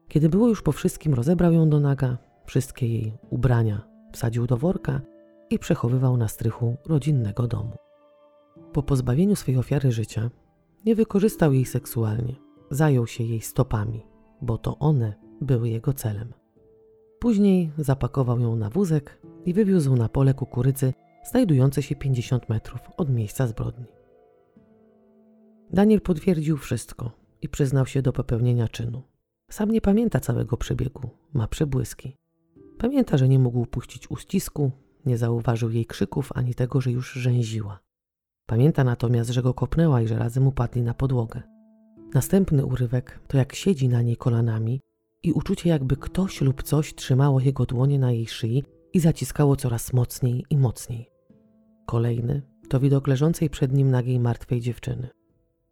Kiedy 0.08 0.30
było 0.30 0.47
już 0.47 0.62
po 0.62 0.72
wszystkim, 0.72 1.14
rozebrał 1.14 1.54
ją 1.54 1.70
do 1.70 1.80
naga, 1.80 2.18
wszystkie 2.45 2.88
jej 2.88 3.14
ubrania 3.30 3.89
wsadził 4.12 4.47
do 4.47 4.57
worka 4.57 5.01
i 5.49 5.60
przechowywał 5.60 6.18
na 6.18 6.28
strychu 6.28 6.78
rodzinnego 6.86 7.47
domu. 7.47 7.76
Po 8.74 8.84
pozbawieniu 8.84 9.36
swej 9.36 9.57
ofiary 9.57 9.91
życia, 9.91 10.30
nie 10.86 10.95
wykorzystał 10.95 11.53
jej 11.53 11.66
seksualnie, 11.66 12.36
zajął 12.72 13.07
się 13.07 13.24
jej 13.24 13.41
stopami, 13.41 14.05
bo 14.41 14.57
to 14.57 14.80
one 14.80 15.14
były 15.41 15.70
jego 15.70 15.93
celem. 15.93 16.34
Później 17.20 17.72
zapakował 17.78 18.39
ją 18.39 18.55
na 18.55 18.70
wózek 18.70 19.22
i 19.45 19.53
wywiózł 19.53 19.95
na 19.95 20.10
pole 20.10 20.34
kukurydzy 20.34 20.93
znajdujące 21.24 21.82
się 21.82 21.95
50 21.95 22.49
metrów 22.49 22.80
od 22.97 23.10
miejsca 23.10 23.47
zbrodni. 23.47 23.86
Daniel 25.74 26.01
potwierdził 26.01 26.57
wszystko 26.57 27.12
i 27.41 27.49
przyznał 27.49 27.86
się 27.86 28.01
do 28.01 28.14
popełnienia 28.14 28.68
czynu. 28.68 29.03
Sam 29.49 29.72
nie 29.72 29.82
pamięta 29.82 30.20
całego 30.20 30.57
przebiegu, 30.57 31.10
ma 31.34 31.47
przebłyski. 31.47 32.18
Pamięta, 32.80 33.18
że 33.18 33.30
nie 33.30 33.40
mógł 33.40 33.66
puścić 33.66 34.12
uścisku, 34.12 34.72
nie 35.06 35.18
zauważył 35.18 35.72
jej 35.72 35.86
krzyków 35.86 36.32
ani 36.36 36.56
tego, 36.56 36.82
że 36.82 36.92
już 36.92 37.14
rzęziła. 37.14 37.80
Pamięta 38.46 38.84
natomiast, 38.84 39.30
że 39.30 39.42
go 39.42 39.54
kopnęła 39.54 40.02
i 40.02 40.08
że 40.08 40.20
razem 40.20 40.48
upadli 40.48 40.82
na 40.82 40.94
podłogę. 40.94 41.42
Następny 42.14 42.66
urywek 42.66 43.20
to 43.28 43.38
jak 43.38 43.56
siedzi 43.56 43.90
na 43.90 44.02
niej 44.02 44.18
kolanami 44.18 44.82
i 45.24 45.32
uczucie 45.32 45.70
jakby 45.70 45.98
ktoś 45.98 46.42
lub 46.42 46.64
coś 46.64 46.96
trzymało 46.96 47.40
jego 47.40 47.66
dłonie 47.66 48.00
na 48.00 48.12
jej 48.12 48.28
szyi 48.28 48.64
i 48.94 49.00
zaciskało 49.00 49.56
coraz 49.56 49.94
mocniej 49.94 50.46
i 50.50 50.58
mocniej. 50.58 51.10
Kolejny 51.86 52.42
to 52.70 52.80
widok 52.80 53.08
leżącej 53.08 53.50
przed 53.50 53.74
nim 53.74 53.92
nagiej 53.92 54.20
martwej 54.20 54.62
dziewczyny. 54.62 55.10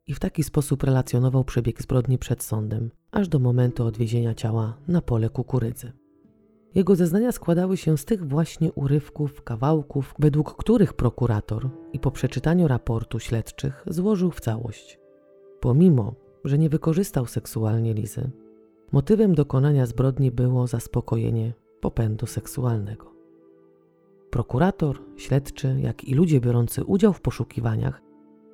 I 0.08 0.14
w 0.14 0.20
taki 0.20 0.44
sposób 0.44 0.84
relacjonował 0.84 1.44
przebieg 1.44 1.82
zbrodni 1.82 2.18
przed 2.18 2.44
sądem, 2.44 2.92
aż 3.12 3.28
do 3.28 3.40
momentu 3.40 3.86
odwiezienia 3.86 4.34
ciała 4.34 4.78
na 4.88 5.02
pole 5.02 5.30
kukurydzy. 5.30 6.07
Jego 6.78 6.96
zeznania 6.96 7.32
składały 7.32 7.78
się 7.78 7.98
z 7.98 8.06
tych 8.06 8.28
właśnie 8.28 8.72
urywków, 8.72 9.44
kawałków, 9.44 10.16
według 10.20 10.56
których 10.56 10.94
prokurator 10.94 11.70
i 11.94 12.00
po 12.00 12.12
przeczytaniu 12.12 12.68
raportu 12.68 13.20
śledczych 13.20 13.84
złożył 13.88 14.32
w 14.32 14.42
całość. 14.42 15.00
Pomimo, 15.60 16.16
że 16.44 16.58
nie 16.58 16.70
wykorzystał 16.70 17.26
seksualnie 17.26 17.94
Lizy, 17.94 18.32
motywem 18.92 19.36
dokonania 19.36 19.86
zbrodni 19.86 20.32
było 20.32 20.68
zaspokojenie 20.68 21.54
popędu 21.82 22.26
seksualnego. 22.26 23.14
Prokurator, 24.30 25.00
śledczy, 25.16 25.76
jak 25.80 26.04
i 26.04 26.16
ludzie 26.16 26.42
biorący 26.42 26.84
udział 26.84 27.14
w 27.14 27.22
poszukiwaniach 27.22 28.02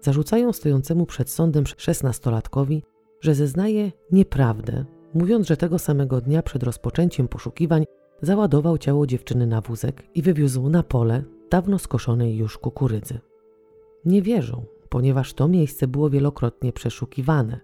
zarzucają 0.01 0.53
stojącemu 0.53 1.05
przed 1.05 1.29
sądem 1.29 1.63
szesnastolatkowi, 1.77 2.83
że 3.21 3.35
zeznaje 3.35 3.91
nieprawdę, 4.11 4.85
mówiąc, 5.13 5.47
że 5.47 5.57
tego 5.57 5.79
samego 5.79 6.21
dnia 6.21 6.43
przed 6.43 6.63
rozpoczęciem 6.63 7.27
poszukiwań 7.27 7.85
załadował 8.23 8.77
ciało 8.77 9.07
dziewczyny 9.07 9.47
na 9.47 9.61
wózek 9.61 10.03
i 10.15 10.21
wywiózł 10.21 10.69
na 10.69 10.83
pole 10.83 11.23
dawno 11.51 11.79
skoszonej 11.79 12.37
już 12.37 12.57
kukurydzy. 12.57 13.19
Nie 14.05 14.21
wierzą, 14.21 14.65
ponieważ 14.89 15.33
to 15.33 15.47
miejsce 15.47 15.87
było 15.87 16.09
wielokrotnie 16.09 16.73
przeszukiwane. 16.73 17.59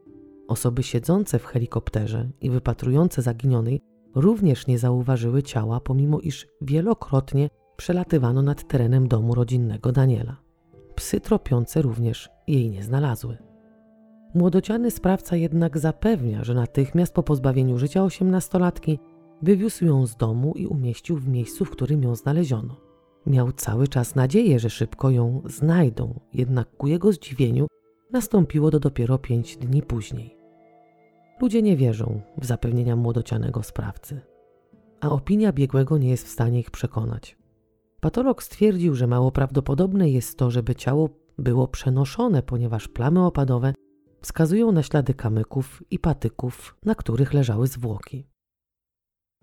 Osoby 0.47 0.83
siedzące 0.83 1.39
w 1.39 1.45
helikopterze 1.45 2.29
i 2.41 2.49
wypatrujące 2.49 3.21
zaginionej 3.21 3.81
również 4.15 4.67
nie 4.67 4.79
zauważyły 4.79 5.43
ciała, 5.43 5.79
pomimo 5.79 6.19
iż 6.19 6.47
wielokrotnie 6.61 7.49
przelatywano 7.77 8.41
nad 8.41 8.67
terenem 8.67 9.07
domu 9.07 9.35
rodzinnego 9.35 9.91
Daniela. 9.91 10.37
Psy 10.95 11.21
tropiące 11.21 11.81
również 11.81 12.29
jej 12.47 12.69
nie 12.69 12.83
znalazły. 12.83 13.37
Młodociany 14.35 14.91
sprawca 14.91 15.35
jednak 15.35 15.77
zapewnia, 15.77 16.43
że 16.43 16.53
natychmiast 16.53 17.13
po 17.13 17.23
pozbawieniu 17.23 17.77
życia 17.77 18.03
osiemnastolatki 18.03 18.99
Wywiózł 19.41 19.85
ją 19.85 20.07
z 20.07 20.15
domu 20.15 20.53
i 20.55 20.67
umieścił 20.67 21.17
w 21.17 21.27
miejscu, 21.27 21.65
w 21.65 21.69
którym 21.69 22.03
ją 22.03 22.15
znaleziono. 22.15 22.75
Miał 23.25 23.51
cały 23.51 23.87
czas 23.87 24.15
nadzieję, 24.15 24.59
że 24.59 24.69
szybko 24.69 25.09
ją 25.09 25.41
znajdą, 25.45 26.19
jednak 26.33 26.77
ku 26.77 26.87
jego 26.87 27.11
zdziwieniu 27.11 27.67
nastąpiło 28.11 28.71
to 28.71 28.79
dopiero 28.79 29.17
pięć 29.17 29.57
dni 29.57 29.81
później. 29.81 30.35
Ludzie 31.41 31.61
nie 31.61 31.77
wierzą 31.77 32.21
w 32.37 32.45
zapewnienia 32.45 32.95
młodocianego 32.95 33.63
sprawcy, 33.63 34.21
a 35.01 35.09
opinia 35.09 35.51
biegłego 35.51 35.97
nie 35.97 36.09
jest 36.09 36.25
w 36.25 36.31
stanie 36.31 36.59
ich 36.59 36.71
przekonać. 36.71 37.37
Patolog 38.01 38.43
stwierdził, 38.43 38.95
że 38.95 39.07
mało 39.07 39.31
prawdopodobne 39.31 40.09
jest 40.09 40.37
to, 40.37 40.51
żeby 40.51 40.75
ciało 40.75 41.09
było 41.37 41.67
przenoszone, 41.67 42.43
ponieważ 42.43 42.87
plamy 42.87 43.25
opadowe 43.25 43.73
wskazują 44.21 44.71
na 44.71 44.83
ślady 44.83 45.13
kamyków 45.13 45.83
i 45.91 45.99
patyków, 45.99 46.75
na 46.85 46.95
których 46.95 47.33
leżały 47.33 47.67
zwłoki. 47.67 48.25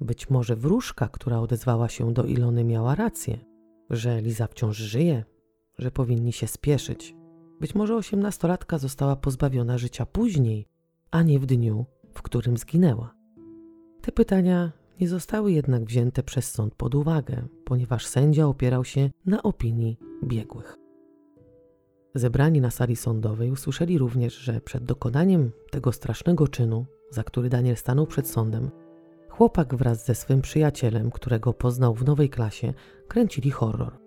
Być 0.00 0.30
może 0.30 0.56
wróżka, 0.56 1.08
która 1.08 1.40
odezwała 1.40 1.88
się 1.88 2.12
do 2.12 2.24
Ilony, 2.24 2.64
miała 2.64 2.94
rację, 2.94 3.38
że 3.90 4.20
Liza 4.20 4.46
wciąż 4.46 4.76
żyje, 4.76 5.24
że 5.78 5.90
powinni 5.90 6.32
się 6.32 6.46
spieszyć. 6.46 7.16
Być 7.60 7.74
może 7.74 7.96
osiemnastolatka 7.96 8.78
została 8.78 9.16
pozbawiona 9.16 9.78
życia 9.78 10.06
później, 10.06 10.66
a 11.10 11.22
nie 11.22 11.38
w 11.38 11.46
dniu, 11.46 11.86
w 12.14 12.22
którym 12.22 12.56
zginęła. 12.56 13.14
Te 14.02 14.12
pytania 14.12 14.72
nie 15.00 15.08
zostały 15.08 15.52
jednak 15.52 15.84
wzięte 15.84 16.22
przez 16.22 16.50
sąd 16.50 16.74
pod 16.74 16.94
uwagę, 16.94 17.48
ponieważ 17.64 18.06
sędzia 18.06 18.46
opierał 18.46 18.84
się 18.84 19.10
na 19.26 19.42
opinii 19.42 19.98
biegłych. 20.24 20.76
Zebrani 22.14 22.60
na 22.60 22.70
sali 22.70 22.96
sądowej 22.96 23.50
usłyszeli 23.50 23.98
również, 23.98 24.34
że 24.34 24.60
przed 24.60 24.84
dokonaniem 24.84 25.50
tego 25.70 25.92
strasznego 25.92 26.48
czynu, 26.48 26.86
za 27.10 27.24
który 27.24 27.48
Daniel 27.48 27.76
stanął 27.76 28.06
przed 28.06 28.28
sądem, 28.28 28.70
chłopak 29.36 29.74
wraz 29.74 30.06
ze 30.06 30.14
swym 30.14 30.42
przyjacielem, 30.42 31.10
którego 31.10 31.52
poznał 31.52 31.94
w 31.94 32.04
nowej 32.04 32.30
klasie, 32.30 32.74
kręcili 33.08 33.50
horror. 33.50 33.98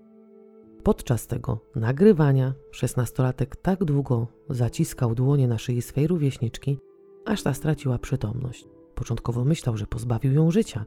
Podczas 0.84 1.28
tego 1.28 1.60
nagrywania 1.76 2.54
szesnastolatek 2.72 3.56
tak 3.56 3.84
długo 3.84 4.28
zaciskał 4.50 5.16
dłonie 5.16 5.48
na 5.48 5.58
szyi 5.58 5.82
swej 5.82 6.08
rówieśniczki, 6.08 6.80
aż 7.26 7.44
ta 7.44 7.54
straciła 7.54 7.98
przytomność. 7.98 8.68
Początkowo 8.96 9.46
myślał, 9.46 9.78
że 9.78 9.88
pozbawił 9.88 10.34
ją 10.34 10.52
życia, 10.52 10.86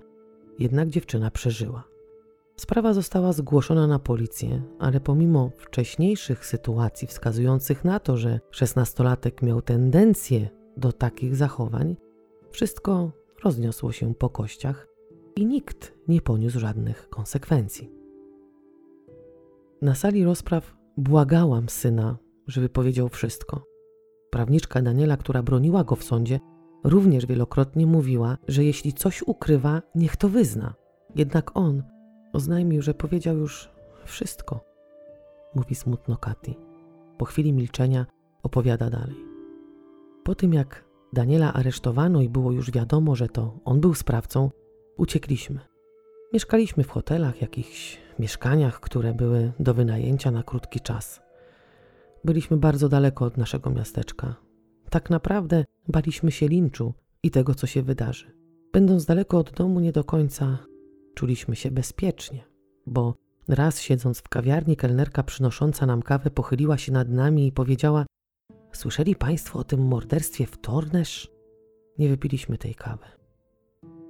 jednak 0.58 0.88
dziewczyna 0.88 1.30
przeżyła. 1.30 1.84
Sprawa 2.56 2.94
została 2.94 3.32
zgłoszona 3.32 3.86
na 3.86 3.98
policję, 3.98 4.62
ale 4.78 5.00
pomimo 5.00 5.50
wcześniejszych 5.56 6.46
sytuacji 6.46 7.08
wskazujących 7.08 7.84
na 7.84 8.00
to, 8.00 8.16
że 8.16 8.40
szesnastolatek 8.50 9.42
miał 9.42 9.62
tendencję 9.62 10.48
do 10.76 10.92
takich 10.92 11.36
zachowań, 11.36 11.96
wszystko 12.50 13.21
rozniosło 13.44 13.92
się 13.92 14.14
po 14.14 14.30
kościach 14.30 14.88
i 15.36 15.46
nikt 15.46 15.94
nie 16.08 16.20
poniósł 16.20 16.58
żadnych 16.58 17.08
konsekwencji. 17.08 17.90
Na 19.82 19.94
sali 19.94 20.24
rozpraw 20.24 20.74
błagałam 20.96 21.68
syna, 21.68 22.18
żeby 22.46 22.68
powiedział 22.68 23.08
wszystko. 23.08 23.64
Prawniczka 24.30 24.82
Daniela, 24.82 25.16
która 25.16 25.42
broniła 25.42 25.84
go 25.84 25.96
w 25.96 26.04
sądzie, 26.04 26.40
również 26.84 27.26
wielokrotnie 27.26 27.86
mówiła, 27.86 28.38
że 28.48 28.64
jeśli 28.64 28.92
coś 28.92 29.22
ukrywa, 29.22 29.82
niech 29.94 30.16
to 30.16 30.28
wyzna. 30.28 30.74
Jednak 31.14 31.56
on 31.56 31.82
oznajmił, 32.32 32.82
że 32.82 32.94
powiedział 32.94 33.36
już 33.36 33.70
wszystko. 34.04 34.60
Mówi 35.54 35.74
smutno 35.74 36.16
Katy. 36.16 36.54
Po 37.18 37.24
chwili 37.24 37.52
milczenia 37.52 38.06
opowiada 38.42 38.90
dalej. 38.90 39.16
Po 40.24 40.34
tym 40.34 40.54
jak 40.54 40.84
Daniela 41.12 41.52
aresztowano 41.52 42.22
i 42.22 42.28
było 42.28 42.52
już 42.52 42.70
wiadomo, 42.70 43.16
że 43.16 43.28
to 43.28 43.60
on 43.64 43.80
był 43.80 43.94
sprawcą, 43.94 44.50
uciekliśmy. 44.96 45.60
Mieszkaliśmy 46.32 46.84
w 46.84 46.90
hotelach, 46.90 47.40
jakichś 47.40 47.98
mieszkaniach, 48.18 48.80
które 48.80 49.14
były 49.14 49.52
do 49.60 49.74
wynajęcia 49.74 50.30
na 50.30 50.42
krótki 50.42 50.80
czas. 50.80 51.22
Byliśmy 52.24 52.56
bardzo 52.56 52.88
daleko 52.88 53.24
od 53.24 53.36
naszego 53.36 53.70
miasteczka. 53.70 54.34
Tak 54.90 55.10
naprawdę 55.10 55.64
baliśmy 55.88 56.32
się 56.32 56.48
linczu 56.48 56.94
i 57.22 57.30
tego, 57.30 57.54
co 57.54 57.66
się 57.66 57.82
wydarzy. 57.82 58.32
Będąc 58.72 59.04
daleko 59.04 59.38
od 59.38 59.50
domu, 59.50 59.80
nie 59.80 59.92
do 59.92 60.04
końca 60.04 60.58
czuliśmy 61.14 61.56
się 61.56 61.70
bezpiecznie, 61.70 62.44
bo 62.86 63.14
raz 63.48 63.80
siedząc 63.80 64.18
w 64.18 64.28
kawiarni, 64.28 64.76
kelnerka 64.76 65.22
przynosząca 65.22 65.86
nam 65.86 66.02
kawę 66.02 66.30
pochyliła 66.30 66.78
się 66.78 66.92
nad 66.92 67.08
nami 67.08 67.46
i 67.46 67.52
powiedziała: 67.52 68.06
Słyszeli 68.72 69.16
Państwo 69.16 69.58
o 69.58 69.64
tym 69.64 69.86
morderstwie 69.86 70.46
w 70.46 70.58
Tornesz? 70.58 71.32
Nie 71.98 72.08
wypiliśmy 72.08 72.58
tej 72.58 72.74
kawy. 72.74 73.04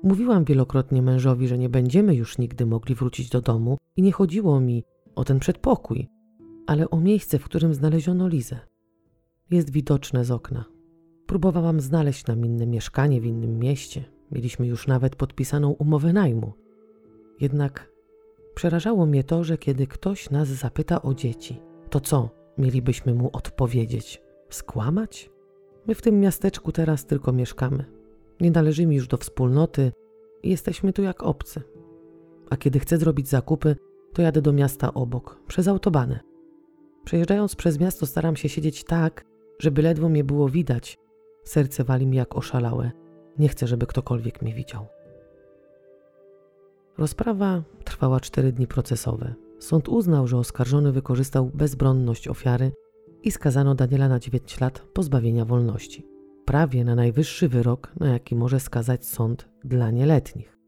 Mówiłam 0.02 0.44
wielokrotnie 0.44 1.02
mężowi, 1.02 1.48
że 1.48 1.58
nie 1.58 1.68
będziemy 1.68 2.14
już 2.14 2.38
nigdy 2.38 2.66
mogli 2.66 2.94
wrócić 2.94 3.28
do 3.28 3.40
domu 3.40 3.78
i 3.96 4.02
nie 4.02 4.12
chodziło 4.12 4.60
mi 4.60 4.84
o 5.14 5.24
ten 5.24 5.38
przedpokój, 5.38 6.08
ale 6.66 6.90
o 6.90 7.00
miejsce, 7.00 7.38
w 7.38 7.44
którym 7.44 7.74
znaleziono 7.74 8.28
Lizę. 8.28 8.58
Jest 9.50 9.70
widoczne 9.70 10.24
z 10.24 10.30
okna. 10.30 10.64
Próbowałam 11.26 11.80
znaleźć 11.80 12.26
nam 12.26 12.44
inne 12.44 12.66
mieszkanie 12.66 13.20
w 13.20 13.26
innym 13.26 13.58
mieście. 13.58 14.04
Mieliśmy 14.30 14.66
już 14.66 14.86
nawet 14.86 15.16
podpisaną 15.16 15.70
umowę 15.70 16.12
najmu. 16.12 16.52
Jednak 17.40 17.92
przerażało 18.54 19.06
mnie 19.06 19.24
to, 19.24 19.44
że 19.44 19.58
kiedy 19.58 19.86
ktoś 19.86 20.30
nas 20.30 20.48
zapyta 20.48 21.02
o 21.02 21.14
dzieci, 21.14 21.60
to 21.90 22.00
co 22.00 22.30
mielibyśmy 22.58 23.14
mu 23.14 23.30
odpowiedzieć? 23.32 24.22
Skłamać? 24.54 25.30
My 25.86 25.94
w 25.94 26.02
tym 26.02 26.20
miasteczku 26.20 26.72
teraz 26.72 27.06
tylko 27.06 27.32
mieszkamy. 27.32 27.84
Nie 28.40 28.50
należymy 28.50 28.94
już 28.94 29.08
do 29.08 29.16
wspólnoty 29.16 29.92
i 30.42 30.50
jesteśmy 30.50 30.92
tu 30.92 31.02
jak 31.02 31.22
obcy. 31.22 31.62
A 32.50 32.56
kiedy 32.56 32.78
chcę 32.78 32.98
zrobić 32.98 33.28
zakupy, 33.28 33.76
to 34.12 34.22
jadę 34.22 34.42
do 34.42 34.52
miasta 34.52 34.94
obok, 34.94 35.40
przez 35.46 35.68
autobanę. 35.68 36.20
Przejeżdżając 37.04 37.56
przez 37.56 37.80
miasto 37.80 38.06
staram 38.06 38.36
się 38.36 38.48
siedzieć 38.48 38.84
tak, 38.84 39.24
żeby 39.58 39.82
ledwo 39.82 40.08
mnie 40.08 40.24
było 40.24 40.48
widać. 40.48 40.98
Serce 41.44 41.84
wali 41.84 42.06
mi 42.06 42.16
jak 42.16 42.36
oszalałe. 42.36 42.90
Nie 43.38 43.48
chcę, 43.48 43.66
żeby 43.66 43.86
ktokolwiek 43.86 44.42
mnie 44.42 44.54
widział. 44.54 44.86
Rozprawa 46.98 47.62
trwała 47.84 48.20
cztery 48.20 48.52
dni 48.52 48.66
procesowe. 48.66 49.34
Sąd 49.58 49.88
uznał, 49.88 50.26
że 50.26 50.38
oskarżony 50.38 50.92
wykorzystał 50.92 51.50
bezbronność 51.54 52.28
ofiary 52.28 52.72
i 53.22 53.30
skazano 53.30 53.74
Daniela 53.74 54.08
na 54.08 54.18
9 54.18 54.60
lat 54.60 54.78
pozbawienia 54.92 55.44
wolności. 55.44 56.06
Prawie 56.44 56.84
na 56.84 56.94
najwyższy 56.94 57.48
wyrok, 57.48 57.92
na 58.00 58.08
jaki 58.08 58.36
może 58.36 58.60
skazać 58.60 59.06
sąd 59.06 59.48
dla 59.64 59.90
nieletnich. 59.90 60.58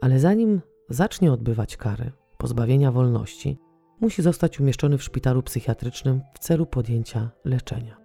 Ale 0.00 0.20
zanim 0.20 0.60
zacznie 0.88 1.32
odbywać 1.32 1.76
karę 1.76 2.10
pozbawienia 2.38 2.92
wolności, 2.92 3.58
musi 4.00 4.22
zostać 4.22 4.60
umieszczony 4.60 4.98
w 4.98 5.02
szpitalu 5.02 5.42
psychiatrycznym 5.42 6.20
w 6.34 6.38
celu 6.38 6.66
podjęcia 6.66 7.30
leczenia. 7.44 7.96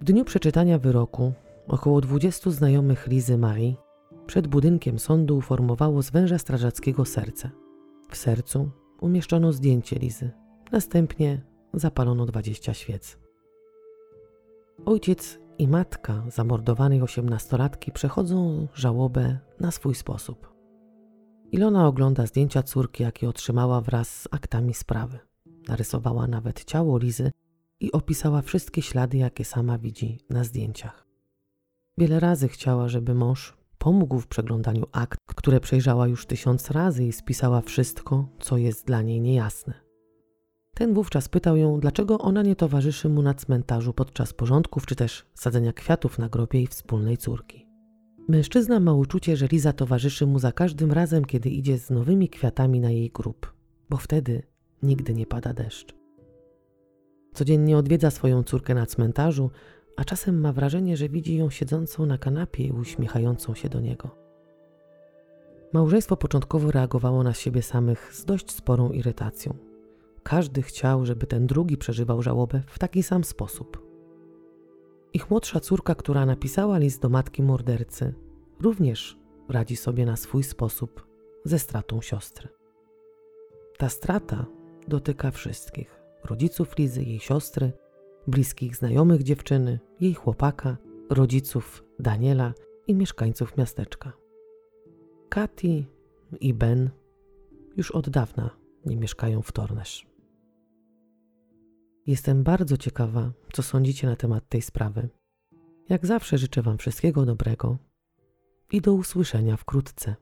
W 0.00 0.04
dniu 0.04 0.24
przeczytania 0.24 0.78
wyroku 0.78 1.32
około 1.68 2.00
20 2.00 2.50
znajomych 2.50 3.06
Lizy 3.06 3.38
Marii 3.38 3.76
przed 4.26 4.46
budynkiem 4.46 4.98
sądu 4.98 5.36
uformowało 5.36 6.02
z 6.02 6.10
węża 6.10 6.38
strażackiego 6.38 7.04
serce. 7.04 7.50
W 8.10 8.16
sercu 8.16 8.70
umieszczono 9.00 9.52
zdjęcie 9.52 9.96
Lizy. 9.96 10.30
Następnie 10.72 11.53
zapalono 11.78 12.26
20 12.26 12.74
świec. 12.74 13.18
Ojciec 14.84 15.38
i 15.58 15.68
matka 15.68 16.24
zamordowanej 16.28 17.02
osiemnastolatki 17.02 17.92
przechodzą 17.92 18.68
żałobę 18.74 19.38
na 19.60 19.70
swój 19.70 19.94
sposób. 19.94 20.54
Ilona 21.52 21.86
ogląda 21.86 22.26
zdjęcia 22.26 22.62
córki, 22.62 23.02
jakie 23.02 23.28
otrzymała 23.28 23.80
wraz 23.80 24.22
z 24.22 24.28
aktami 24.30 24.74
sprawy. 24.74 25.18
Narysowała 25.68 26.26
nawet 26.26 26.64
ciało 26.64 26.98
Lizy 26.98 27.32
i 27.80 27.92
opisała 27.92 28.42
wszystkie 28.42 28.82
ślady, 28.82 29.18
jakie 29.18 29.44
sama 29.44 29.78
widzi 29.78 30.18
na 30.30 30.44
zdjęciach. 30.44 31.06
Wiele 31.98 32.20
razy 32.20 32.48
chciała, 32.48 32.88
żeby 32.88 33.14
mąż 33.14 33.56
pomógł 33.78 34.20
w 34.20 34.26
przeglądaniu 34.26 34.86
akt, 34.92 35.18
które 35.26 35.60
przejrzała 35.60 36.08
już 36.08 36.26
tysiąc 36.26 36.70
razy 36.70 37.04
i 37.04 37.12
spisała 37.12 37.60
wszystko, 37.60 38.28
co 38.40 38.56
jest 38.56 38.86
dla 38.86 39.02
niej 39.02 39.20
niejasne. 39.20 39.83
Ten 40.74 40.94
wówczas 40.94 41.28
pytał 41.28 41.56
ją, 41.56 41.80
dlaczego 41.80 42.18
ona 42.18 42.42
nie 42.42 42.56
towarzyszy 42.56 43.08
mu 43.08 43.22
na 43.22 43.34
cmentarzu 43.34 43.92
podczas 43.92 44.32
porządków 44.32 44.86
czy 44.86 44.96
też 44.96 45.26
sadzenia 45.34 45.72
kwiatów 45.72 46.18
na 46.18 46.28
grobie 46.28 46.58
jej 46.58 46.66
wspólnej 46.66 47.16
córki. 47.16 47.66
Mężczyzna 48.28 48.80
ma 48.80 48.92
uczucie, 48.92 49.36
że 49.36 49.46
Liza 49.46 49.72
towarzyszy 49.72 50.26
mu 50.26 50.38
za 50.38 50.52
każdym 50.52 50.92
razem, 50.92 51.24
kiedy 51.24 51.50
idzie 51.50 51.78
z 51.78 51.90
nowymi 51.90 52.28
kwiatami 52.28 52.80
na 52.80 52.90
jej 52.90 53.10
grób, 53.10 53.54
bo 53.90 53.96
wtedy 53.96 54.42
nigdy 54.82 55.14
nie 55.14 55.26
pada 55.26 55.52
deszcz. 55.52 55.94
Codziennie 57.34 57.78
odwiedza 57.78 58.10
swoją 58.10 58.42
córkę 58.42 58.74
na 58.74 58.86
cmentarzu, 58.86 59.50
a 59.96 60.04
czasem 60.04 60.40
ma 60.40 60.52
wrażenie, 60.52 60.96
że 60.96 61.08
widzi 61.08 61.36
ją 61.36 61.50
siedzącą 61.50 62.06
na 62.06 62.18
kanapie 62.18 62.64
i 62.64 62.72
uśmiechającą 62.72 63.54
się 63.54 63.68
do 63.68 63.80
niego. 63.80 64.10
Małżeństwo 65.72 66.16
początkowo 66.16 66.70
reagowało 66.70 67.22
na 67.22 67.34
siebie 67.34 67.62
samych 67.62 68.14
z 68.14 68.24
dość 68.24 68.50
sporą 68.50 68.90
irytacją. 68.90 69.73
Każdy 70.24 70.62
chciał, 70.62 71.06
żeby 71.06 71.26
ten 71.26 71.46
drugi 71.46 71.76
przeżywał 71.76 72.22
żałobę 72.22 72.62
w 72.66 72.78
taki 72.78 73.02
sam 73.02 73.24
sposób. 73.24 73.84
Ich 75.12 75.30
młodsza 75.30 75.60
córka, 75.60 75.94
która 75.94 76.26
napisała 76.26 76.78
list 76.78 77.02
do 77.02 77.08
matki 77.08 77.42
mordercy, 77.42 78.14
również 78.60 79.18
radzi 79.48 79.76
sobie 79.76 80.06
na 80.06 80.16
swój 80.16 80.42
sposób 80.42 81.06
ze 81.44 81.58
stratą 81.58 82.00
siostry. 82.00 82.48
Ta 83.78 83.88
strata 83.88 84.46
dotyka 84.88 85.30
wszystkich: 85.30 86.00
rodziców 86.24 86.78
Lizy, 86.78 87.02
jej 87.02 87.18
siostry, 87.18 87.72
bliskich 88.26 88.76
znajomych 88.76 89.22
dziewczyny, 89.22 89.80
jej 90.00 90.14
chłopaka, 90.14 90.76
rodziców 91.10 91.84
Daniela 91.98 92.54
i 92.86 92.94
mieszkańców 92.94 93.56
miasteczka. 93.56 94.12
Katy 95.28 95.84
i 96.40 96.54
Ben 96.54 96.90
już 97.76 97.90
od 97.90 98.10
dawna 98.10 98.50
nie 98.86 98.96
mieszkają 98.96 99.42
w 99.42 99.52
Tornesz. 99.52 100.13
Jestem 102.06 102.42
bardzo 102.42 102.76
ciekawa, 102.76 103.32
co 103.52 103.62
sądzicie 103.62 104.06
na 104.06 104.16
temat 104.16 104.48
tej 104.48 104.62
sprawy. 104.62 105.08
Jak 105.88 106.06
zawsze 106.06 106.38
życzę 106.38 106.62
Wam 106.62 106.78
wszystkiego 106.78 107.26
dobrego 107.26 107.78
i 108.72 108.80
do 108.80 108.92
usłyszenia 108.92 109.56
wkrótce. 109.56 110.16